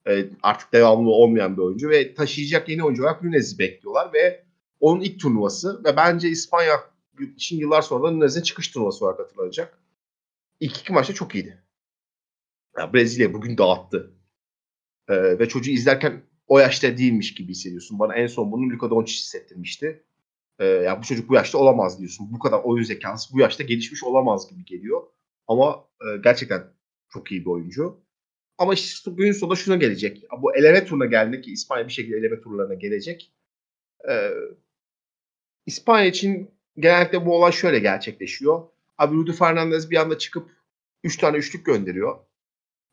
e, 0.09 0.25
artık 0.43 0.73
devamlı 0.73 1.11
olmayan 1.11 1.57
bir 1.57 1.63
oyuncu 1.63 1.89
ve 1.89 2.15
taşıyacak 2.15 2.69
yeni 2.69 2.85
oyuncu 2.85 3.03
olarak 3.03 3.23
Nunes'i 3.23 3.59
bekliyorlar 3.59 4.13
ve 4.13 4.45
onun 4.81 5.01
ilk 5.01 5.21
turnuvası 5.21 5.85
ve 5.85 5.97
bence 5.97 6.29
İspanya 6.29 6.81
için 7.37 7.59
yıllar 7.59 7.83
sonra 7.83 8.09
da 8.09 8.11
Nunes'in 8.11 8.43
çıkış 8.43 8.69
turnuvası 8.69 9.05
olarak 9.05 9.19
hatırlanacak. 9.19 9.79
İlk 10.61 10.77
iki 10.81 10.93
maçta 10.93 11.15
çok 11.15 11.35
iyiydi. 11.35 11.63
Yani 12.81 12.93
Brezilya 12.93 13.35
bugün 13.35 13.59
dağıttı. 13.59 14.14
Ee, 15.09 15.39
ve 15.39 15.49
çocuğu 15.49 15.70
izlerken 15.70 16.22
o 16.47 16.59
yaşta 16.59 16.99
değilmiş 16.99 17.35
gibi 17.35 17.51
hissediyorsun. 17.51 17.99
Bana 17.99 18.14
en 18.14 18.26
son 18.26 18.53
bunu 18.53 18.70
Luka 18.70 18.91
Doncic 18.91 19.18
hissettirmişti. 19.18 20.05
Ee, 20.59 20.64
yani 20.66 20.99
bu 20.99 21.05
çocuk 21.05 21.28
bu 21.28 21.35
yaşta 21.35 21.59
olamaz 21.59 21.99
diyorsun. 21.99 22.33
Bu 22.33 22.39
kadar 22.39 22.61
oyun 22.64 22.85
zekası 22.85 23.35
bu 23.35 23.41
yaşta 23.41 23.64
gelişmiş 23.64 24.05
olamaz 24.05 24.51
gibi 24.51 24.64
geliyor. 24.64 25.03
Ama 25.49 25.85
e, 26.01 26.07
gerçekten 26.24 26.64
çok 27.09 27.33
iyi 27.33 27.41
bir 27.41 27.51
oyuncu. 27.51 28.01
Ama 28.59 28.74
işte 28.74 29.11
günün 29.11 29.33
sonunda 29.33 29.57
şuna 29.57 29.76
gelecek. 29.76 30.22
Bu 30.43 30.57
eleme 30.57 30.85
turuna 30.85 31.07
geldi 31.07 31.41
ki 31.41 31.53
İspanya 31.53 31.87
bir 31.87 31.93
şekilde 31.93 32.16
eleme 32.16 32.41
turlarına 32.41 32.74
gelecek. 32.74 33.33
Ee, 34.11 34.31
İspanya 35.66 36.07
için 36.07 36.51
genellikle 36.78 37.26
bu 37.26 37.37
olay 37.37 37.53
şöyle 37.53 37.78
gerçekleşiyor. 37.78 38.62
Abi 38.99 39.16
Rudy 39.16 39.33
Fernandez 39.33 39.91
bir 39.91 39.97
anda 39.97 40.18
çıkıp 40.18 40.51
3 41.05 41.16
tane 41.16 41.37
üçlük 41.37 41.66
gönderiyor. 41.66 42.30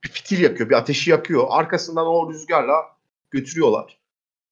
Bir 0.03 0.09
fitil 0.09 0.43
yakıyor, 0.43 0.69
bir 0.69 0.75
ateşi 0.75 1.11
yakıyor. 1.11 1.45
Arkasından 1.49 2.07
o 2.07 2.33
rüzgarla 2.33 2.75
götürüyorlar. 3.31 3.99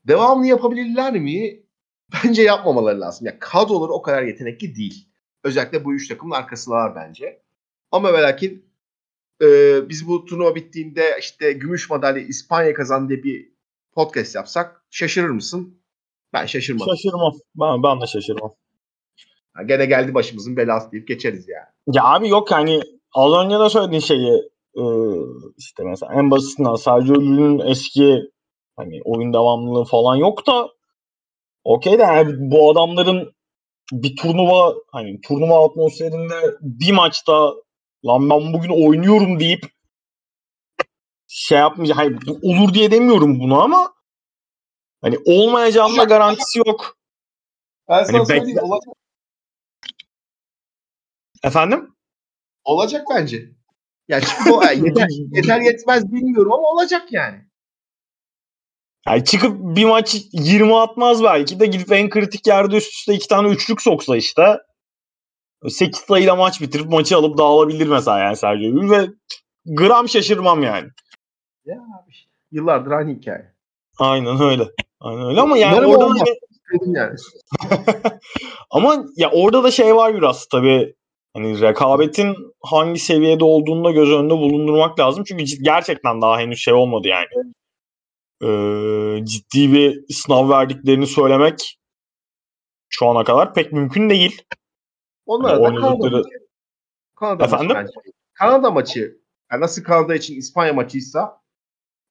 Devamlı 0.07 0.47
yapabilirler 0.47 1.13
mi? 1.13 1.59
Bence 2.13 2.41
yapmamaları 2.41 3.01
lazım. 3.01 3.27
Yani 3.27 3.39
kadroları 3.39 3.91
o 3.91 4.01
kadar 4.01 4.23
yetenekli 4.23 4.75
değil. 4.75 5.07
Özellikle 5.43 5.85
bu 5.85 5.93
üç 5.93 6.07
takımın 6.07 6.35
arkasındalar 6.35 6.95
bence. 6.95 7.41
Ama 7.91 8.13
ve 8.13 8.21
lakin 8.21 8.65
e, 9.41 9.45
biz 9.89 10.07
bu 10.07 10.25
turnuva 10.25 10.55
bittiğinde 10.55 11.17
işte 11.19 11.53
gümüş 11.53 11.89
madalya 11.89 12.23
İspanya 12.23 12.73
kazandı 12.73 13.09
diye 13.09 13.23
bir 13.23 13.49
podcast 13.91 14.35
yapsak 14.35 14.85
şaşırır 14.89 15.29
mısın? 15.29 15.81
Ben 16.33 16.45
şaşırmam. 16.45 16.87
Şaşırmam. 16.87 17.33
Ben, 17.55 17.83
ben 17.83 18.01
de 18.01 18.07
şaşırmam. 18.07 18.55
Ha, 19.53 19.63
gene 19.63 19.85
geldi 19.85 20.13
başımızın 20.13 20.57
belası 20.57 20.91
deyip 20.91 21.07
geçeriz 21.07 21.47
yani. 21.47 21.65
Ya 21.91 22.03
abi 22.03 22.29
yok 22.29 22.51
hani 22.51 22.81
az 23.13 23.45
önce 23.45 23.59
de 23.59 23.69
söylediğin 23.69 24.01
şeyi 24.01 24.41
e, 24.75 24.83
işte 25.57 25.83
mesela 25.83 26.13
en 26.13 26.31
basitinden 26.31 26.75
Sergio 26.75 27.15
Llull'ün 27.15 27.59
eski 27.59 28.19
hani 28.75 29.01
oyun 29.05 29.33
devamlılığı 29.33 29.85
falan 29.85 30.15
yok 30.15 30.47
da 30.47 30.69
okey 31.63 31.99
de 31.99 32.03
yani 32.03 32.33
bu 32.37 32.71
adamların 32.71 33.33
bir 33.91 34.15
turnuva 34.15 34.73
hani 34.91 35.21
turnuva 35.21 35.65
atmosferinde 35.65 36.55
bir 36.61 36.91
maçta 36.91 37.53
lan 38.05 38.29
ben 38.29 38.53
bugün 38.53 38.87
oynuyorum 38.87 39.39
deyip 39.39 39.65
şey 41.27 41.57
yapmayacak. 41.57 41.97
Hayır 41.97 42.17
olur 42.43 42.73
diye 42.73 42.91
demiyorum 42.91 43.39
bunu 43.39 43.61
ama 43.63 43.93
hani 45.01 45.17
olmayacağının 45.25 45.97
da 45.97 46.03
garantisi 46.03 46.59
yok. 46.59 46.97
Ben 47.89 48.03
sana 48.03 48.17
Hani 48.17 48.25
söyleyeyim 48.27 48.57
bekle- 48.57 48.61
olacak, 48.61 48.93
Efendim? 51.43 51.95
olacak 52.63 53.07
bence. 53.09 53.54
Ya 54.07 54.21
çünkü 54.21 54.51
o 54.51 54.63
yani 54.63 54.87
yeter, 54.87 55.07
yeter 55.31 55.61
yetmez 55.61 56.11
bilmiyorum 56.13 56.53
ama 56.53 56.67
olacak 56.67 57.11
yani. 57.11 57.37
Yani 59.07 59.25
çıkıp 59.25 59.57
bir 59.59 59.85
maç 59.85 60.15
20 60.31 60.75
atmaz 60.77 61.23
belki 61.23 61.59
de 61.59 61.65
gidip 61.65 61.91
en 61.91 62.09
kritik 62.09 62.47
yerde 62.47 62.75
üst 62.75 62.93
üste 62.93 63.13
iki 63.13 63.27
tane 63.27 63.47
üçlük 63.49 63.81
soksa 63.81 64.17
işte 64.17 64.59
8 65.69 65.99
sayıyla 65.99 66.35
maç 66.35 66.61
bitirip 66.61 66.89
maçı 66.89 67.17
alıp 67.17 67.37
dağılabilir 67.37 67.87
mesela 67.87 68.19
yani 68.19 68.35
Sergio 68.37 68.71
Llull 68.71 68.91
ve 68.91 69.07
gram 69.65 70.09
şaşırmam 70.09 70.63
yani. 70.63 70.89
Ya 71.65 71.75
abi 71.75 72.11
işte, 72.11 72.31
yıllardır 72.51 72.91
aynı 72.91 73.11
hikaye. 73.11 73.53
Aynen 73.99 74.41
öyle. 74.41 74.63
Aynen 74.99 75.25
öyle 75.25 75.41
ama 75.41 75.57
yani 75.57 75.75
Umarım 75.75 75.91
orada 75.91 76.09
hani- 76.09 76.39
Dedim 76.73 76.95
yani. 76.95 77.15
ama 78.69 79.05
ya 79.15 79.31
orada 79.31 79.63
da 79.63 79.71
şey 79.71 79.95
var 79.95 80.15
biraz 80.15 80.45
tabii 80.45 80.95
hani 81.35 81.61
rekabetin 81.61 82.35
hangi 82.61 82.99
seviyede 82.99 83.43
olduğunu 83.43 83.85
da 83.85 83.91
göz 83.91 84.09
önünde 84.09 84.33
bulundurmak 84.33 84.99
lazım. 84.99 85.23
Çünkü 85.27 85.43
gerçekten 85.61 86.21
daha 86.21 86.39
henüz 86.39 86.59
şey 86.59 86.73
olmadı 86.73 87.07
yani. 87.07 87.53
Ee, 88.43 89.25
ciddi 89.25 89.73
bir 89.73 90.13
sınav 90.13 90.49
verdiklerini 90.49 91.07
söylemek 91.07 91.79
şu 92.89 93.07
ana 93.07 93.23
kadar 93.23 93.53
pek 93.53 93.71
mümkün 93.71 94.09
değil. 94.09 94.41
Onlara 95.25 95.63
da 95.63 95.63
Kanada 95.63 95.87
oynadıkları-. 95.87 96.23
Kanada 97.15 97.45
Efendim? 97.45 97.67
maçı 97.67 97.79
bence. 97.79 98.11
Kanada 98.33 98.71
maçı. 98.71 99.21
Yani 99.51 99.61
nasıl 99.61 99.83
Kanada 99.83 100.15
için 100.15 100.35
İspanya 100.35 100.73
maçıysa 100.73 101.41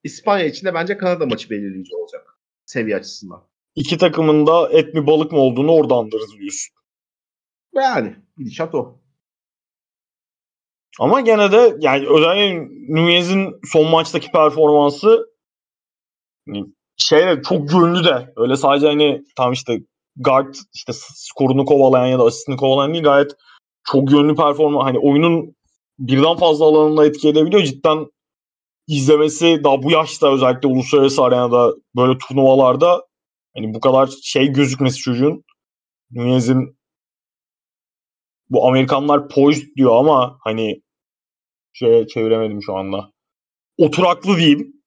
İspanya 0.03 0.47
için 0.47 0.66
de 0.66 0.75
bence 0.75 0.97
Kanada 0.97 1.27
maçı 1.27 1.51
belirleyici 1.51 1.97
olacak. 1.97 2.39
Seviye 2.66 2.97
açısından. 2.97 3.49
İki 3.75 3.99
takımın 3.99 4.47
da 4.47 4.68
et 4.72 4.95
mi 4.95 5.07
balık 5.07 5.33
mı 5.33 5.39
olduğunu 5.39 5.72
orada 5.72 5.95
anlarız 5.95 6.33
diyorsun. 6.39 6.75
Yani 7.75 8.16
gidişat 8.37 8.75
o. 8.75 9.04
Ama 11.01 11.21
gene 11.21 11.53
de 11.53 11.77
yani 11.81 12.07
özellikle 12.09 12.69
Nunez'in 12.89 13.55
son 13.73 13.91
maçtaki 13.91 14.31
performansı 14.31 15.27
hani 16.49 16.65
şeyle 16.97 17.43
çok 17.43 17.69
gönlü 17.69 18.05
de 18.05 18.33
öyle 18.37 18.57
sadece 18.57 18.87
hani 18.87 19.23
tam 19.37 19.53
işte 19.53 19.81
guard 20.17 20.55
işte 20.75 20.93
skorunu 20.95 21.65
kovalayan 21.65 22.07
ya 22.07 22.19
da 22.19 22.25
asistini 22.25 22.57
kovalayan 22.57 22.93
değil 22.93 23.05
gayet 23.05 23.33
çok 23.85 24.13
yönlü 24.13 24.35
performans 24.37 24.85
hani 24.85 24.99
oyunun 24.99 25.55
birden 25.99 26.37
fazla 26.37 26.65
alanında 26.65 27.07
etki 27.07 27.29
edebiliyor. 27.29 27.63
Cidden 27.63 28.07
izlemesi 28.87 29.61
daha 29.65 29.83
bu 29.83 29.91
yaşta 29.91 30.33
özellikle 30.33 30.69
uluslararası 30.69 31.23
arenada 31.23 31.75
böyle 31.97 32.19
turnuvalarda 32.19 33.07
hani 33.57 33.75
bu 33.75 33.81
kadar 33.81 34.11
şey 34.23 34.49
gözükmesi 34.49 34.99
çocuğun 34.99 35.45
Nunez'in 36.11 36.79
bu 38.51 38.67
Amerikanlar 38.69 39.29
poised 39.29 39.77
diyor 39.77 39.97
ama 39.97 40.39
hani 40.41 40.83
şeye 41.75 42.07
çeviremedim 42.07 42.62
şu 42.62 42.77
anda. 42.77 43.11
Oturaklı 43.79 44.37
diyeyim. 44.37 44.83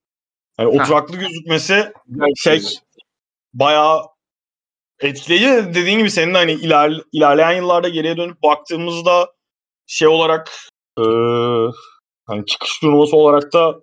Yani 0.60 0.82
oturaklı 0.82 1.18
gözükmesi 1.18 1.92
şey 2.38 2.62
bayağı 3.54 4.02
etkileyici. 5.00 5.76
Dediğin 5.76 5.98
gibi 5.98 6.12
senin 6.12 6.34
de 6.34 6.38
hani 6.38 6.52
iler, 6.52 7.02
ilerleyen 7.12 7.52
yıllarda 7.52 7.90
geriye 7.90 8.18
dönüp 8.18 8.44
baktığımızda 8.44 9.34
şey 9.88 10.08
olarak 10.08 10.52
e, 11.00 11.04
hani 12.26 12.46
çıkış 12.46 12.80
turnuvası 12.80 13.16
olarak 13.16 13.54
da 13.54 13.82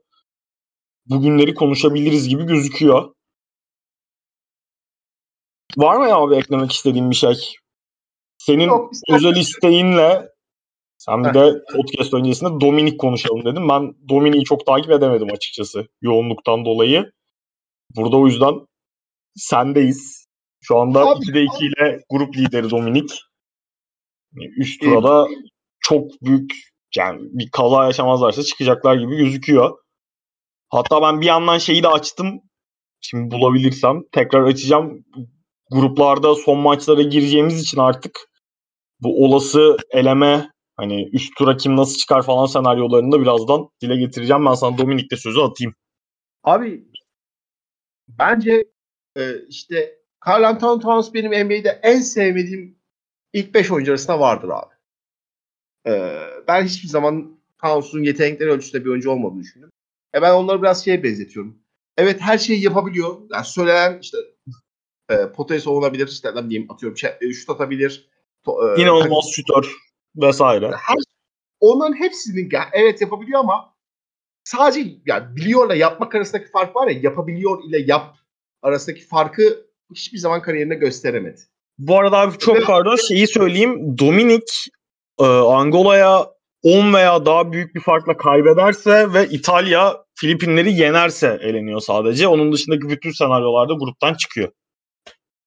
bugünleri 1.07 1.55
konuşabiliriz 1.55 2.29
gibi 2.29 2.45
gözüküyor. 2.45 3.15
Var 5.77 5.97
mı 5.97 6.09
ya 6.09 6.17
abi 6.17 6.37
eklemek 6.37 6.73
istediğin 6.73 7.11
bir 7.11 7.17
şey? 7.17 7.55
Senin 8.39 8.69
Yok, 8.69 8.91
özel 9.11 9.37
isteğinle 9.37 10.34
sen 11.07 11.25
bir 11.25 11.35
de 11.35 11.53
podcast 11.73 12.15
öncesinde 12.15 12.61
Dominik 12.61 13.01
konuşalım 13.01 13.45
dedim. 13.45 13.69
Ben 13.69 13.95
Dominik'i 14.09 14.45
çok 14.45 14.67
takip 14.67 14.91
edemedim 14.91 15.29
açıkçası 15.33 15.87
yoğunluktan 16.03 16.65
dolayı. 16.65 17.13
Burada 17.97 18.17
o 18.17 18.27
yüzden 18.27 18.55
sendeyiz. 19.37 20.27
Şu 20.63 20.79
anda 20.79 21.01
Abi, 21.01 21.25
2'de 21.25 21.43
2 21.43 21.67
ile 21.67 22.01
grup 22.11 22.37
lideri 22.37 22.71
Dominik. 22.71 23.11
Üst 24.57 24.81
tura 24.81 25.03
da 25.03 25.27
çok 25.81 26.11
büyük 26.23 26.53
yani 26.97 27.21
bir 27.23 27.51
kaza 27.51 27.85
yaşamazlarsa 27.85 28.43
çıkacaklar 28.43 28.97
gibi 28.97 29.17
gözüküyor. 29.17 29.79
Hatta 30.69 31.03
ben 31.03 31.21
bir 31.21 31.27
yandan 31.27 31.59
şeyi 31.59 31.83
de 31.83 31.89
açtım. 31.89 32.41
Şimdi 33.01 33.31
bulabilirsem 33.35 34.03
tekrar 34.13 34.43
açacağım. 34.43 35.05
Gruplarda 35.71 36.35
son 36.35 36.59
maçlara 36.59 37.03
gireceğimiz 37.03 37.63
için 37.63 37.79
artık 37.79 38.19
bu 39.01 39.25
olası 39.25 39.77
eleme 39.91 40.54
hani 40.77 41.09
üst 41.13 41.37
tura 41.37 41.57
kim 41.57 41.77
nasıl 41.77 41.97
çıkar 41.97 42.23
falan 42.23 42.47
senaryolarını 42.47 43.13
da 43.13 43.21
birazdan 43.21 43.69
dile 43.83 43.97
getireceğim. 43.97 44.47
Ben 44.47 44.55
sana 44.55 44.79
Dominik'te 44.79 45.17
sözü 45.17 45.41
atayım. 45.41 45.75
Abi 46.45 46.85
bence 48.09 48.65
e, 49.17 49.39
işte 49.49 49.99
Carl 50.27 50.43
Anthony 50.43 50.81
Towns 50.81 51.15
benim 51.15 51.47
NBA'de 51.47 51.81
en 51.83 52.01
sevmediğim 52.01 52.79
ilk 53.33 53.55
5 53.55 53.71
oyuncu 53.71 53.93
arasında 53.93 54.21
vardır 54.21 54.49
abi. 54.49 54.75
E, 55.87 56.21
ben 56.49 56.65
hiçbir 56.65 56.89
zaman 56.89 57.41
Towns'un 57.63 58.03
yetenekleri 58.03 58.51
ölçüsünde 58.51 58.85
bir 58.85 58.91
oyuncu 58.91 59.11
olmadığını 59.11 59.41
düşünüyorum. 59.41 59.75
E 60.15 60.23
ben 60.23 60.35
onları 60.35 60.63
biraz 60.63 60.85
şeye 60.85 61.03
benzetiyorum. 61.03 61.59
Evet 61.97 62.21
her 62.21 62.39
şeyi 62.39 62.65
yapabiliyor. 62.65 63.21
Yani 63.33 63.45
söylenen 63.45 63.99
işte 64.01 64.19
e, 65.11 65.33
potaya 65.33 65.61
savunabilir. 65.61 66.09
işte 66.09 66.35
ne 66.35 66.45
bileyim 66.45 66.73
atıyorum 66.73 66.99
e, 67.21 67.33
şut 67.33 67.51
atabilir. 67.51 68.09
To, 68.45 68.75
e, 68.77 68.83
İnanılmaz 68.83 69.31
şutör 69.33 69.77
vesaire. 70.17 70.67
her, 70.67 70.97
onların 71.61 72.01
hepsini 72.01 72.55
ya, 72.55 72.69
evet 72.73 73.01
yapabiliyor 73.01 73.41
ama 73.41 73.75
sadece 74.45 74.91
yani 75.07 75.37
biliyorla 75.37 75.75
yapmak 75.75 76.15
arasındaki 76.15 76.51
fark 76.51 76.77
var 76.77 76.89
ya 76.89 77.01
yapabiliyor 77.03 77.65
ile 77.65 77.79
yap 77.79 78.17
arasındaki 78.63 79.07
farkı 79.07 79.67
hiçbir 79.95 80.19
zaman 80.19 80.43
kariyerinde 80.43 80.75
gösteremedi. 80.75 81.41
Bu 81.79 81.99
arada 81.99 82.19
abi 82.19 82.39
çok 82.39 82.67
pardon 82.67 82.97
şeyi 82.97 83.27
söyleyeyim. 83.27 83.99
Dominik 83.99 84.69
e, 85.21 85.25
Angola'ya 85.25 86.35
10 86.63 86.95
veya 86.95 87.27
daha 87.27 87.53
büyük 87.53 87.75
bir 87.75 87.81
farkla 87.81 88.17
kaybederse 88.17 89.13
ve 89.13 89.29
İtalya 89.29 90.05
Filipinleri 90.15 90.73
yenerse 90.73 91.39
eleniyor 91.43 91.81
sadece. 91.81 92.29
Onun 92.29 92.53
dışındaki 92.53 92.89
bütün 92.89 93.11
senaryolarda 93.11 93.73
gruptan 93.73 94.15
çıkıyor. 94.15 94.53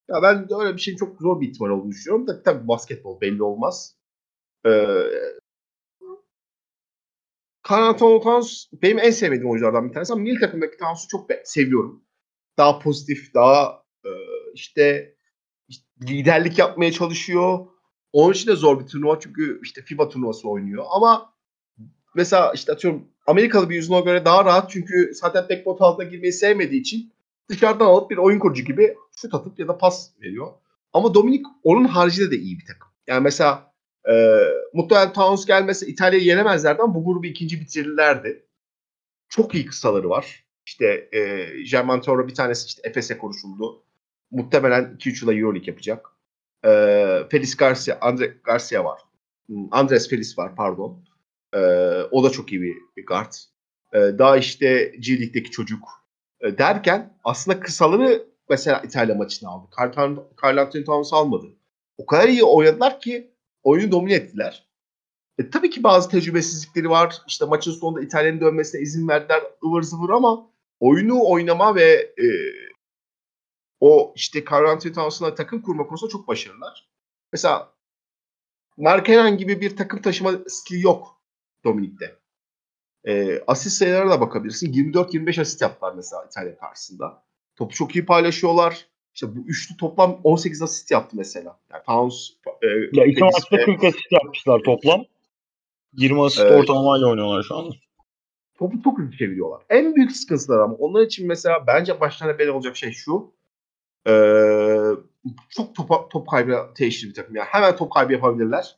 Ya 0.09 0.21
ben 0.23 0.47
öyle 0.59 0.75
bir 0.75 0.81
şeyin 0.81 0.97
çok 0.97 1.21
zor 1.21 1.41
bir 1.41 1.47
ihtimal 1.47 1.69
olduğunu 1.69 1.91
düşünüyorum 1.91 2.27
da 2.27 2.43
tabii 2.43 2.67
basketbol 2.67 3.21
belli 3.21 3.43
olmaz. 3.43 3.96
Ee, 4.65 4.69
Anthony 7.69 8.21
Towns 8.21 8.65
benim 8.73 8.99
en 8.99 9.11
sevmediğim 9.11 9.49
oyunculardan 9.49 9.89
bir 9.89 9.93
tanesi 9.93 10.13
ama 10.13 10.21
milli 10.21 10.39
takımdaki 10.39 10.77
Towns'u 10.77 11.07
çok 11.07 11.29
seviyorum. 11.43 12.03
Daha 12.57 12.79
pozitif, 12.79 13.33
daha 13.33 13.83
e, 14.05 14.09
işte, 14.53 15.15
işte 15.67 15.85
liderlik 16.01 16.57
yapmaya 16.57 16.91
çalışıyor. 16.91 17.67
Onun 18.13 18.33
için 18.33 18.51
de 18.51 18.55
zor 18.55 18.79
bir 18.79 18.87
turnuva 18.87 19.19
çünkü 19.19 19.59
işte 19.63 19.81
FIBA 19.81 20.09
turnuvası 20.09 20.49
oynuyor. 20.49 20.85
Ama 20.89 21.33
mesela 22.15 22.51
işte 22.55 22.71
atıyorum 22.71 23.07
Amerikalı 23.27 23.69
bir 23.69 23.75
yüzüne 23.75 24.01
göre 24.01 24.25
daha 24.25 24.45
rahat 24.45 24.71
çünkü 24.71 25.11
zaten 25.13 25.49
backboard 25.49 25.79
altına 25.79 26.05
girmeyi 26.05 26.33
sevmediği 26.33 26.81
için 26.81 27.13
dışarıdan 27.49 27.85
alıp 27.85 28.11
bir 28.11 28.17
oyun 28.17 28.39
kurucu 28.39 28.63
gibi 28.63 28.95
şut 29.15 29.33
atıp 29.33 29.59
ya 29.59 29.67
da 29.67 29.77
pas 29.77 30.11
veriyor. 30.21 30.53
Ama 30.93 31.13
Dominik 31.13 31.45
onun 31.63 31.85
haricinde 31.85 32.31
de 32.31 32.37
iyi 32.37 32.59
bir 32.59 32.65
takım. 32.65 32.89
Yani 33.07 33.23
mesela 33.23 33.73
e, 34.09 34.43
muhtemelen 34.73 35.13
Towns 35.13 35.45
gelmese 35.45 35.87
İtalya'yı 35.87 36.25
yenemezlerdi 36.25 36.81
ama 36.81 36.95
bu 36.95 37.05
grubu 37.05 37.25
ikinci 37.25 37.61
bitirirlerdi. 37.61 38.45
Çok 39.29 39.55
iyi 39.55 39.65
kısaları 39.65 40.09
var. 40.09 40.45
İşte 40.65 41.09
e, 41.11 41.45
German 41.71 42.01
Toro 42.01 42.27
bir 42.27 42.35
tanesi 42.35 42.67
işte 42.67 42.81
Efes'e 42.89 43.17
konuşuldu. 43.17 43.83
Muhtemelen 44.31 44.97
2-3 44.99 45.21
yıla 45.21 45.33
Euroleague 45.33 45.67
yapacak. 45.67 46.05
E, 46.65 46.69
Felis 47.31 47.55
Garcia, 47.55 47.97
Andre 48.01 48.37
Garcia 48.43 48.85
var. 48.85 49.01
Hmm, 49.47 49.67
Andres 49.71 50.09
Felis 50.09 50.37
var 50.37 50.55
pardon. 50.55 51.03
E, 51.53 51.59
o 52.11 52.23
da 52.23 52.29
çok 52.29 52.51
iyi 52.51 52.61
bir, 52.61 52.75
bir 52.97 53.05
guard. 53.05 53.33
E, 53.93 53.97
daha 53.97 54.37
işte 54.37 54.95
G 54.99 55.43
çocuk 55.43 55.83
e, 56.41 56.57
derken 56.57 57.17
aslında 57.23 57.59
kısaları 57.59 58.27
mesela 58.49 58.81
İtalya 58.85 59.15
maçını 59.15 59.49
aldı. 59.49 59.69
Carl 60.43 60.57
Anthony 60.57 60.83
Towns 60.83 61.13
almadı. 61.13 61.47
O 61.97 62.05
kadar 62.05 62.27
iyi 62.27 62.43
oynadılar 62.43 62.99
ki 62.99 63.31
oyunu 63.63 63.91
domine 63.91 64.13
ettiler. 64.13 64.67
E, 65.39 65.49
tabii 65.49 65.69
ki 65.69 65.83
bazı 65.83 66.09
tecrübesizlikleri 66.09 66.89
var. 66.89 67.21
İşte 67.27 67.45
maçın 67.45 67.71
sonunda 67.71 68.01
İtalya'nın 68.01 68.41
dönmesine 68.41 68.81
izin 68.81 69.07
verdiler 69.07 69.43
ıvır 69.65 69.81
zıvır 69.81 70.09
ama 70.09 70.49
oyunu 70.79 71.19
oynama 71.29 71.75
ve 71.75 72.13
e, 72.17 72.27
o 73.79 74.13
işte 74.15 74.43
Carl 74.51 74.79
Towns'la 74.79 75.35
takım 75.35 75.61
kurma 75.61 75.87
konusunda 75.87 76.11
çok 76.11 76.27
başarılılar. 76.27 76.89
Mesela 77.33 77.77
Markenen 78.77 79.37
gibi 79.37 79.61
bir 79.61 79.77
takım 79.77 80.01
taşıma 80.01 80.31
stili 80.47 80.81
yok 80.81 81.21
Dominik'te. 81.63 82.19
E, 83.07 83.41
asist 83.47 83.77
sayılarına 83.77 84.11
da 84.11 84.21
bakabilirsin. 84.21 84.73
24-25 84.73 85.41
asist 85.41 85.61
yaptılar 85.61 85.93
mesela 85.95 86.25
İtalya 86.25 86.57
karşısında. 86.57 87.23
Topu 87.55 87.75
çok 87.75 87.95
iyi 87.95 88.05
paylaşıyorlar. 88.05 88.87
İşte 89.17 89.35
bu 89.35 89.39
üçlü 89.47 89.77
toplam 89.77 90.19
18 90.23 90.61
asist 90.61 90.91
yaptı 90.91 91.17
mesela. 91.17 91.59
Yani 91.71 91.83
Towns, 91.85 92.29
e, 92.61 92.67
Ya 92.91 93.05
iki 93.05 93.23
maçta 93.23 93.57
ve- 93.57 93.65
40 93.65 93.83
asist 93.83 94.11
yapmışlar 94.11 94.59
toplam. 94.59 95.03
20 95.93 96.23
asist 96.23 96.39
Evet. 96.41 96.59
ortalamayla 96.59 97.07
oynuyorlar 97.07 97.43
şu 97.43 97.55
anda. 97.55 97.75
topu 98.57 98.83
çok 98.83 98.99
hızlı 98.99 99.11
çeviriyorlar. 99.17 99.61
En 99.69 99.95
büyük 99.95 100.11
sıkıntılar 100.11 100.59
ama 100.59 100.73
onlar 100.75 101.01
için 101.01 101.27
mesela 101.27 101.67
bence 101.67 101.99
başlarına 101.99 102.39
bel 102.39 102.47
olacak 102.49 102.77
şey 102.77 102.91
şu. 102.91 103.33
Ee, 104.07 104.83
çok 105.49 105.75
top, 105.75 106.11
top 106.11 106.29
kaybı 106.29 106.57
teşhir 106.75 107.09
bir 107.09 107.13
takım. 107.13 107.35
Yani 107.35 107.47
hemen 107.47 107.75
top 107.75 107.91
kaybı 107.91 108.13
yapabilirler. 108.13 108.77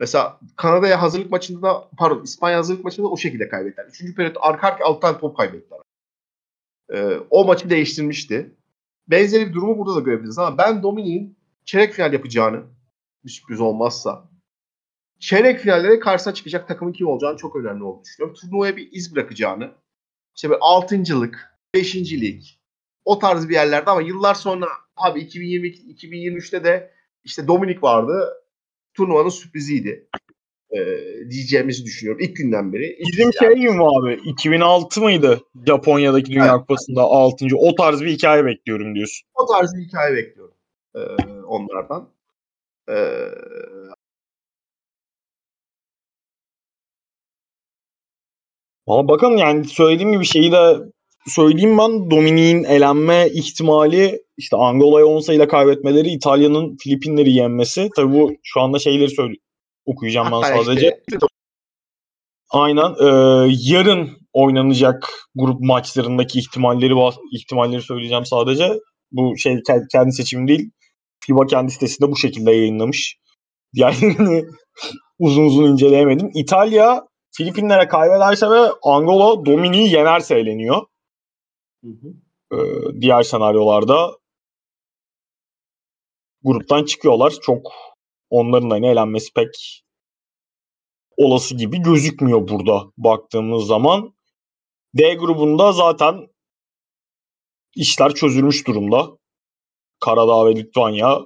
Mesela 0.00 0.40
Kanada'ya 0.56 1.02
hazırlık 1.02 1.30
maçında 1.30 1.62
da 1.62 1.88
pardon 1.98 2.22
İspanya 2.22 2.58
hazırlık 2.58 2.84
maçında 2.84 3.06
da 3.06 3.10
o 3.10 3.16
şekilde 3.16 3.48
kaybettiler. 3.48 3.86
Üçüncü 3.86 4.14
periyot 4.14 4.36
arka 4.40 4.66
arka 4.68 4.84
6 4.84 5.00
tane 5.00 5.18
top 5.18 5.36
kaybettiler. 5.36 5.80
Ee, 6.94 7.16
o 7.30 7.44
maçı 7.44 7.70
değiştirmişti. 7.70 8.50
Benzeri 9.08 9.48
bir 9.48 9.54
durumu 9.54 9.78
burada 9.78 9.96
da 9.96 10.00
görebiliriz 10.00 10.38
ama 10.38 10.58
ben 10.58 10.82
Dominik'in 10.82 11.38
çeyrek 11.64 11.92
final 11.92 12.12
yapacağını 12.12 12.62
bir 13.24 13.30
sürpriz 13.30 13.60
olmazsa 13.60 14.30
çeyrek 15.18 15.60
finallere 15.60 15.98
karşısına 15.98 16.34
çıkacak 16.34 16.68
takımın 16.68 16.92
kim 16.92 17.06
olacağını 17.06 17.36
çok 17.36 17.56
önemli 17.56 17.84
olduğunu 17.84 18.04
düşünüyorum. 18.04 18.36
Turnuvaya 18.40 18.76
bir 18.76 18.88
iz 18.92 19.14
bırakacağını. 19.14 19.74
İşte 20.36 20.50
böyle 20.50 20.60
altıncılık, 20.60 21.58
beşincilik 21.74 22.60
o 23.04 23.18
tarz 23.18 23.48
bir 23.48 23.54
yerlerde 23.54 23.90
ama 23.90 24.02
yıllar 24.02 24.34
sonra 24.34 24.66
abi 24.96 25.20
2022-2023'te 25.20 26.64
de 26.64 26.92
işte 27.24 27.48
Dominik 27.48 27.82
vardı. 27.82 28.28
Turnuvanın 28.94 29.28
sürpriziydi. 29.28 30.08
Ee, 30.70 31.30
diyeceğimizi 31.30 31.84
düşünüyorum. 31.84 32.22
İlk 32.24 32.36
günden 32.36 32.72
beri. 32.72 32.98
Bizim 33.12 33.32
şey 33.32 33.52
gibi 33.54 33.70
mi 33.70 33.84
abi? 33.84 34.20
2006 34.24 35.00
mıydı? 35.00 35.40
Japonya'daki 35.66 36.32
Dünya 36.32 36.46
Evet. 36.46 36.60
Kupası'nda 36.60 37.02
6. 37.02 37.46
O 37.56 37.74
tarz 37.74 38.02
bir 38.02 38.10
hikaye 38.10 38.44
bekliyorum 38.44 38.94
diyorsun. 38.94 39.28
o 39.34 39.46
tarz 39.46 39.74
bir 39.76 39.82
hikaye 39.82 40.16
bekliyorum 40.16 40.54
ee, 40.94 41.00
onlardan. 41.46 42.08
Ee, 42.88 43.28
Ama 48.86 49.08
bakın 49.08 49.36
yani 49.36 49.64
söylediğim 49.64 50.12
gibi 50.12 50.24
şeyi 50.24 50.52
de 50.52 50.76
söyleyeyim 51.26 51.78
ben 51.78 52.10
Dominik'in 52.10 52.64
elenme 52.64 53.28
ihtimali 53.32 54.22
işte 54.36 54.56
Angola'ya 54.56 55.06
10 55.06 55.20
sayıyla 55.20 55.48
kaybetmeleri 55.48 56.08
İtalya'nın 56.08 56.76
Filipinleri 56.82 57.32
yenmesi. 57.32 57.88
Tabii 57.96 58.12
bu 58.12 58.32
şu 58.42 58.60
anda 58.60 58.78
şeyleri 58.78 59.10
söyle 59.10 59.34
okuyacağım 59.86 60.26
ben 60.26 60.32
hatta 60.32 60.64
sadece. 60.64 61.00
işte- 61.08 61.26
Aynen. 62.50 62.94
Ee, 63.00 63.46
yarın 63.60 64.10
oynanacak 64.32 65.08
grup 65.34 65.60
maçlarındaki 65.60 66.38
ihtimalleri 66.38 66.94
ihtimalleri 67.32 67.82
söyleyeceğim 67.82 68.26
sadece. 68.26 68.72
Bu 69.12 69.36
şey 69.36 69.54
ke- 69.54 69.86
kendi 69.92 70.12
seçim 70.12 70.48
değil. 70.48 70.70
FIBA 71.24 71.46
kendi 71.46 71.72
sitesinde 71.72 72.10
bu 72.10 72.16
şekilde 72.16 72.50
yayınlamış. 72.52 73.16
Diğerlerini 73.74 74.44
uzun 75.18 75.44
uzun 75.46 75.72
inceleyemedim. 75.72 76.30
İtalya 76.34 77.02
Filipinlere 77.36 77.88
kaybederse 77.88 78.50
ve 78.50 78.68
Angola 78.82 79.46
Dominik'i 79.46 79.94
yenerse 79.94 80.38
eğleniyor. 80.38 80.82
Hı 81.84 81.90
hı. 81.90 82.08
Ee, 82.56 83.00
diğer 83.00 83.22
senaryolarda 83.22 84.10
gruptan 86.44 86.84
çıkıyorlar. 86.84 87.32
Çok 87.42 87.72
onların 88.30 88.70
da 88.70 88.76
ne 88.76 88.88
eğlenmesi 88.88 89.32
pek 89.34 89.82
olası 91.16 91.56
gibi 91.56 91.82
gözükmüyor 91.82 92.48
burada 92.48 92.82
baktığımız 92.96 93.66
zaman. 93.66 94.14
D 94.94 95.14
grubunda 95.14 95.72
zaten 95.72 96.26
işler 97.74 98.14
çözülmüş 98.14 98.66
durumda. 98.66 99.08
Karadağ 100.00 100.46
ve 100.46 100.56
Litvanya 100.56 101.18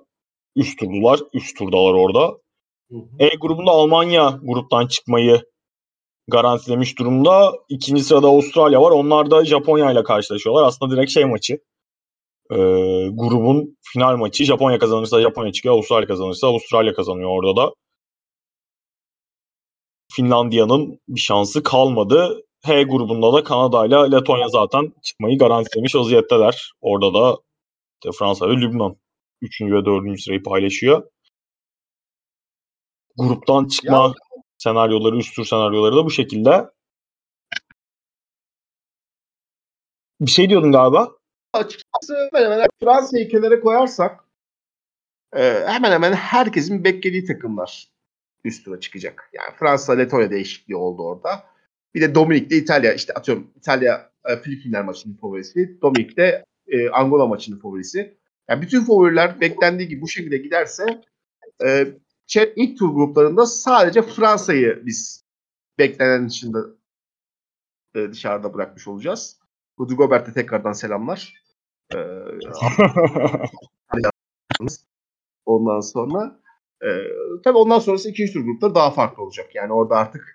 üst 0.57 0.79
turdular. 0.79 1.21
Üst 1.33 1.59
turdalar 1.59 1.95
orada. 1.95 2.39
Hı 2.91 2.97
hı. 2.97 3.09
E 3.19 3.29
grubunda 3.41 3.71
Almanya 3.71 4.41
gruptan 4.43 4.87
çıkmayı 4.87 5.43
garantilemiş 6.29 6.99
durumda. 6.99 7.53
İkinci 7.69 8.05
sırada 8.05 8.27
Avustralya 8.27 8.83
var. 8.83 8.91
Onlar 8.91 9.31
da 9.31 9.45
Japonya 9.45 9.93
ile 9.93 10.03
karşılaşıyorlar. 10.03 10.65
Aslında 10.65 10.97
direkt 10.97 11.11
şey 11.11 11.25
maçı. 11.25 11.59
Ee, 12.51 12.57
grubun 13.15 13.77
final 13.93 14.17
maçı. 14.17 14.45
Japonya 14.45 14.79
kazanırsa 14.79 15.21
Japonya 15.23 15.53
çıkıyor. 15.53 15.75
Avustralya 15.75 16.07
kazanırsa 16.09 16.47
Avustralya 16.49 16.95
kazanıyor 16.95 17.31
orada 17.31 17.57
da. 17.57 17.75
Finlandiya'nın 20.13 21.01
bir 21.09 21.21
şansı 21.21 21.63
kalmadı. 21.63 22.43
H 22.65 22.83
grubunda 22.83 23.33
da 23.33 23.45
Kanada 23.45 23.87
ile 23.87 24.17
Letonya 24.17 24.49
zaten 24.49 24.93
çıkmayı 25.03 25.39
garantilemiş 25.39 25.95
vaziyetteler. 25.95 26.73
Orada 26.81 27.15
da 27.15 27.39
işte 28.05 28.19
Fransa 28.19 28.49
ve 28.49 28.53
Lübnan 28.57 28.97
3. 29.41 29.73
ve 29.73 29.85
4. 29.85 30.21
sırayı 30.21 30.43
paylaşıyor. 30.43 31.11
Gruptan 33.19 33.67
çıkma 33.69 33.97
Ya- 33.97 34.15
senaryoları, 34.59 35.17
üst 35.17 35.37
tur 35.37 35.45
senaryoları 35.45 35.97
da 35.97 36.05
bu 36.05 36.11
şekilde. 36.11 36.71
Bir 40.21 40.31
şey 40.31 40.49
diyordun 40.51 40.73
galiba. 40.73 41.20
Açıkçası 41.53 42.29
hemen 42.33 42.53
hemen 42.53 42.69
Fransa'yı 42.81 43.29
kenara 43.29 43.61
koyarsak 43.61 44.25
e, 45.37 45.65
hemen 45.67 45.93
hemen 45.93 46.13
herkesin 46.13 46.85
beklediği 46.85 47.25
takımlar 47.25 47.89
üst 48.45 48.65
tura 48.65 48.81
çıkacak. 48.81 49.31
Yani 49.33 49.57
Fransa 49.59 49.93
Letonya 49.93 50.31
değişikliği 50.31 50.77
oldu 50.77 51.03
orada. 51.03 51.45
Bir 51.95 52.01
de 52.01 52.15
Dominik'te 52.15 52.57
İtalya 52.57 52.95
işte 52.95 53.15
atıyorum 53.15 53.51
İtalya 53.57 54.11
e, 54.25 54.37
Filipinler 54.37 54.85
maçının 54.85 55.17
favorisi. 55.17 55.79
Dominik'te 55.83 56.45
e, 56.69 56.91
Angola 56.91 57.27
maçının 57.27 57.59
favorisi. 57.59 58.19
Yani 58.49 58.63
bütün 58.63 58.85
favoriler 58.85 59.41
beklendiği 59.41 59.89
gibi 59.89 60.03
bu 60.03 60.09
şekilde 60.09 60.39
giderse 60.39 61.01
e, 61.65 61.87
ilk 62.57 62.79
tur 62.79 62.89
gruplarında 62.89 63.47
sadece 63.47 64.03
Fransa'yı 64.03 64.83
biz 64.87 65.25
beklenen 65.79 66.29
dışında 66.29 66.67
e, 67.95 68.13
dışarıda 68.13 68.55
bırakmış 68.55 68.89
olacağız. 68.89 69.41
Rudy 69.81 69.95
Gobert'e 69.95 70.33
tekrardan 70.33 70.73
selamlar. 70.73 71.40
E, 71.95 71.99
ondan 75.47 75.81
sonra 75.81 76.41
e, 76.83 76.89
tabii 77.45 77.59
ondan 77.59 77.79
sonrası 77.79 78.11
ikinci 78.11 78.33
tur 78.33 78.41
grupları 78.41 78.75
daha 78.75 78.91
farklı 78.91 79.23
olacak. 79.23 79.55
Yani 79.55 79.73
orada 79.73 79.97
artık 79.97 80.35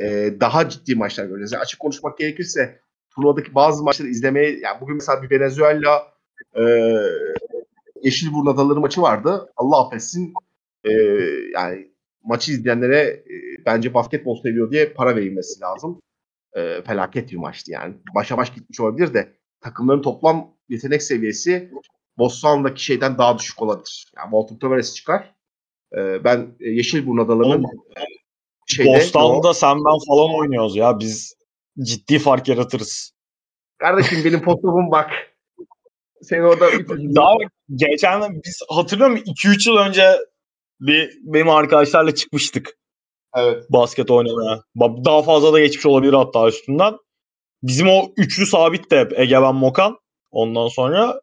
e, 0.00 0.34
daha 0.40 0.68
ciddi 0.68 0.94
maçlar 0.94 1.24
göreceğiz. 1.24 1.52
Yani 1.52 1.62
açık 1.62 1.80
konuşmak 1.80 2.18
gerekirse 2.18 2.80
turnuvadaki 3.14 3.54
bazı 3.54 3.84
maçları 3.84 4.08
izlemeye 4.08 4.58
yani 4.60 4.80
bugün 4.80 4.96
mesela 4.96 5.22
bir 5.22 5.30
Venezuela 5.30 6.12
e, 6.56 6.62
Yeşilburnu 8.02 8.50
Adaları 8.50 8.80
maçı 8.80 9.02
vardı. 9.02 9.52
Allah 9.56 9.86
affetsin 9.86 10.34
e, 10.84 10.90
yani 11.54 11.92
maçı 12.24 12.52
izleyenlere 12.52 13.00
e, 13.00 13.24
bence 13.66 13.94
basketbol 13.94 14.42
seviyor 14.42 14.70
diye 14.70 14.92
para 14.92 15.16
verilmesi 15.16 15.60
lazım. 15.60 16.00
E, 16.52 16.82
felaket 16.82 17.32
bir 17.32 17.36
maçtı 17.36 17.72
yani. 17.72 17.94
Başa 18.14 18.38
baş 18.38 18.54
gitmiş 18.54 18.80
olabilir 18.80 19.14
de 19.14 19.32
takımların 19.60 20.02
toplam 20.02 20.54
yetenek 20.72 21.02
seviyesi 21.02 21.70
Botswana'daki 22.18 22.84
şeyden 22.84 23.18
daha 23.18 23.38
düşük 23.38 23.62
olabilir. 23.62 24.12
Yani 24.16 24.30
Walter 24.30 24.58
Tavares 24.58 24.94
çıkar. 24.94 25.34
E, 25.96 26.24
ben 26.24 26.56
Yeşilburnu 26.60 27.22
Adaları'nın 27.22 27.66
şeyde 28.66 28.90
Bostan'da 28.90 29.54
sen 29.54 29.76
ben 29.76 29.98
falan 30.08 30.34
oynuyoruz 30.34 30.76
ya. 30.76 30.98
Biz 30.98 31.34
ciddi 31.82 32.18
fark 32.18 32.48
yaratırız. 32.48 33.12
Kardeşim 33.78 34.24
benim 34.24 34.42
postopum 34.42 34.90
bak. 34.90 35.10
Seni 36.22 36.42
orada. 36.42 36.66
Daha 37.16 37.34
geçen 37.74 38.42
biz 38.44 38.60
hatırlıyor 38.68 39.10
musun? 39.10 39.24
2-3 39.26 39.70
yıl 39.70 39.76
önce 39.76 40.18
bir 40.80 41.18
benim 41.22 41.48
arkadaşlarla 41.48 42.14
çıkmıştık 42.14 42.78
Evet. 43.36 43.64
basket 43.70 44.10
oynamaya. 44.10 44.62
Daha 45.04 45.22
fazla 45.22 45.52
da 45.52 45.60
geçmiş 45.60 45.86
olabilir 45.86 46.12
hatta 46.12 46.48
üstünden. 46.48 46.94
Bizim 47.62 47.88
o 47.88 48.12
üçlü 48.16 48.46
sabit 48.46 48.90
de 48.90 49.00
hep 49.00 49.18
Egemen 49.18 49.54
Mokan. 49.54 49.98
Ondan 50.32 50.68
sonra 50.68 51.20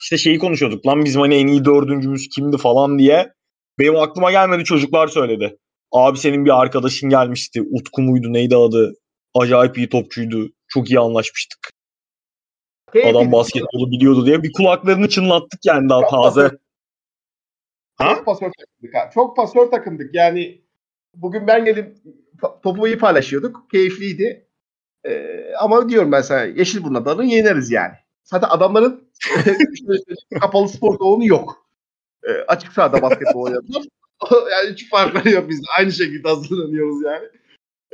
işte 0.00 0.18
şeyi 0.18 0.38
konuşuyorduk. 0.38 0.86
Lan 0.86 1.04
bizim 1.04 1.20
hani 1.20 1.34
en 1.34 1.46
iyi 1.46 1.64
dördüncümüz 1.64 2.28
kimdi 2.28 2.56
falan 2.58 2.98
diye. 2.98 3.32
Benim 3.78 3.96
aklıma 3.96 4.30
gelmedi 4.30 4.64
çocuklar 4.64 5.08
söyledi. 5.08 5.58
Abi 5.92 6.18
senin 6.18 6.44
bir 6.44 6.60
arkadaşın 6.60 7.10
gelmişti. 7.10 7.62
Utku 7.62 8.02
muydu 8.02 8.32
neydi 8.32 8.56
adı? 8.56 8.94
Acayip 9.34 9.78
iyi 9.78 9.88
topçuydu. 9.88 10.48
Çok 10.68 10.90
iyi 10.90 10.98
anlaşmıştık. 11.00 11.58
Adam 13.04 13.32
basketbolu 13.32 13.90
biliyordu 13.90 14.26
diye 14.26 14.42
bir 14.42 14.52
kulaklarını 14.52 15.08
çınlattık 15.08 15.60
yani 15.66 15.88
daha 15.88 16.00
taze. 16.08 16.50
Ha? 17.96 18.14
Çok 18.14 18.26
pasör 18.26 18.50
takımdık. 18.58 18.94
ha. 18.94 19.10
Çok 19.14 19.36
pasör 19.36 19.70
takımdık. 19.70 20.14
Yani 20.14 20.60
bugün 21.14 21.46
ben 21.46 21.64
gelip 21.64 21.96
to- 22.42 22.62
topu 22.62 22.86
iyi 22.86 22.98
paylaşıyorduk. 22.98 23.70
Keyifliydi. 23.70 24.48
Ee, 25.04 25.52
ama 25.60 25.88
diyorum 25.88 26.12
ben 26.12 26.20
sana 26.20 26.42
Yeşilburnu 26.42 26.98
Adaları'nı 26.98 27.24
yeneriz 27.32 27.70
yani. 27.70 27.94
Zaten 28.30 28.48
adamların 28.48 29.08
kapalı 30.40 30.68
spor 30.68 30.98
salonu 30.98 31.26
yok. 31.26 31.66
Ee, 32.22 32.32
açık 32.32 32.72
sahada 32.72 33.02
basketbol 33.02 33.42
oynadılar. 33.42 33.82
yani 34.50 34.72
hiç 34.72 34.90
farkları 34.90 35.30
yok 35.30 35.48
biz. 35.48 35.62
Aynı 35.78 35.92
şekilde 35.92 36.28
hazırlanıyoruz 36.28 37.02
yani. 37.02 37.24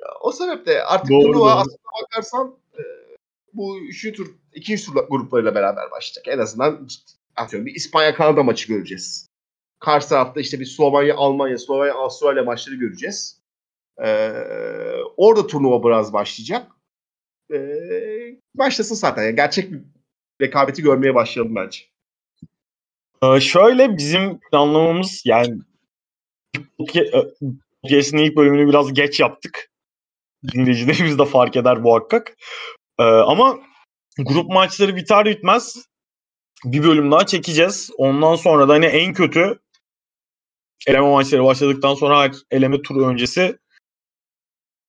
Ya, 0.01 0.07
O 0.21 0.33
sebeple 0.33 0.83
artık 0.83 1.11
Doğru, 1.11 1.23
turnuva 1.23 1.45
doğru. 1.51 1.59
aslına 1.59 2.03
bakarsan 2.03 2.55
e, 2.79 2.83
bu 3.53 3.79
üçüncü 3.79 4.17
tur, 4.17 4.35
ikinci 4.55 4.85
tur 4.87 4.95
gruplarıyla 5.11 5.55
beraber 5.55 5.91
başlayacak. 5.91 6.29
En 6.29 6.39
azından 6.39 6.89
atıyorum 7.37 7.67
bir 7.67 7.75
İspanya-Kanada 7.75 8.43
maçı 8.43 8.69
göreceğiz. 8.69 9.27
Karşı 9.81 10.09
tarafta 10.09 10.41
işte 10.41 10.61
bir 10.61 10.67
Slovenya-Almanya, 10.67 11.59
Slovenya-Avustralya 11.59 12.43
maçları 12.45 12.77
göreceğiz. 12.77 13.41
Ee, 14.05 14.33
orada 15.17 15.47
turnuva 15.47 15.85
biraz 15.89 16.13
başlayacak. 16.13 16.67
Ee, 17.53 18.37
başlasın 18.55 18.95
zaten. 18.95 19.23
Yani 19.23 19.37
gerçek 19.37 19.73
bir 19.73 19.94
rekabeti 20.41 20.83
görmeye 20.83 21.15
başlayalım 21.15 21.57
bence. 21.57 21.79
Ee, 23.23 23.41
şöyle 23.41 23.97
bizim 23.97 24.41
planlamamız 24.41 25.23
yani 25.25 25.59
podcast'in 26.79 28.19
ilk 28.19 28.37
bölümünü 28.37 28.69
biraz 28.69 28.93
geç 28.93 29.21
yaptık. 29.21 29.71
Dinleyicilerimiz 30.53 31.19
de 31.19 31.25
fark 31.25 31.57
eder 31.57 31.77
muhakkak. 31.77 32.37
Ee, 32.99 33.03
ama 33.03 33.59
grup 34.19 34.51
maçları 34.51 34.97
biter 34.97 35.25
bitmez 35.25 35.87
bir 36.65 36.83
bölüm 36.83 37.11
daha 37.11 37.27
çekeceğiz. 37.27 37.91
Ondan 37.97 38.37
sonra 38.37 38.69
da 38.69 38.73
hani 38.73 38.87
en 38.87 39.13
kötü 39.13 39.59
eleme 40.87 41.11
maçları 41.11 41.45
başladıktan 41.45 41.95
sonra 41.95 42.31
eleme 42.51 42.83
turu 42.83 43.07
öncesi 43.07 43.59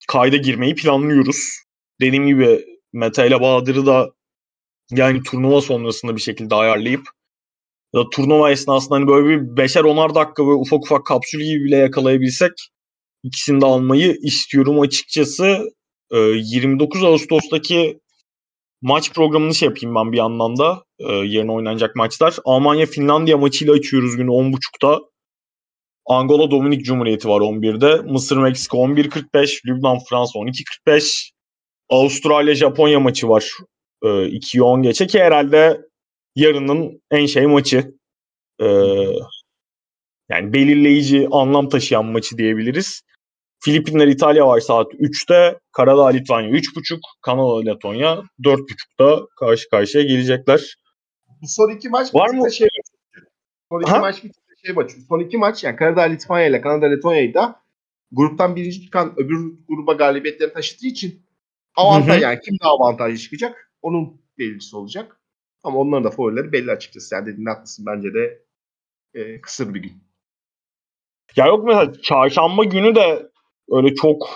kayda 0.08 0.38
girmeyi 0.38 0.76
planlıyoruz. 0.76 1.38
Dediğim 2.02 2.28
gibi 2.28 2.66
Meta 2.94 3.26
ile 3.26 3.42
Bahadır'ı 3.42 3.86
da 3.86 4.15
yani 4.92 5.24
turnuva 5.24 5.62
sonrasında 5.62 6.16
bir 6.16 6.22
şekilde 6.22 6.56
ayarlayıp 6.56 7.02
ya 7.94 8.04
turnuva 8.12 8.52
esnasında 8.52 8.96
hani 8.96 9.08
böyle 9.08 9.28
bir 9.28 9.58
beşer 9.58 9.84
onar 9.84 10.16
dakika 10.16 10.44
böyle 10.44 10.56
ufak 10.56 10.84
ufak 10.84 11.06
kapsül 11.06 11.40
gibi 11.40 11.64
bile 11.66 11.76
yakalayabilsek 11.76 12.52
ikisini 13.24 13.62
de 13.62 13.66
almayı 13.66 14.18
istiyorum 14.22 14.82
açıkçası. 14.82 15.70
Ee, 16.12 16.18
29 16.18 17.04
Ağustos'taki 17.04 18.00
maç 18.82 19.14
programını 19.14 19.56
şey 19.56 19.68
yapayım 19.68 19.96
ben 19.96 20.12
bir 20.12 20.18
yandan 20.18 20.58
da. 20.58 20.84
Ee, 21.00 21.06
yarın 21.14 21.48
oynanacak 21.48 21.96
maçlar. 21.96 22.36
Almanya-Finlandiya 22.46 23.38
maçıyla 23.38 23.74
açıyoruz 23.74 24.18
günü 24.18 24.30
10.30'da. 24.30 25.02
Angola 26.06 26.52
Dominik 26.52 26.86
Cumhuriyeti 26.86 27.30
var 27.30 27.42
11'de. 27.42 28.12
Mısır 28.12 28.38
Meksika 28.38 28.78
11.45. 28.78 29.68
Lübnan 29.68 30.00
Fransa 30.10 30.40
12.45. 30.40 31.32
Avustralya 31.90 32.56
Japonya 32.56 33.00
maçı 33.00 33.30
var. 33.30 33.52
Ee, 34.06 34.08
2'yi 34.08 34.64
10 34.64 34.82
geçe 34.82 35.08
ki 35.08 35.20
herhalde 35.20 35.82
yarının 36.36 37.02
en 37.12 37.26
şey 37.26 37.48
maçı. 37.48 37.96
Ee, 38.62 38.66
yani 40.30 40.54
belirleyici 40.54 41.28
anlam 41.32 41.70
taşıyan 41.70 42.06
maçı 42.06 42.38
diyebiliriz. 42.38 43.02
Filipinler 43.60 44.08
İtalya 44.08 44.48
var 44.48 44.60
saat 44.60 44.94
3'te. 44.94 45.60
Karadağ 45.72 46.08
Litvanya 46.08 46.50
3.30. 46.50 47.00
Kanada 47.22 47.62
Letonya 47.62 48.24
4.30'da 48.40 49.28
karşı 49.40 49.70
karşıya 49.70 50.04
gelecekler. 50.04 50.76
Bu 51.42 51.48
son 51.48 51.70
iki 51.70 51.90
maç 51.90 52.16
Var 52.16 52.30
mı? 52.30 52.52
Şey, 52.52 52.68
son 53.72 53.82
iki 53.82 53.92
Ha? 53.92 54.00
maç 54.00 54.16
bittiğinde 54.16 54.56
şey 54.66 54.76
maçı. 54.76 54.96
Son 55.10 55.20
iki 55.20 55.38
maç 55.38 55.64
yani 55.64 55.76
Kanada 55.76 56.02
Litvanya 56.02 56.48
ile 56.48 56.62
Kanada 56.62 56.86
Letonya'yı 56.86 57.34
da 57.34 57.62
gruptan 58.12 58.56
birinci 58.56 58.82
çıkan 58.82 59.14
öbür 59.18 59.54
gruba 59.68 59.94
galibiyetlerini 59.94 60.54
taşıdığı 60.54 60.88
için 60.88 61.26
avantaj 61.76 62.22
yani 62.22 62.40
kim 62.40 62.58
daha 62.64 62.72
avantajlı 62.72 63.18
çıkacak 63.18 63.72
onun 63.86 64.22
belirlisi 64.38 64.76
olacak. 64.76 65.22
Ama 65.64 65.80
onların 65.80 66.04
da 66.04 66.12
favorileri 66.12 66.52
belli 66.52 66.72
açıkçası. 66.72 67.08
Sen 67.08 67.26
dediğin 67.26 67.46
haklısın 67.46 67.86
bence 67.86 68.14
de 68.14 68.46
e, 69.14 69.42
kısır 69.42 69.74
bir 69.74 69.82
gün. 69.82 70.04
Ya 71.36 71.46
yok 71.46 71.66
mesela 71.66 71.94
çarşamba 72.02 72.64
günü 72.64 72.96
de 72.96 73.32
öyle 73.70 73.96
çok 73.96 74.30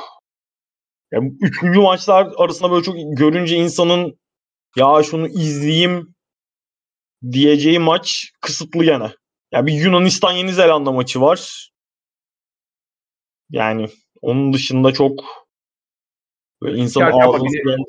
yani 1.12 1.34
üçüncü 1.42 1.80
maçlar 1.80 2.34
arasında 2.38 2.72
böyle 2.72 2.84
çok 2.84 2.96
görünce 3.18 3.56
insanın 3.56 4.20
ya 4.78 5.04
şunu 5.04 5.28
izleyeyim 5.28 6.16
diyeceği 7.32 7.80
maç 7.80 8.32
kısıtlı 8.42 8.84
gene. 8.84 9.12
Ya 9.52 9.66
bir 9.66 9.74
Yunanistan 9.74 10.32
Yeni 10.32 10.54
Zelanda 10.54 10.92
maçı 10.92 11.22
var. 11.22 11.72
Yani 13.50 13.90
onun 14.22 14.54
dışında 14.54 14.92
çok 14.94 15.24
böyle 16.62 16.78
insan 16.78 17.02
ağzını 17.02 17.86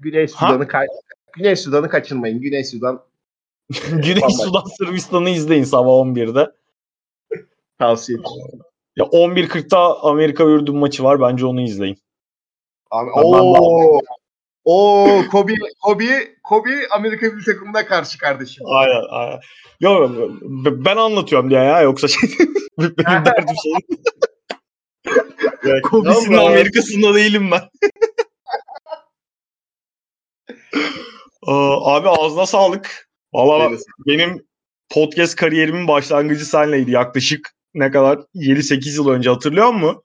Güney? 0.00 0.28
Sudan'ı 0.28 0.64
ka- 0.64 0.86
Güney 1.32 1.56
Sudan'ı 1.56 1.88
kaçırmayın. 1.88 2.40
Güney 2.40 2.64
Sudan 2.64 3.02
Güney. 3.90 4.30
Sudan 4.44 4.64
Sırbistan'ı 4.78 5.30
izleyin 5.30 5.64
sabah 5.64 5.90
11'de. 5.90 6.52
tavsiye 7.78 8.18
ederim. 8.18 8.60
Ya 8.96 9.04
11.40'da 9.04 10.02
Amerika 10.02 10.44
Ürdün 10.44 10.76
maçı 10.76 11.04
var. 11.04 11.20
Bence 11.20 11.46
onu 11.46 11.60
izleyin. 11.60 11.98
Abi, 12.90 13.10
ooo. 13.10 14.00
Oo, 14.64 15.22
Kobe, 15.32 15.52
Kobe, 15.82 16.34
Kobe 16.42 16.70
Amerika 16.90 17.26
bir 17.36 17.44
takımına 17.44 17.86
karşı 17.86 18.18
kardeşim. 18.18 18.64
Aynen, 18.66 19.02
aynen. 19.10 19.40
Yok 19.80 20.10
ben 20.62 20.96
anlatıyorum 20.96 21.50
diye 21.50 21.60
ya 21.60 21.80
yoksa 21.80 22.08
şey 22.08 22.30
benim 22.78 23.24
derdim 23.24 23.54
şey. 23.62 23.72
Kobe'sinin. 25.82 26.36
Amerika'sında 26.36 27.14
değilim 27.14 27.50
ben. 27.50 27.60
Aa, 31.46 31.94
abi 31.96 32.08
ağzına 32.08 32.46
sağlık. 32.46 33.08
Valla 33.32 33.70
benim 34.06 34.46
podcast 34.90 35.36
kariyerimin 35.36 35.88
başlangıcı 35.88 36.44
senleydi 36.44 36.90
yaklaşık 36.90 37.50
ne 37.74 37.90
kadar 37.90 38.18
7-8 38.34 38.96
yıl 38.96 39.08
önce 39.08 39.30
hatırlıyor 39.30 39.72
musun? 39.72 40.02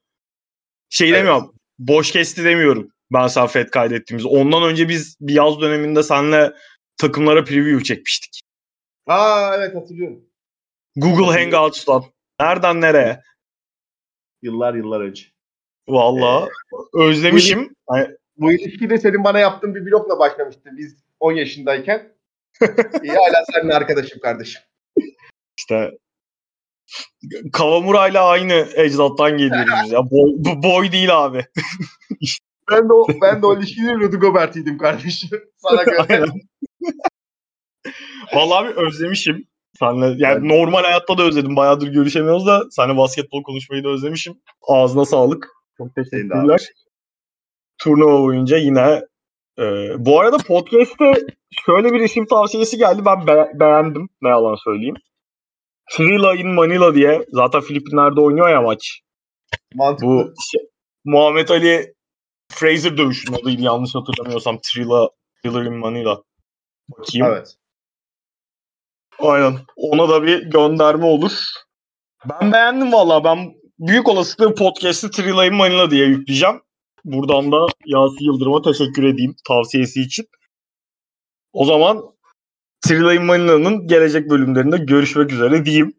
Şey 0.88 1.08
Evet. 1.08 1.18
demiyorum. 1.18 1.54
Boş 1.78 2.10
kesti 2.10 2.44
demiyorum. 2.44 2.88
Ben 3.12 3.26
sen 3.26 3.66
kaydettiğimiz. 3.70 4.26
Ondan 4.26 4.62
önce 4.62 4.88
biz 4.88 5.16
bir 5.20 5.34
yaz 5.34 5.60
döneminde 5.60 6.02
senle 6.02 6.52
takımlara 6.96 7.44
preview 7.44 7.84
çekmiştik. 7.84 8.40
Aa 9.06 9.56
evet 9.56 9.74
hatırlıyorum. 9.76 10.24
Google 10.96 11.42
Hangouts'tan. 11.42 12.04
Nereden 12.40 12.80
nereye? 12.80 13.20
Yıllar 14.42 14.74
yıllar 14.74 15.00
önce. 15.00 15.24
Vallahi 15.88 16.50
özlemişim. 16.94 17.74
Ay, 17.86 18.08
Bu 18.36 18.52
ilişki 18.52 18.90
de 18.90 18.98
senin 18.98 19.24
bana 19.24 19.38
yaptığın 19.38 19.74
bir 19.74 19.86
blogla 19.86 20.18
başlamıştı. 20.18 20.70
Biz 20.76 20.96
10 21.20 21.32
yaşındayken. 21.32 22.12
İyi 23.02 23.12
hala 23.12 23.44
seninle 23.52 23.74
arkadaşım 23.74 24.20
kardeşim. 24.20 24.62
işte 25.58 25.90
Kavamura'yla 27.52 28.24
aynı 28.28 28.66
ecdattan 28.74 29.30
geliyoruz 29.38 29.92
ya. 29.92 30.10
Boy, 30.10 30.30
bu 30.36 30.62
boy 30.62 30.92
değil 30.92 31.24
abi. 31.24 31.44
Ben 32.70 32.88
de 32.88 32.92
o, 32.92 33.06
ben 33.22 33.42
de 33.42 33.46
o 33.46 33.58
ilişkinin 33.58 34.00
Rudy 34.00 34.16
Gobert'iydim 34.16 34.78
kardeşim. 34.78 35.30
Sana 35.56 35.82
göre. 36.08 36.24
Vallahi 38.34 38.66
abi 38.66 38.86
özlemişim. 38.86 39.44
Senle, 39.78 40.06
yani 40.06 40.42
Ben- 40.42 40.48
normal 40.48 40.82
hayatta 40.82 41.18
da 41.18 41.22
özledim. 41.22 41.56
Bayağıdır 41.56 41.88
görüşemiyoruz 41.88 42.46
da 42.46 42.62
seninle 42.70 42.96
basketbol 42.96 43.42
konuşmayı 43.42 43.84
da 43.84 43.88
özlemişim. 43.88 44.34
Ağzına 44.68 45.04
sağlık. 45.04 45.48
Çok 45.78 45.94
teşekkürler. 45.94 46.60
Turnuva 47.78 48.20
boyunca 48.22 48.56
yine 48.56 49.02
e, 49.58 49.64
bu 49.98 50.20
arada 50.20 50.36
podcast'te 50.36 51.12
şöyle 51.66 51.92
bir 51.92 52.00
isim 52.00 52.26
tavsiyesi 52.26 52.78
geldi. 52.78 53.04
Ben 53.04 53.26
be- 53.26 53.50
beğendim. 53.54 54.08
Ne 54.22 54.28
yalan 54.28 54.56
söyleyeyim. 54.64 54.96
Trilla 55.92 56.34
in 56.34 56.48
Manila 56.48 56.94
diye. 56.94 57.26
Zaten 57.32 57.60
Filipinler'de 57.60 58.20
oynuyor 58.20 58.48
ya 58.48 58.62
maç. 58.62 59.00
Mantıklı. 59.74 60.06
Bu 60.06 60.34
şey, 60.50 60.60
Muhammed 61.04 61.48
Ali 61.48 61.94
Fraser 62.52 62.98
dövüşünün 62.98 63.36
adıydı 63.42 63.62
yanlış 63.62 63.94
hatırlamıyorsam. 63.94 64.58
Trilla, 64.62 65.10
Thriller 65.42 65.62
in 65.62 65.74
Manila. 65.76 66.22
Bakayım. 66.88 67.26
Evet. 67.26 67.56
Aynen. 69.18 69.58
Ona 69.76 70.08
da 70.08 70.22
bir 70.22 70.42
gönderme 70.42 71.04
olur. 71.04 71.32
Ben 72.24 72.52
beğendim 72.52 72.92
valla. 72.92 73.24
Ben 73.24 73.54
büyük 73.78 74.08
olasılıkla 74.08 74.54
podcast'ı 74.54 75.10
Trilay 75.10 75.50
Manila 75.50 75.90
diye 75.90 76.06
yükleyeceğim. 76.06 76.60
Buradan 77.06 77.52
da 77.52 77.66
Yasi 77.84 78.24
Yıldırım'a 78.24 78.62
teşekkür 78.62 79.02
edeyim 79.02 79.34
tavsiyesi 79.48 80.00
için. 80.00 80.26
O 81.52 81.64
zaman 81.64 82.02
Trilay 82.86 83.18
Manila'nın 83.18 83.86
gelecek 83.86 84.30
bölümlerinde 84.30 84.78
görüşmek 84.78 85.32
üzere 85.32 85.64
diyeyim. 85.64 85.92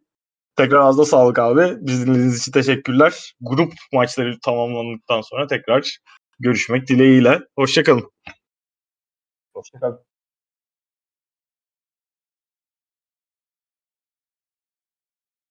Tekrar 0.56 0.80
ağzına 0.80 1.06
sağlık 1.06 1.40
abi. 1.40 1.78
Bizi 1.88 2.08
dinlediğiniz 2.08 2.40
için 2.40 2.52
teşekkürler. 2.52 3.34
Grup 3.42 3.74
maçları 3.94 4.40
tamamlandıktan 4.40 5.22
sonra 5.22 5.48
tekrar 5.48 5.98
görüşmek 6.40 6.88
dileğiyle. 6.88 7.40
Hoşçakalın. 7.56 8.12
Hoşçakalın. 9.54 10.00